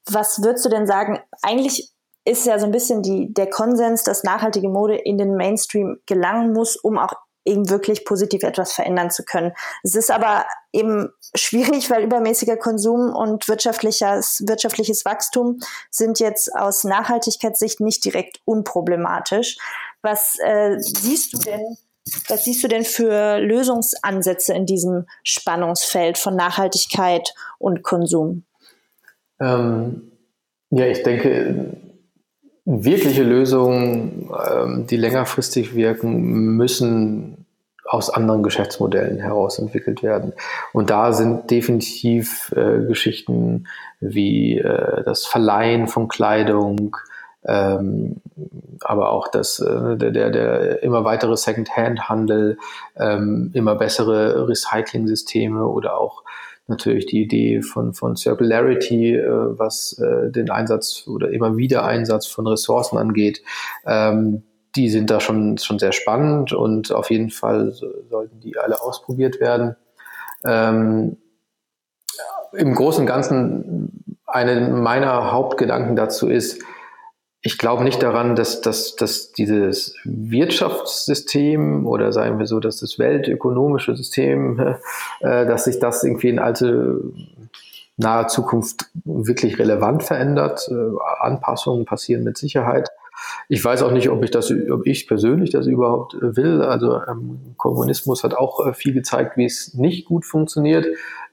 was 0.05 0.43
würdest 0.43 0.65
du 0.65 0.69
denn 0.69 0.86
sagen? 0.86 1.19
Eigentlich 1.41 1.91
ist 2.26 2.45
ja 2.45 2.59
so 2.59 2.65
ein 2.65 2.72
bisschen 2.72 3.01
die, 3.01 3.34
der 3.34 3.49
Konsens, 3.49 4.03
dass 4.03 4.24
nachhaltige 4.24 4.69
Mode 4.69 4.95
in 4.95 5.17
den 5.17 5.36
Mainstream 5.36 5.97
gelangen 6.05 6.53
muss, 6.53 6.76
um 6.76 6.97
auch 6.97 7.13
eben 7.45 7.69
wirklich 7.69 8.05
positiv 8.05 8.43
etwas 8.43 8.74
verändern 8.74 9.09
zu 9.09 9.24
können. 9.24 9.53
Es 9.84 9.95
ist 9.95 10.11
aber 10.11 10.45
eben 10.72 11.09
schwierig, 11.36 11.89
weil 11.89 12.03
übermäßiger 12.03 12.57
Konsum 12.57 13.13
und 13.15 13.47
wirtschaftliches, 13.47 14.43
wirtschaftliches 14.45 15.05
Wachstum 15.05 15.59
sind 15.89 16.19
jetzt 16.19 16.55
aus 16.55 16.84
Nachhaltigkeitssicht 16.84 17.80
nicht 17.80 18.05
direkt 18.05 18.39
unproblematisch. 18.45 19.57
Was 20.01 20.38
äh, 20.43 20.78
siehst 20.80 21.34
du 21.34 21.39
denn? 21.39 21.78
Was 22.28 22.45
siehst 22.45 22.63
du 22.63 22.67
denn 22.67 22.84
für 22.84 23.38
Lösungsansätze 23.39 24.53
in 24.53 24.65
diesem 24.65 25.05
Spannungsfeld 25.24 26.17
von 26.17 26.36
Nachhaltigkeit 26.36 27.34
und 27.59 27.84
Konsum? 27.84 28.43
Ähm, 29.39 30.11
ja, 30.72 30.88
ich 30.88 31.03
denke, 31.03 31.78
wirkliche 32.66 33.24
Lösungen, 33.24 34.30
ähm, 34.49 34.88
die 34.88 34.97
längerfristig 34.97 35.76
wirken, 35.76 36.55
müssen 36.55 37.45
aus 37.86 38.09
anderen 38.09 38.43
Geschäftsmodellen 38.43 39.20
heraus 39.20 39.59
entwickelt 39.59 40.01
werden. 40.01 40.34
Und 40.72 40.89
da 40.89 41.12
sind 41.12 41.51
definitiv 41.51 42.53
äh, 42.55 42.86
Geschichten 42.86 43.68
wie 43.99 44.57
äh, 44.59 45.03
das 45.03 45.26
Verleihen 45.26 45.88
von 45.88 46.07
Kleidung, 46.07 46.95
ähm, 47.46 48.22
aber 48.82 49.12
auch 49.12 49.28
das, 49.28 49.60
äh, 49.60 49.98
der, 49.98 50.12
der, 50.12 50.30
der 50.30 50.84
immer 50.84 51.04
weitere 51.04 51.36
Second-Hand-Handel, 51.38 52.58
ähm, 52.98 53.52
immer 53.54 53.76
bessere 53.76 54.48
Recycling-Systeme 54.48 55.66
oder 55.66 55.98
auch 55.98 56.24
natürlich 56.68 57.06
die 57.06 57.22
Idee 57.22 57.62
von, 57.62 57.94
von 57.94 58.16
Circularity, 58.16 59.16
äh, 59.16 59.60
was 59.60 59.98
äh, 60.00 60.32
den 60.32 60.50
Einsatz 60.50 61.06
oder 61.08 61.30
immer 61.30 61.58
wieder 61.58 61.84
Einsatz 61.86 62.26
von 62.26 62.48
Ressourcen 62.48 62.98
angeht. 62.98 63.44
Ähm, 63.86 64.44
die 64.76 64.89
sind 64.89 65.10
da 65.10 65.20
schon, 65.20 65.58
schon 65.58 65.80
sehr 65.80 65.92
spannend 65.92 66.54
und 66.54 66.92
auf 66.92 67.12
jeden 67.12 67.30
Fall 67.30 67.74
sollten 68.10 68.39
die 68.39 68.58
alle 68.58 68.82
ausprobiert 68.82 69.39
werden. 69.39 69.76
Ähm, 70.46 71.18
Im 72.54 72.74
Großen 72.74 73.02
und 73.02 73.08
Ganzen, 73.08 74.18
eine 74.26 74.70
meiner 74.70 75.34
Hauptgedanken 75.34 75.98
dazu 75.98 76.30
ist, 76.30 76.64
ich 77.44 77.58
glaube 77.58 77.84
nicht 77.84 78.04
daran, 78.04 78.36
dass, 78.36 78.62
dass, 78.62 78.96
dass 78.96 79.32
dieses 79.32 79.96
Wirtschaftssystem 80.04 81.88
oder 81.88 82.12
sagen 82.12 82.38
wir 82.38 82.46
so, 82.46 82.60
dass 82.60 82.80
das 82.80 83.00
weltökonomische 83.00 83.96
System, 83.96 84.60
äh, 85.22 85.46
dass 85.46 85.66
sich 85.66 85.80
das 85.80 86.04
irgendwie 86.04 86.30
in 86.30 86.39
alte 86.39 87.02
nahe 87.98 88.28
Zukunft 88.28 88.89
wirklich 89.04 89.58
relevant 89.60 90.04
verändert. 90.04 90.68
Äh, 90.70 90.76
Anpassungen 91.20 91.86
passieren 91.86 92.24
mit 92.24 92.38
Sicherheit. 92.38 92.89
Ich 93.50 93.64
weiß 93.64 93.84
auch 93.84 93.92
nicht, 93.92 94.10
ob 94.10 94.24
ich 94.24 94.32
das, 94.32 94.52
ob 94.72 94.86
ich 94.86 95.08
persönlich 95.08 95.50
das 95.50 95.66
überhaupt 95.66 96.14
äh, 96.14 96.36
will. 96.36 96.62
Also 96.62 97.02
ähm, 97.08 97.56
Kommunismus 97.58 98.24
hat 98.24 98.36
auch 98.36 98.68
äh, 98.68 98.74
viel 98.74 98.94
gezeigt, 98.94 99.38
wie 99.38 99.46
es 99.46 99.74
nicht 99.74 100.06
gut 100.06 100.26
funktioniert. 100.26 100.86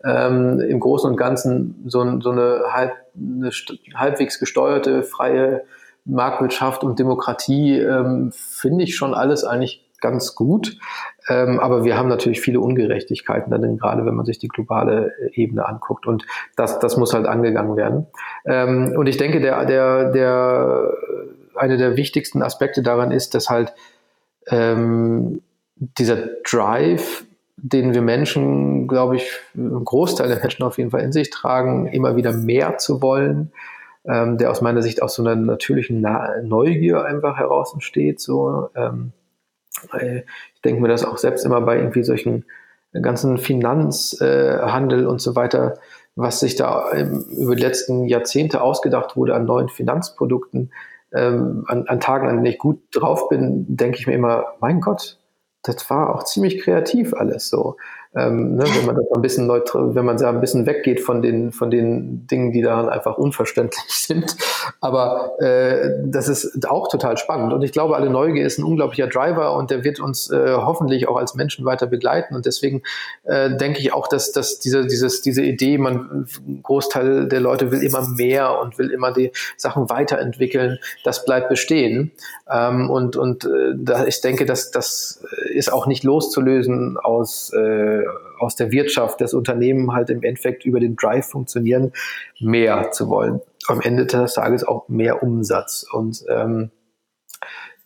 Ähm, 0.05 0.61
Im 0.61 0.81
Großen 0.81 1.11
und 1.11 1.17
Ganzen 1.17 1.83
so, 1.87 2.21
so 2.21 2.31
eine, 2.31 2.63
halb, 2.71 2.93
eine 3.15 3.51
halbwegs 3.95 4.39
gesteuerte, 4.39 5.03
freie 5.03 5.65
Marktwirtschaft 6.09 6.83
und 6.83 6.99
Demokratie 6.99 7.79
ähm, 7.79 8.33
finde 8.33 8.85
ich 8.85 8.97
schon 8.97 9.15
alles 9.15 9.45
eigentlich 9.45 9.85
ganz 10.01 10.35
gut. 10.35 10.79
Ähm, 11.29 11.61
aber 11.61 11.85
wir 11.85 11.97
haben 11.97 12.09
natürlich 12.09 12.41
viele 12.41 12.61
Ungerechtigkeiten, 12.61 13.51
dann 13.51 13.77
gerade 13.77 14.07
wenn 14.07 14.15
man 14.15 14.25
sich 14.25 14.39
die 14.39 14.49
globale 14.49 15.13
äh, 15.21 15.43
Ebene 15.43 15.67
anguckt. 15.67 16.07
Und 16.07 16.25
das, 16.57 16.79
das 16.79 16.97
muss 16.97 17.13
halt 17.13 17.27
angegangen 17.27 17.77
werden. 17.77 18.07
Ähm, 18.47 18.95
und 18.97 19.07
ich 19.07 19.17
denke, 19.17 19.41
der, 19.41 19.65
der, 19.67 20.11
der, 20.13 20.95
eine 21.55 21.77
der 21.77 21.97
wichtigsten 21.97 22.43
Aspekte 22.43 22.83
daran 22.83 23.11
ist, 23.11 23.35
dass 23.35 23.51
halt 23.51 23.75
ähm, 24.47 25.43
dieser 25.77 26.17
Drive, 26.49 27.25
den 27.57 27.93
wir 27.93 28.03
Menschen, 28.03 28.87
glaube 28.87 29.17
ich, 29.17 29.31
ein 29.55 29.85
Großteil 29.85 30.29
der 30.29 30.39
Menschen 30.39 30.63
auf 30.63 30.79
jeden 30.79 30.91
Fall 30.91 31.03
in 31.03 31.13
sich 31.13 31.31
tragen, 31.31 31.87
immer 31.87 32.17
wieder 32.17 32.33
mehr 32.33 32.79
zu 32.79 33.03
wollen, 33.03 33.53
ähm, 34.09 34.39
der 34.39 34.51
aus 34.51 34.61
meiner 34.61 34.83
Sicht 34.83 35.03
aus 35.03 35.15
so 35.15 35.23
einer 35.23 35.37
natürlichen 35.37 36.01
Na 36.01 36.41
Neugier 36.43 37.05
einfach 37.05 37.37
heraus 37.37 37.73
entsteht. 37.75 38.21
So, 38.21 38.71
ähm, 38.75 39.13
ich 39.93 40.63
denke 40.63 40.81
mir 40.81 40.89
das 40.89 41.05
auch 41.05 41.19
selbst 41.19 41.45
immer 41.45 41.61
bei 41.61 41.77
irgendwie 41.77 42.03
solchen 42.03 42.45
ganzen 43.03 43.39
Finanzhandel 43.39 45.03
äh, 45.03 45.07
und 45.07 45.21
so 45.21 45.37
weiter, 45.37 45.75
was 46.17 46.41
sich 46.41 46.57
da 46.57 46.91
über 47.31 47.55
die 47.55 47.63
letzten 47.63 48.07
Jahrzehnte 48.07 48.61
ausgedacht 48.61 49.17
wurde 49.17 49.35
an 49.35 49.45
neuen 49.45 49.69
Finanzprodukten, 49.69 50.73
ähm, 51.13 51.65
an, 51.69 51.87
an 51.87 52.01
Tagen, 52.01 52.29
an 52.29 52.37
denen 52.37 52.47
ich 52.47 52.59
gut 52.59 52.81
drauf 52.93 53.29
bin, 53.29 53.67
denke 53.69 53.99
ich 53.99 54.07
mir 54.07 54.15
immer, 54.15 54.47
mein 54.61 54.81
Gott, 54.81 55.19
das 55.63 55.89
war 55.91 56.15
auch 56.15 56.25
ziemlich 56.25 56.61
kreativ 56.61 57.15
alles 57.15 57.49
so. 57.49 57.77
Ähm, 58.17 58.57
ne, 58.57 58.65
wenn 58.65 58.87
man 58.87 58.97
das 58.97 59.05
ein 59.15 59.21
bisschen 59.21 59.47
neutral, 59.47 59.95
wenn 59.95 60.05
man 60.05 60.17
da 60.17 60.31
ein 60.31 60.41
bisschen 60.41 60.65
weggeht 60.65 61.01
von 61.01 61.21
den, 61.21 61.53
von 61.53 61.71
den 61.71 62.27
Dingen, 62.27 62.53
die 62.53 62.63
daran 62.63 62.89
einfach 62.89 63.19
unverständlich 63.19 63.85
sind. 63.89 64.35
Aber 64.81 65.39
äh, 65.41 65.91
das 66.05 66.29
ist 66.29 66.67
auch 66.69 66.89
total 66.89 67.19
spannend. 67.19 67.53
Und 67.53 67.63
ich 67.63 67.73
glaube, 67.73 67.97
alle 67.97 68.09
Neugier 68.09 68.47
ist 68.47 68.59
ein 68.59 68.65
unglaublicher 68.65 69.09
Driver 69.09 69.55
und 69.57 69.71
der 69.71 69.85
wird 69.85 70.01
uns 70.01 70.31
äh, 70.31 70.55
hoffentlich 70.55 71.07
auch 71.07 71.17
als 71.17 71.35
Menschen 71.35 71.67
weiter 71.67 71.87
begleiten. 71.87 72.35
Und 72.35 72.47
deswegen 72.47 72.83
äh, 73.25 73.55
denke 73.55 73.81
ich 73.81 73.93
auch, 73.93 74.09
dass, 74.09 74.33
dass 74.33 74.59
diese, 74.59 74.87
dieses, 74.87 75.21
diese 75.21 75.43
Idee, 75.43 75.77
man, 75.77 76.27
Großteil 76.63 77.29
der 77.29 77.41
Leute 77.41 77.71
will 77.71 77.83
immer 77.83 78.09
mehr 78.09 78.59
und 78.61 78.79
will 78.79 78.91
immer 78.91 79.13
die 79.13 79.33
Sachen 79.59 79.91
weiterentwickeln, 79.91 80.79
das 81.05 81.27
bleibt 81.27 81.51
bestehen. 81.51 82.13
Ähm, 82.51 82.89
und 82.89 83.17
und 83.17 83.45
äh, 83.45 83.75
da, 83.77 84.07
ich 84.07 84.23
denke, 84.23 84.47
dass 84.47 84.71
das 84.71 85.23
ist 85.51 85.73
auch 85.73 85.87
nicht 85.87 86.05
loszulösen 86.05 86.97
aus 86.97 87.53
äh, 87.53 87.98
äh, 88.03 88.07
aus 88.39 88.57
der 88.57 88.71
Wirtschaft, 88.71 89.21
des 89.21 89.35
Unternehmen 89.35 89.93
halt 89.93 90.11
im 90.11 90.23
Endeffekt 90.23 90.65
über 90.65 90.81
den 90.81 90.97
Drive 90.97 91.27
funktionieren, 91.27 91.93
mehr 92.41 92.91
zu 92.91 93.09
wollen. 93.09 93.41
Am 93.67 93.81
Ende 93.81 94.07
des 94.07 94.35
Tages 94.35 94.65
auch 94.65 94.89
mehr 94.89 95.23
Umsatz. 95.23 95.85
Und 95.91 96.25
ähm, 96.29 96.71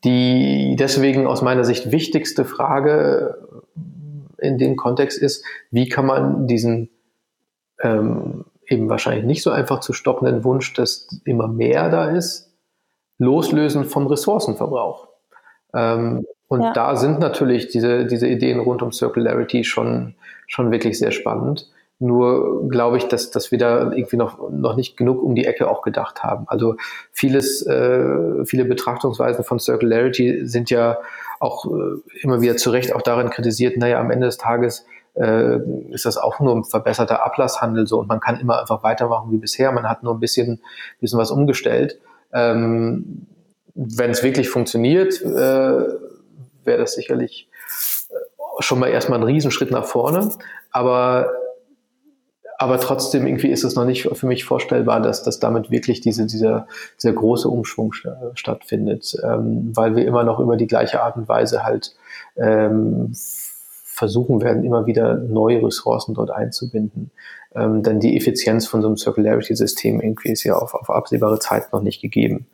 die 0.04 0.76
deswegen 0.78 1.26
aus 1.26 1.42
meiner 1.42 1.64
Sicht 1.64 1.92
wichtigste 1.92 2.44
Frage 2.44 3.38
in 4.38 4.58
dem 4.58 4.76
Kontext 4.76 5.18
ist, 5.18 5.44
wie 5.70 5.88
kann 5.88 6.06
man 6.06 6.46
diesen 6.46 6.90
ähm, 7.80 8.44
eben 8.66 8.88
wahrscheinlich 8.88 9.24
nicht 9.24 9.42
so 9.42 9.50
einfach 9.50 9.80
zu 9.80 9.92
stoppenden 9.92 10.44
Wunsch, 10.44 10.72
dass 10.74 11.08
immer 11.24 11.48
mehr 11.48 11.90
da 11.90 12.10
ist, 12.10 12.52
loslösen 13.18 13.84
vom 13.84 14.06
Ressourcenverbrauch. 14.06 15.08
Ähm, 15.74 16.26
und 16.52 16.60
ja. 16.60 16.72
da 16.74 16.96
sind 16.96 17.18
natürlich 17.18 17.68
diese, 17.68 18.04
diese 18.04 18.28
Ideen 18.28 18.60
rund 18.60 18.82
um 18.82 18.92
Circularity 18.92 19.64
schon, 19.64 20.16
schon 20.46 20.70
wirklich 20.70 20.98
sehr 20.98 21.10
spannend. 21.10 21.70
Nur 21.98 22.68
glaube 22.68 22.98
ich, 22.98 23.04
dass, 23.08 23.30
dass 23.30 23.52
wir 23.52 23.58
da 23.58 23.90
irgendwie 23.90 24.18
noch, 24.18 24.50
noch 24.50 24.76
nicht 24.76 24.98
genug 24.98 25.22
um 25.22 25.34
die 25.34 25.46
Ecke 25.46 25.66
auch 25.66 25.80
gedacht 25.80 26.22
haben. 26.22 26.44
Also 26.48 26.76
vieles, 27.10 27.66
äh, 27.66 28.44
viele 28.44 28.66
Betrachtungsweisen 28.66 29.44
von 29.44 29.60
Circularity 29.60 30.46
sind 30.46 30.68
ja 30.68 30.98
auch 31.40 31.64
äh, 31.64 32.20
immer 32.20 32.42
wieder 32.42 32.58
zu 32.58 32.68
Recht 32.68 32.94
auch 32.94 33.00
darin 33.00 33.30
kritisiert, 33.30 33.78
naja, 33.78 33.98
am 33.98 34.10
Ende 34.10 34.26
des 34.26 34.36
Tages 34.36 34.84
äh, 35.14 35.56
ist 35.88 36.04
das 36.04 36.18
auch 36.18 36.38
nur 36.38 36.54
ein 36.54 36.64
verbesserter 36.64 37.24
Ablasshandel 37.24 37.86
so 37.86 37.98
und 37.98 38.10
man 38.10 38.20
kann 38.20 38.38
immer 38.38 38.60
einfach 38.60 38.82
weitermachen 38.82 39.32
wie 39.32 39.38
bisher. 39.38 39.72
Man 39.72 39.88
hat 39.88 40.02
nur 40.02 40.12
ein 40.12 40.20
bisschen, 40.20 40.60
bisschen 41.00 41.18
was 41.18 41.30
umgestellt. 41.30 41.98
Ähm, 42.30 43.26
Wenn 43.74 44.10
es 44.10 44.22
wirklich 44.22 44.50
funktioniert, 44.50 45.18
äh, 45.22 46.11
wäre 46.64 46.78
das 46.78 46.94
sicherlich 46.94 47.48
äh, 48.10 48.14
schon 48.60 48.78
mal 48.78 48.88
erstmal 48.88 49.18
ein 49.18 49.24
Riesenschritt 49.24 49.70
nach 49.70 49.84
vorne. 49.84 50.30
Aber, 50.70 51.32
aber 52.58 52.78
trotzdem 52.78 53.26
irgendwie 53.26 53.48
ist 53.48 53.64
es 53.64 53.74
noch 53.74 53.84
nicht 53.84 54.08
für 54.12 54.26
mich 54.26 54.44
vorstellbar, 54.44 55.00
dass, 55.00 55.22
dass 55.22 55.40
damit 55.40 55.70
wirklich 55.70 56.00
diese, 56.00 56.26
dieser, 56.26 56.66
dieser 57.00 57.12
große 57.12 57.48
Umschwung 57.48 57.92
st 57.92 58.08
stattfindet, 58.34 59.16
ähm, 59.22 59.72
weil 59.74 59.96
wir 59.96 60.06
immer 60.06 60.24
noch 60.24 60.40
über 60.40 60.56
die 60.56 60.66
gleiche 60.66 61.02
Art 61.02 61.16
und 61.16 61.28
Weise 61.28 61.64
halt 61.64 61.94
ähm, 62.36 63.12
versuchen 64.02 64.40
werden, 64.42 64.64
immer 64.64 64.86
wieder 64.86 65.14
neue 65.14 65.62
Ressourcen 65.64 66.14
dort 66.14 66.30
einzubinden. 66.30 67.10
Ähm, 67.54 67.82
denn 67.82 68.00
die 68.00 68.16
Effizienz 68.16 68.66
von 68.66 68.80
so 68.80 68.88
einem 68.88 68.96
Circularity-System 68.96 70.00
irgendwie 70.00 70.32
ist 70.32 70.44
ja 70.44 70.56
auf, 70.56 70.74
auf 70.74 70.90
absehbare 70.90 71.38
Zeit 71.38 71.72
noch 71.72 71.82
nicht 71.82 72.00
gegeben. 72.00 72.46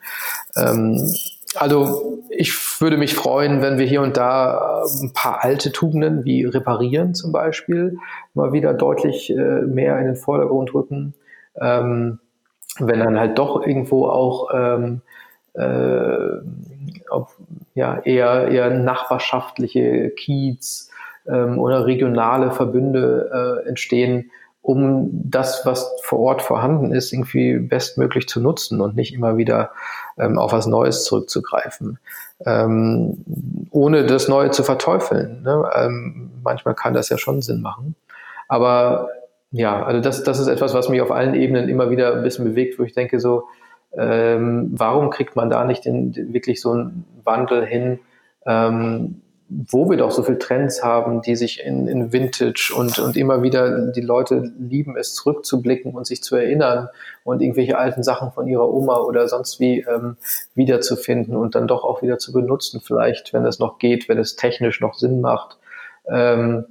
Ähm, 0.56 1.14
also 1.60 2.18
ich 2.30 2.80
würde 2.80 2.96
mich 2.96 3.14
freuen, 3.14 3.62
wenn 3.62 3.78
wir 3.78 3.86
hier 3.86 4.02
und 4.02 4.16
da 4.16 4.82
ein 5.02 5.12
paar 5.12 5.44
alte 5.44 5.72
Tugenden 5.72 6.24
wie 6.24 6.44
Reparieren 6.44 7.14
zum 7.14 7.32
Beispiel 7.32 7.98
mal 8.34 8.52
wieder 8.52 8.74
deutlich 8.74 9.30
äh, 9.30 9.62
mehr 9.62 9.98
in 9.98 10.06
den 10.06 10.16
Vordergrund 10.16 10.72
rücken. 10.74 11.14
Ähm, 11.60 12.20
wenn 12.78 13.00
dann 13.00 13.18
halt 13.18 13.38
doch 13.38 13.66
irgendwo 13.66 14.06
auch 14.06 14.50
ähm, 14.54 15.00
äh, 15.54 17.10
auf, 17.10 17.36
ja, 17.74 17.98
eher, 17.98 18.48
eher 18.48 18.70
nachbarschaftliche 18.70 20.10
Kiez 20.10 20.90
ähm, 21.26 21.58
oder 21.58 21.86
regionale 21.86 22.50
Verbünde 22.52 23.62
äh, 23.64 23.68
entstehen, 23.68 24.30
um 24.68 25.08
das, 25.12 25.64
was 25.64 25.90
vor 26.02 26.18
Ort 26.18 26.42
vorhanden 26.42 26.92
ist, 26.92 27.10
irgendwie 27.10 27.56
bestmöglich 27.56 28.28
zu 28.28 28.38
nutzen 28.38 28.82
und 28.82 28.96
nicht 28.96 29.14
immer 29.14 29.38
wieder 29.38 29.70
ähm, 30.18 30.38
auf 30.38 30.52
was 30.52 30.66
Neues 30.66 31.04
zurückzugreifen, 31.04 31.98
ähm, 32.44 33.24
ohne 33.70 34.04
das 34.04 34.28
Neue 34.28 34.50
zu 34.50 34.62
verteufeln. 34.62 35.40
Ne? 35.42 35.70
Ähm, 35.74 36.32
manchmal 36.42 36.74
kann 36.74 36.92
das 36.92 37.08
ja 37.08 37.16
schon 37.16 37.40
Sinn 37.40 37.62
machen. 37.62 37.94
Aber 38.46 39.08
ja, 39.52 39.82
also 39.82 40.02
das, 40.02 40.22
das 40.22 40.38
ist 40.38 40.48
etwas, 40.48 40.74
was 40.74 40.90
mich 40.90 41.00
auf 41.00 41.12
allen 41.12 41.34
Ebenen 41.34 41.70
immer 41.70 41.88
wieder 41.88 42.16
ein 42.16 42.22
bisschen 42.22 42.44
bewegt, 42.44 42.78
wo 42.78 42.82
ich 42.82 42.92
denke 42.92 43.20
so, 43.20 43.44
ähm, 43.96 44.74
warum 44.76 45.08
kriegt 45.08 45.34
man 45.34 45.48
da 45.48 45.64
nicht 45.64 45.86
den, 45.86 46.34
wirklich 46.34 46.60
so 46.60 46.72
einen 46.72 47.06
Wandel 47.24 47.64
hin, 47.64 48.00
ähm, 48.44 49.22
wo 49.48 49.88
wir 49.88 49.96
doch 49.96 50.10
so 50.10 50.22
viele 50.22 50.38
Trends 50.38 50.82
haben, 50.82 51.22
die 51.22 51.34
sich 51.34 51.64
in, 51.64 51.88
in 51.88 52.12
Vintage 52.12 52.72
und, 52.76 52.98
und 52.98 53.16
immer 53.16 53.42
wieder 53.42 53.90
die 53.92 54.02
Leute 54.02 54.52
lieben 54.58 54.96
es 54.96 55.14
zurückzublicken 55.14 55.92
und 55.94 56.06
sich 56.06 56.22
zu 56.22 56.36
erinnern 56.36 56.88
und 57.24 57.40
irgendwelche 57.40 57.78
alten 57.78 58.02
Sachen 58.02 58.30
von 58.32 58.46
ihrer 58.46 58.68
Oma 58.68 58.98
oder 58.98 59.26
sonst 59.26 59.58
wie 59.58 59.80
ähm, 59.80 60.16
wiederzufinden 60.54 61.34
und 61.34 61.54
dann 61.54 61.66
doch 61.66 61.82
auch 61.82 62.02
wieder 62.02 62.18
zu 62.18 62.32
benutzen, 62.32 62.82
vielleicht, 62.84 63.32
wenn 63.32 63.46
es 63.46 63.58
noch 63.58 63.78
geht, 63.78 64.08
wenn 64.08 64.18
es 64.18 64.36
technisch 64.36 64.80
noch 64.80 64.94
Sinn 64.94 65.22
macht. 65.22 65.56
Ähm, 66.06 66.66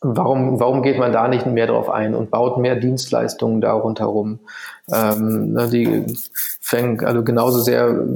warum, 0.00 0.60
warum 0.60 0.82
geht 0.82 0.98
man 0.98 1.12
da 1.12 1.28
nicht 1.28 1.44
mehr 1.44 1.66
drauf 1.66 1.90
ein 1.90 2.14
und 2.14 2.30
baut 2.30 2.58
mehr 2.58 2.76
Dienstleistungen 2.76 3.60
da 3.60 3.72
rundherum? 3.72 4.40
Ähm, 4.92 5.52
ne, 5.52 5.68
die 5.68 6.06
fängt 6.60 7.04
also 7.04 7.22
genauso 7.22 7.60
sehr 7.60 8.06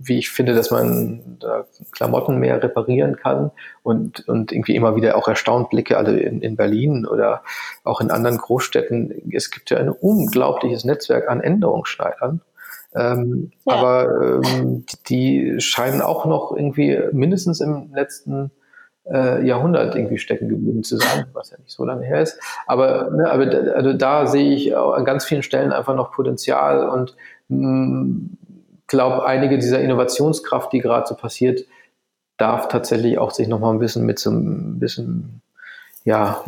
wie 0.00 0.18
ich 0.18 0.30
finde, 0.30 0.54
dass 0.54 0.70
man 0.70 1.38
da 1.40 1.66
Klamotten 1.90 2.38
mehr 2.38 2.62
reparieren 2.62 3.16
kann 3.16 3.50
und, 3.82 4.26
und 4.28 4.52
irgendwie 4.52 4.76
immer 4.76 4.94
wieder 4.96 5.16
auch 5.16 5.28
erstaunt 5.28 5.70
blicke, 5.70 5.98
also 5.98 6.12
in, 6.12 6.40
in 6.40 6.56
Berlin 6.56 7.04
oder 7.04 7.42
auch 7.84 8.00
in 8.00 8.10
anderen 8.10 8.38
Großstädten. 8.38 9.32
Es 9.32 9.50
gibt 9.50 9.70
ja 9.70 9.78
ein 9.78 9.90
unglaubliches 9.90 10.84
Netzwerk 10.84 11.28
an 11.28 11.40
Änderungsschneidern. 11.40 12.40
Ähm, 12.94 13.50
ja. 13.66 13.74
Aber 13.74 14.40
ähm, 14.42 14.86
die 15.08 15.56
scheinen 15.58 16.00
auch 16.00 16.24
noch 16.24 16.54
irgendwie 16.56 16.98
mindestens 17.12 17.60
im 17.60 17.92
letzten 17.92 18.50
äh, 19.10 19.44
Jahrhundert 19.46 19.94
irgendwie 19.94 20.18
stecken 20.18 20.48
geblieben 20.48 20.84
zu 20.84 20.96
sein, 20.96 21.26
was 21.32 21.50
ja 21.50 21.58
nicht 21.58 21.72
so 21.72 21.84
lange 21.84 22.04
her 22.04 22.22
ist. 22.22 22.40
Aber, 22.66 23.10
ne, 23.10 23.30
aber 23.30 23.46
da, 23.46 23.72
also 23.72 23.92
da 23.92 24.26
sehe 24.26 24.54
ich 24.54 24.76
an 24.76 25.04
ganz 25.04 25.24
vielen 25.24 25.42
Stellen 25.42 25.72
einfach 25.72 25.94
noch 25.94 26.12
Potenzial 26.12 26.88
und 26.88 27.16
mh, 27.48 27.68
mm, 27.68 28.38
glaube, 28.88 29.24
einige 29.24 29.58
dieser 29.58 29.80
Innovationskraft, 29.80 30.72
die 30.72 30.80
gerade 30.80 31.06
so 31.06 31.14
passiert, 31.14 31.64
darf 32.38 32.68
tatsächlich 32.68 33.18
auch 33.18 33.30
sich 33.30 33.48
noch 33.48 33.60
mal 33.60 33.72
ein 33.72 33.78
bisschen 33.78 34.06
mit 34.06 34.18
so 34.18 34.30
ein 34.30 34.78
bisschen, 34.78 35.42
ja, 36.04 36.42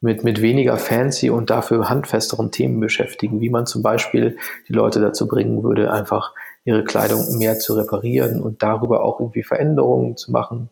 mit, 0.00 0.24
mit 0.24 0.42
weniger 0.42 0.76
fancy 0.76 1.30
und 1.30 1.50
dafür 1.50 1.88
handfesteren 1.88 2.50
Themen 2.50 2.80
beschäftigen, 2.80 3.40
wie 3.40 3.50
man 3.50 3.66
zum 3.66 3.82
Beispiel 3.82 4.36
die 4.68 4.72
Leute 4.72 5.00
dazu 5.00 5.26
bringen 5.26 5.62
würde, 5.62 5.90
einfach 5.90 6.34
ihre 6.64 6.84
Kleidung 6.84 7.38
mehr 7.38 7.58
zu 7.58 7.74
reparieren 7.74 8.42
und 8.42 8.62
darüber 8.62 9.02
auch 9.02 9.20
irgendwie 9.20 9.42
Veränderungen 9.42 10.16
zu 10.16 10.32
machen 10.32 10.68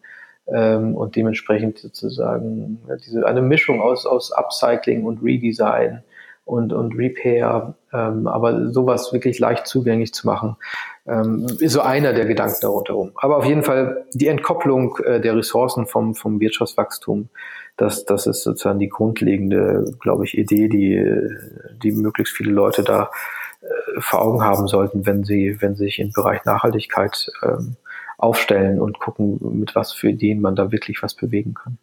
ähm, 0.47 0.95
und 0.95 1.17
dementsprechend 1.17 1.79
sozusagen 1.79 2.81
diese 3.07 3.27
eine 3.27 3.43
Mischung 3.43 3.81
aus, 3.81 4.05
aus 4.05 4.33
Upcycling 4.33 5.05
und 5.05 5.23
Redesign 5.23 6.03
und, 6.45 6.73
und 6.73 6.95
Repair, 6.95 7.75
ähm, 7.93 8.27
aber 8.27 8.71
sowas 8.71 9.13
wirklich 9.13 9.39
leicht 9.39 9.67
zugänglich 9.67 10.13
zu 10.13 10.27
machen, 10.27 10.57
ähm, 11.07 11.47
ist 11.59 11.73
so 11.73 11.81
einer 11.81 12.13
der 12.13 12.27
Gedanken 12.27 12.59
darunter 12.61 12.95
rum. 12.95 13.13
Aber 13.17 13.39
auf 13.39 13.47
jeden 13.47 13.63
Fall 13.63 14.05
die 14.13 14.27
Entkopplung 14.27 14.99
äh, 15.05 15.21
der 15.21 15.37
Ressourcen 15.37 15.87
vom, 15.87 16.15
vom 16.15 16.41
Wirtschaftswachstum, 16.41 17.31
das, 17.77 18.05
das 18.05 18.27
ist 18.27 18.43
sozusagen 18.43 18.79
die 18.79 18.89
grundlegende, 18.89 19.97
glaube 20.01 20.25
ich, 20.25 20.39
Idee, 20.39 20.69
die, 20.69 21.03
die 21.83 21.93
möglichst 21.93 22.37
viele 22.37 22.53
Leute 22.53 22.85
da 22.85 23.11
äh, 23.63 24.01
vor 24.01 24.23
Augen 24.23 24.45
haben 24.45 24.69
sollten, 24.69 25.07
wenn 25.07 25.25
sie, 25.25 25.57
wenn 25.61 25.75
sie 25.75 25.85
sich 25.85 25.99
im 25.99 26.13
Bereich 26.13 26.45
Nachhaltigkeit 26.45 27.31
ähm, 27.43 27.77
aufstellen 28.19 28.81
und 28.81 29.01
gucken, 29.01 29.39
mit 29.59 29.75
was 29.75 29.93
für 29.93 30.11
Ideen 30.11 30.41
man 30.41 30.57
da 30.57 30.71
wirklich 30.71 31.03
was 31.03 31.15
bewegen 31.15 31.55
kann. 31.55 31.79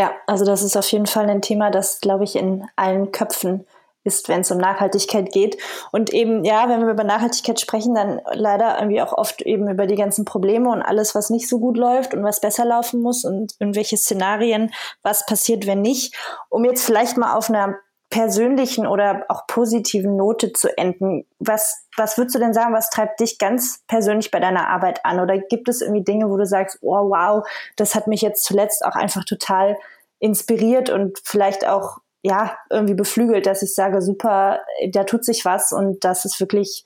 Ja, 0.00 0.14
also 0.26 0.46
das 0.46 0.62
ist 0.62 0.78
auf 0.78 0.90
jeden 0.92 1.04
Fall 1.04 1.28
ein 1.28 1.42
Thema, 1.42 1.70
das, 1.70 2.00
glaube 2.00 2.24
ich, 2.24 2.34
in 2.34 2.66
allen 2.74 3.12
Köpfen 3.12 3.66
ist, 4.02 4.30
wenn 4.30 4.40
es 4.40 4.50
um 4.50 4.56
Nachhaltigkeit 4.56 5.30
geht. 5.30 5.58
Und 5.92 6.14
eben, 6.14 6.42
ja, 6.42 6.70
wenn 6.70 6.80
wir 6.86 6.92
über 6.92 7.04
Nachhaltigkeit 7.04 7.60
sprechen, 7.60 7.94
dann 7.94 8.22
leider 8.32 8.78
irgendwie 8.78 9.02
auch 9.02 9.12
oft 9.12 9.42
eben 9.42 9.68
über 9.68 9.84
die 9.86 9.96
ganzen 9.96 10.24
Probleme 10.24 10.70
und 10.70 10.80
alles, 10.80 11.14
was 11.14 11.28
nicht 11.28 11.50
so 11.50 11.58
gut 11.58 11.76
läuft 11.76 12.14
und 12.14 12.24
was 12.24 12.40
besser 12.40 12.64
laufen 12.64 13.02
muss 13.02 13.26
und 13.26 13.52
irgendwelche 13.58 13.98
Szenarien, 13.98 14.72
was 15.02 15.26
passiert, 15.26 15.66
wenn 15.66 15.82
nicht. 15.82 16.16
Um 16.48 16.64
jetzt 16.64 16.82
vielleicht 16.82 17.18
mal 17.18 17.34
auf 17.34 17.50
einer 17.50 17.76
persönlichen 18.10 18.88
oder 18.88 19.24
auch 19.28 19.46
positiven 19.46 20.16
Note 20.16 20.52
zu 20.52 20.76
enden. 20.76 21.24
Was, 21.38 21.86
was 21.96 22.18
würdest 22.18 22.34
du 22.34 22.40
denn 22.40 22.52
sagen, 22.52 22.74
was 22.74 22.90
treibt 22.90 23.20
dich 23.20 23.38
ganz 23.38 23.84
persönlich 23.86 24.32
bei 24.32 24.40
deiner 24.40 24.68
Arbeit 24.68 25.04
an? 25.04 25.20
Oder 25.20 25.38
gibt 25.38 25.68
es 25.68 25.80
irgendwie 25.80 26.02
Dinge, 26.02 26.28
wo 26.28 26.36
du 26.36 26.44
sagst, 26.44 26.78
oh 26.82 27.10
wow, 27.10 27.46
das 27.76 27.94
hat 27.94 28.08
mich 28.08 28.20
jetzt 28.20 28.44
zuletzt 28.44 28.84
auch 28.84 28.96
einfach 28.96 29.24
total 29.24 29.76
inspiriert 30.18 30.90
und 30.90 31.20
vielleicht 31.24 31.66
auch 31.66 31.98
ja 32.22 32.58
irgendwie 32.68 32.94
beflügelt, 32.94 33.46
dass 33.46 33.62
ich 33.62 33.74
sage, 33.74 34.02
super, 34.02 34.60
da 34.90 35.04
tut 35.04 35.24
sich 35.24 35.44
was 35.44 35.72
und 35.72 36.04
das 36.04 36.24
ist 36.24 36.40
wirklich 36.40 36.84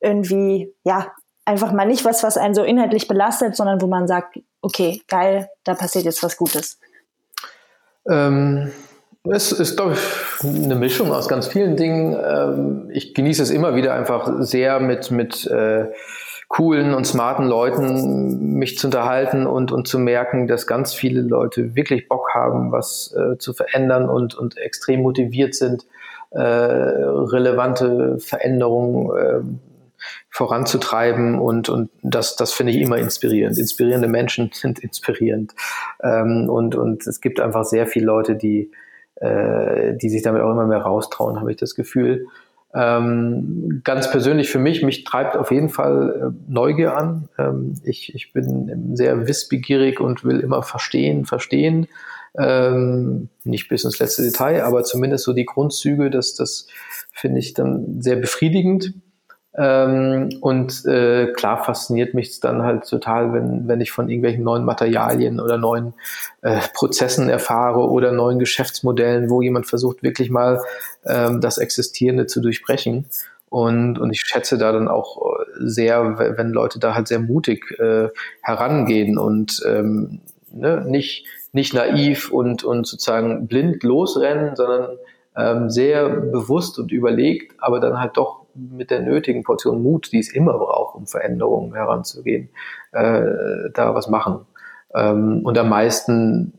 irgendwie 0.00 0.72
ja 0.84 1.12
einfach 1.44 1.72
mal 1.72 1.86
nicht 1.86 2.04
was, 2.04 2.22
was 2.22 2.36
einen 2.36 2.54
so 2.54 2.62
inhaltlich 2.62 3.08
belastet, 3.08 3.56
sondern 3.56 3.82
wo 3.82 3.88
man 3.88 4.06
sagt, 4.06 4.38
okay, 4.62 5.02
geil, 5.08 5.50
da 5.64 5.74
passiert 5.74 6.04
jetzt 6.04 6.22
was 6.22 6.36
Gutes. 6.36 6.78
Ähm 8.08 8.72
es 9.30 9.52
ist, 9.52 9.76
glaube 9.76 9.94
ich, 9.94 10.44
eine 10.44 10.74
Mischung 10.74 11.12
aus 11.12 11.28
ganz 11.28 11.46
vielen 11.46 11.76
Dingen. 11.76 12.16
Ähm, 12.24 12.90
ich 12.92 13.14
genieße 13.14 13.42
es 13.42 13.50
immer 13.50 13.74
wieder 13.74 13.94
einfach 13.94 14.28
sehr 14.40 14.80
mit, 14.80 15.10
mit 15.10 15.46
äh, 15.46 15.86
coolen 16.48 16.92
und 16.92 17.06
smarten 17.06 17.46
Leuten 17.46 18.54
mich 18.58 18.78
zu 18.78 18.88
unterhalten 18.88 19.46
und, 19.46 19.72
und 19.72 19.86
zu 19.86 19.98
merken, 19.98 20.48
dass 20.48 20.66
ganz 20.66 20.92
viele 20.92 21.22
Leute 21.22 21.74
wirklich 21.76 22.08
Bock 22.08 22.30
haben, 22.34 22.72
was 22.72 23.14
äh, 23.16 23.38
zu 23.38 23.54
verändern 23.54 24.08
und, 24.08 24.34
und 24.34 24.58
extrem 24.58 25.02
motiviert 25.02 25.54
sind, 25.54 25.86
äh, 26.30 26.40
relevante 26.42 28.18
Veränderungen 28.18 29.16
äh, 29.16 29.40
voranzutreiben 30.30 31.38
und, 31.38 31.68
und 31.68 31.90
das, 32.02 32.34
das 32.36 32.52
finde 32.52 32.72
ich 32.72 32.80
immer 32.80 32.98
inspirierend. 32.98 33.56
Inspirierende 33.56 34.08
Menschen 34.08 34.50
sind 34.54 34.80
inspirierend. 34.80 35.54
Ähm, 36.02 36.50
und, 36.50 36.74
und 36.74 37.06
es 37.06 37.20
gibt 37.20 37.38
einfach 37.38 37.64
sehr 37.64 37.86
viele 37.86 38.06
Leute, 38.06 38.34
die 38.34 38.72
äh, 39.22 39.96
die 39.96 40.08
sich 40.08 40.22
damit 40.22 40.42
auch 40.42 40.50
immer 40.50 40.66
mehr 40.66 40.82
raustrauen, 40.82 41.38
habe 41.40 41.50
ich 41.50 41.56
das 41.56 41.74
Gefühl. 41.74 42.26
Ähm, 42.74 43.82
ganz 43.84 44.10
persönlich 44.10 44.50
für 44.50 44.58
mich, 44.58 44.82
mich 44.82 45.04
treibt 45.04 45.36
auf 45.36 45.50
jeden 45.50 45.68
Fall 45.68 46.32
äh, 46.32 46.50
Neugier 46.50 46.96
an. 46.96 47.28
Ähm, 47.38 47.74
ich, 47.84 48.14
ich 48.14 48.32
bin 48.32 48.96
sehr 48.96 49.28
wissbegierig 49.28 50.00
und 50.00 50.24
will 50.24 50.40
immer 50.40 50.62
verstehen, 50.62 51.26
verstehen. 51.26 51.86
Ähm, 52.36 53.28
nicht 53.44 53.68
bis 53.68 53.84
ins 53.84 53.98
letzte 53.98 54.22
Detail, 54.22 54.64
aber 54.64 54.84
zumindest 54.84 55.24
so 55.24 55.34
die 55.34 55.44
Grundzüge, 55.44 56.10
das, 56.10 56.34
das 56.34 56.66
finde 57.12 57.40
ich 57.40 57.52
dann 57.52 58.00
sehr 58.00 58.16
befriedigend. 58.16 58.94
Ähm, 59.54 60.30
und 60.40 60.86
äh, 60.86 61.32
klar 61.32 61.62
fasziniert 61.62 62.14
mich 62.14 62.30
es 62.30 62.40
dann 62.40 62.62
halt 62.62 62.88
total, 62.88 63.34
wenn, 63.34 63.68
wenn 63.68 63.82
ich 63.82 63.92
von 63.92 64.08
irgendwelchen 64.08 64.44
neuen 64.44 64.64
Materialien 64.64 65.40
oder 65.40 65.58
neuen 65.58 65.92
äh, 66.40 66.60
Prozessen 66.72 67.28
erfahre 67.28 67.90
oder 67.90 68.12
neuen 68.12 68.38
Geschäftsmodellen, 68.38 69.28
wo 69.28 69.42
jemand 69.42 69.66
versucht, 69.66 70.02
wirklich 70.02 70.30
mal 70.30 70.62
ähm, 71.04 71.40
das 71.42 71.58
Existierende 71.58 72.26
zu 72.26 72.40
durchbrechen. 72.40 73.06
Und, 73.50 73.98
und 73.98 74.10
ich 74.10 74.22
schätze 74.24 74.56
da 74.56 74.72
dann 74.72 74.88
auch 74.88 75.20
sehr, 75.58 76.18
wenn 76.38 76.52
Leute 76.52 76.78
da 76.78 76.94
halt 76.94 77.06
sehr 77.06 77.18
mutig 77.18 77.78
äh, 77.78 78.08
herangehen 78.40 79.18
und 79.18 79.60
ähm, 79.66 80.20
ne, 80.50 80.82
nicht, 80.86 81.26
nicht 81.52 81.74
naiv 81.74 82.30
und, 82.30 82.64
und 82.64 82.86
sozusagen 82.86 83.46
blind 83.48 83.82
losrennen, 83.82 84.56
sondern 84.56 84.96
ähm, 85.36 85.68
sehr 85.70 86.08
bewusst 86.08 86.78
und 86.78 86.92
überlegt, 86.92 87.54
aber 87.58 87.80
dann 87.80 88.00
halt 88.00 88.16
doch 88.16 88.41
mit 88.54 88.90
der 88.90 89.00
nötigen 89.00 89.42
Portion 89.42 89.82
Mut, 89.82 90.10
die 90.12 90.18
es 90.18 90.32
immer 90.32 90.58
braucht, 90.58 90.94
um 90.94 91.06
Veränderungen 91.06 91.74
heranzugehen, 91.74 92.50
äh, 92.92 93.22
da 93.74 93.94
was 93.94 94.08
machen. 94.08 94.46
Ähm, 94.94 95.40
und 95.44 95.56
am 95.58 95.68
meisten 95.68 96.52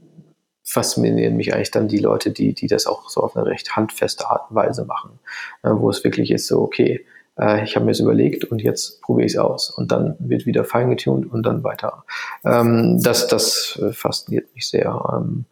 faszinieren 0.64 1.36
mich 1.36 1.54
eigentlich 1.54 1.72
dann 1.72 1.88
die 1.88 2.00
Leute, 2.00 2.32
die, 2.32 2.54
die 2.54 2.68
das 2.68 2.88
auch 2.88 3.10
so 3.10 3.22
auf 3.22 3.36
eine 3.36 3.46
recht 3.46 3.76
handfeste 3.76 4.30
Art 4.30 4.50
und 4.50 4.56
Weise 4.56 4.86
machen, 4.86 5.20
äh, 5.62 5.70
wo 5.72 5.90
es 5.90 6.04
wirklich 6.04 6.32
ist 6.32 6.48
so, 6.48 6.62
okay, 6.62 7.06
äh, 7.38 7.64
ich 7.64 7.76
habe 7.76 7.86
mir 7.86 7.92
es 7.92 8.00
überlegt 8.00 8.46
und 8.46 8.62
jetzt 8.62 9.02
probiere 9.02 9.26
ich 9.26 9.34
es 9.34 9.40
aus 9.40 9.70
und 9.70 9.92
dann 9.92 10.16
wird 10.20 10.46
wieder 10.46 10.64
feingetuned 10.64 11.30
und 11.32 11.44
dann 11.44 11.64
weiter. 11.64 12.06
Ähm, 12.46 13.02
das, 13.02 13.28
das 13.28 13.80
fasziniert 13.92 14.54
mich 14.56 14.70
sehr. 14.70 15.04
Ähm, 15.14 15.46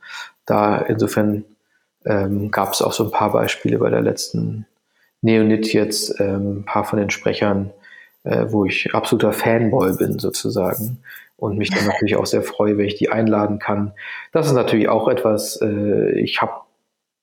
da 0.46 0.78
insofern 0.78 1.46
ähm, 2.06 2.52
gab 2.52 2.74
es 2.74 2.82
auch 2.82 2.94
so 2.94 3.06
ein 3.06 3.12
paar 3.12 3.32
Beispiele 3.32 3.78
bei 3.78 3.90
der 3.90 4.02
letzten 4.02 4.66
Neonit 5.22 5.74
jetzt 5.74 6.20
ähm, 6.20 6.60
ein 6.60 6.66
paar 6.66 6.84
von 6.84 7.00
den 7.00 7.10
Sprechern, 7.10 7.72
äh, 8.24 8.46
wo 8.50 8.66
ich 8.66 8.94
absoluter 8.94 9.34
Fanboy 9.34 9.96
bin 9.98 10.20
sozusagen 10.20 11.00
und 11.38 11.58
mich 11.58 11.70
dann 11.70 11.86
natürlich 11.86 12.16
auch 12.16 12.26
sehr 12.26 12.44
freue, 12.44 12.78
wenn 12.78 12.86
ich 12.86 12.96
die 12.96 13.10
einladen 13.10 13.60
kann. 13.60 13.94
Das 14.32 14.48
ist 14.48 14.54
natürlich 14.54 14.90
auch 14.90 15.08
etwas, 15.08 15.60
äh, 15.62 16.12
ich 16.20 16.42
habe 16.42 16.54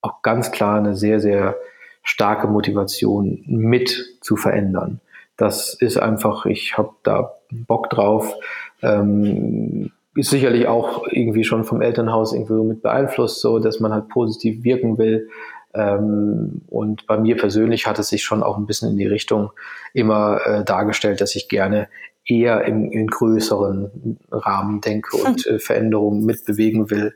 auch 0.00 0.22
ganz 0.22 0.50
klar 0.50 0.78
eine 0.78 0.94
sehr, 0.94 1.20
sehr 1.20 1.56
starke 2.02 2.46
Motivation 2.46 3.44
mit 3.46 4.18
zu 4.20 4.36
verändern. 4.36 5.00
Das 5.36 5.74
ist 5.74 5.98
einfach, 5.98 6.46
ich 6.46 6.78
habe 6.78 6.90
da 7.02 7.34
Bock 7.50 7.90
drauf. 7.90 8.34
Ähm, 8.82 9.92
ist 10.14 10.30
sicherlich 10.30 10.66
auch 10.66 11.06
irgendwie 11.10 11.44
schon 11.44 11.64
vom 11.64 11.80
Elternhaus 11.80 12.32
irgendwie 12.32 12.54
mit 12.54 12.82
beeinflusst, 12.82 13.40
so 13.40 13.60
dass 13.60 13.78
man 13.78 13.92
halt 13.92 14.08
positiv 14.08 14.64
wirken 14.64 14.98
will. 14.98 15.28
Ähm, 15.74 16.62
und 16.68 17.06
bei 17.06 17.18
mir 17.18 17.36
persönlich 17.36 17.86
hat 17.86 17.98
es 17.98 18.08
sich 18.08 18.24
schon 18.24 18.42
auch 18.42 18.56
ein 18.56 18.66
bisschen 18.66 18.90
in 18.90 18.96
die 18.96 19.06
Richtung 19.06 19.50
immer 19.92 20.40
äh, 20.44 20.64
dargestellt, 20.64 21.20
dass 21.20 21.34
ich 21.34 21.48
gerne 21.48 21.88
eher 22.28 22.64
im, 22.64 22.90
in 22.90 23.06
größeren 23.06 24.18
Rahmen 24.30 24.80
denke 24.80 25.16
und 25.16 25.46
äh, 25.46 25.58
Veränderungen 25.58 26.24
mitbewegen 26.24 26.90
will. 26.90 27.14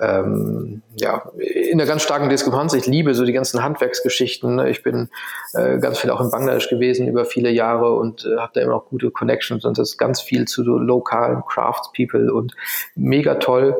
Ähm, 0.00 0.82
ja, 0.96 1.30
in 1.38 1.80
einer 1.80 1.88
ganz 1.88 2.02
starken 2.02 2.28
Diskrepanz. 2.28 2.74
Ich 2.74 2.86
liebe 2.86 3.14
so 3.14 3.24
die 3.24 3.32
ganzen 3.32 3.62
Handwerksgeschichten. 3.62 4.58
Ich 4.66 4.82
bin 4.82 5.08
äh, 5.52 5.78
ganz 5.78 5.98
viel 5.98 6.10
auch 6.10 6.20
in 6.20 6.30
Bangladesch 6.30 6.68
gewesen 6.68 7.06
über 7.06 7.24
viele 7.24 7.50
Jahre 7.50 7.94
und 7.94 8.24
äh, 8.24 8.38
habe 8.38 8.52
da 8.54 8.60
immer 8.60 8.72
noch 8.72 8.86
gute 8.86 9.12
Connections 9.12 9.64
und 9.64 9.78
das 9.78 9.90
ist 9.90 9.98
ganz 9.98 10.20
viel 10.20 10.46
zu 10.46 10.64
so 10.64 10.78
lokalen 10.78 11.42
Craftspeople 11.48 12.32
und 12.32 12.54
mega 12.96 13.36
toll. 13.36 13.76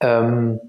Ähm, 0.00 0.60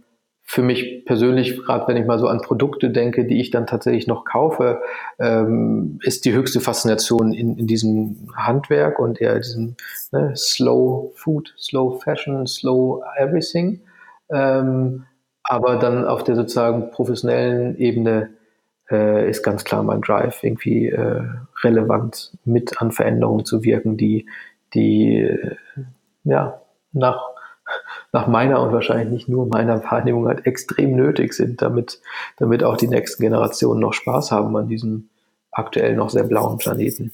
für 0.52 0.64
mich 0.64 1.06
persönlich, 1.06 1.64
gerade 1.64 1.88
wenn 1.88 1.96
ich 1.96 2.06
mal 2.06 2.20
so 2.20 2.28
an 2.28 2.42
Produkte 2.42 2.90
denke, 2.90 3.24
die 3.24 3.40
ich 3.40 3.52
dann 3.52 3.68
tatsächlich 3.68 4.06
noch 4.06 4.26
kaufe, 4.26 4.82
ähm, 5.18 5.98
ist 6.04 6.26
die 6.26 6.34
höchste 6.34 6.60
Faszination 6.60 7.32
in, 7.32 7.58
in 7.58 7.68
diesem 7.68 8.28
Handwerk 8.36 9.00
und 9.00 9.22
eher 9.22 9.38
diesem 9.38 9.78
ne, 10.12 10.34
Slow 10.36 11.14
Food, 11.16 11.54
Slow 11.58 12.02
Fashion, 12.02 12.46
Slow 12.48 13.02
Everything. 13.18 13.80
Ähm, 14.30 15.06
aber 15.44 15.78
dann 15.78 16.04
auf 16.04 16.26
der 16.26 16.36
sozusagen 16.36 16.92
professionellen 16.92 17.78
Ebene 17.78 18.32
äh, 18.90 19.30
ist 19.30 19.44
ganz 19.44 19.64
klar 19.64 19.84
mein 19.84 20.02
Drive, 20.02 20.44
irgendwie 20.44 20.90
äh, 20.90 21.24
relevant 21.64 22.38
mit 22.44 22.82
an 22.82 22.92
Veränderungen 22.92 23.46
zu 23.46 23.64
wirken, 23.64 23.96
die, 23.96 24.28
die 24.74 25.22
äh, 25.22 25.56
ja 26.26 26.60
nach 26.92 27.22
nach 28.12 28.28
meiner 28.28 28.62
und 28.62 28.72
wahrscheinlich 28.72 29.10
nicht 29.10 29.30
nur 29.30 29.48
meiner 29.48 29.84
Wahrnehmung 29.84 30.28
halt 30.28 30.46
extrem 30.46 30.96
nötig 30.96 31.34
sind, 31.34 31.62
damit, 31.62 32.02
damit 32.38 32.64
auch 32.64 32.78
die 32.78 32.88
nächsten 32.88 33.24
Generationen 33.24 33.80
noch 33.80 33.94
Spaß 33.94 34.32
haben 34.32 34.56
an 34.56 34.68
diesem 34.68 35.10
aktuell 35.52 35.96
noch 35.96 36.10
sehr 36.10 36.24
blauen 36.24 36.58
Planeten. 36.58 37.12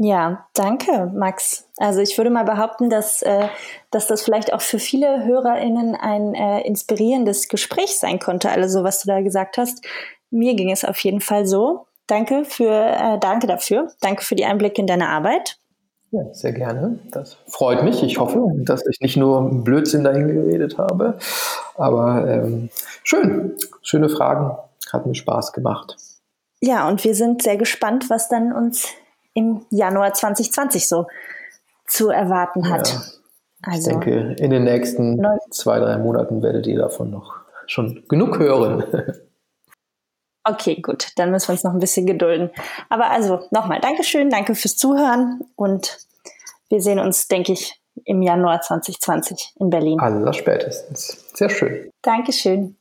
Ja, 0.00 0.46
danke, 0.54 1.10
Max. 1.12 1.68
Also 1.76 2.00
ich 2.00 2.16
würde 2.16 2.30
mal 2.30 2.44
behaupten, 2.44 2.88
dass, 2.88 3.20
äh, 3.22 3.48
dass 3.90 4.06
das 4.06 4.22
vielleicht 4.22 4.52
auch 4.52 4.60
für 4.60 4.78
viele 4.78 5.24
HörerInnen 5.24 5.96
ein 5.96 6.34
äh, 6.34 6.60
inspirierendes 6.60 7.48
Gespräch 7.48 7.98
sein 7.98 8.20
konnte, 8.20 8.48
also 8.50 8.84
was 8.84 9.02
du 9.02 9.08
da 9.08 9.20
gesagt 9.22 9.58
hast. 9.58 9.84
Mir 10.30 10.54
ging 10.54 10.70
es 10.70 10.84
auf 10.84 10.98
jeden 11.00 11.20
Fall 11.20 11.46
so. 11.46 11.86
Danke 12.06 12.44
für, 12.44 12.70
äh, 12.70 13.18
danke 13.18 13.48
dafür. 13.48 13.90
Danke 14.00 14.22
für 14.22 14.36
die 14.36 14.44
Einblicke 14.44 14.80
in 14.80 14.86
deine 14.86 15.08
Arbeit. 15.08 15.58
Ja, 16.10 16.32
sehr 16.32 16.52
gerne. 16.52 16.98
Das 17.10 17.36
freut 17.46 17.82
mich. 17.84 18.02
Ich 18.02 18.18
hoffe, 18.18 18.42
dass 18.64 18.82
ich 18.86 19.00
nicht 19.00 19.16
nur 19.16 19.62
Blödsinn 19.62 20.04
dahin 20.04 20.28
geredet 20.28 20.78
habe. 20.78 21.18
Aber 21.76 22.26
ähm, 22.26 22.70
schön. 23.04 23.56
Schöne 23.82 24.08
Fragen. 24.08 24.56
Hat 24.90 25.04
mir 25.04 25.14
Spaß 25.14 25.52
gemacht. 25.52 25.96
Ja, 26.60 26.88
und 26.88 27.04
wir 27.04 27.14
sind 27.14 27.42
sehr 27.42 27.56
gespannt, 27.56 28.08
was 28.08 28.28
dann 28.28 28.52
uns 28.52 28.88
im 29.34 29.66
Januar 29.70 30.14
2020 30.14 30.88
so 30.88 31.06
zu 31.86 32.08
erwarten 32.08 32.70
hat. 32.70 32.88
Ja, 32.88 33.00
also, 33.62 33.90
ich 33.90 33.96
denke, 33.98 34.34
in 34.42 34.50
den 34.50 34.64
nächsten 34.64 35.22
zwei, 35.50 35.78
drei 35.78 35.98
Monaten 35.98 36.42
werdet 36.42 36.66
ihr 36.66 36.78
davon 36.78 37.10
noch 37.10 37.34
schon 37.66 38.04
genug 38.08 38.38
hören. 38.38 38.84
Okay, 40.44 40.80
gut, 40.80 41.08
dann 41.16 41.30
müssen 41.30 41.48
wir 41.48 41.52
uns 41.52 41.64
noch 41.64 41.72
ein 41.72 41.78
bisschen 41.78 42.06
gedulden. 42.06 42.50
Aber 42.88 43.10
also 43.10 43.46
nochmal 43.50 43.80
Dankeschön, 43.80 44.30
danke 44.30 44.54
fürs 44.54 44.76
Zuhören 44.76 45.40
und 45.56 45.98
wir 46.68 46.80
sehen 46.80 46.98
uns, 46.98 47.28
denke 47.28 47.52
ich, 47.52 47.80
im 48.04 48.22
Januar 48.22 48.60
2020 48.60 49.54
in 49.58 49.70
Berlin. 49.70 50.00
Aller 50.00 50.32
spätestens. 50.32 51.24
Sehr 51.34 51.50
schön. 51.50 51.90
Dankeschön. 52.02 52.76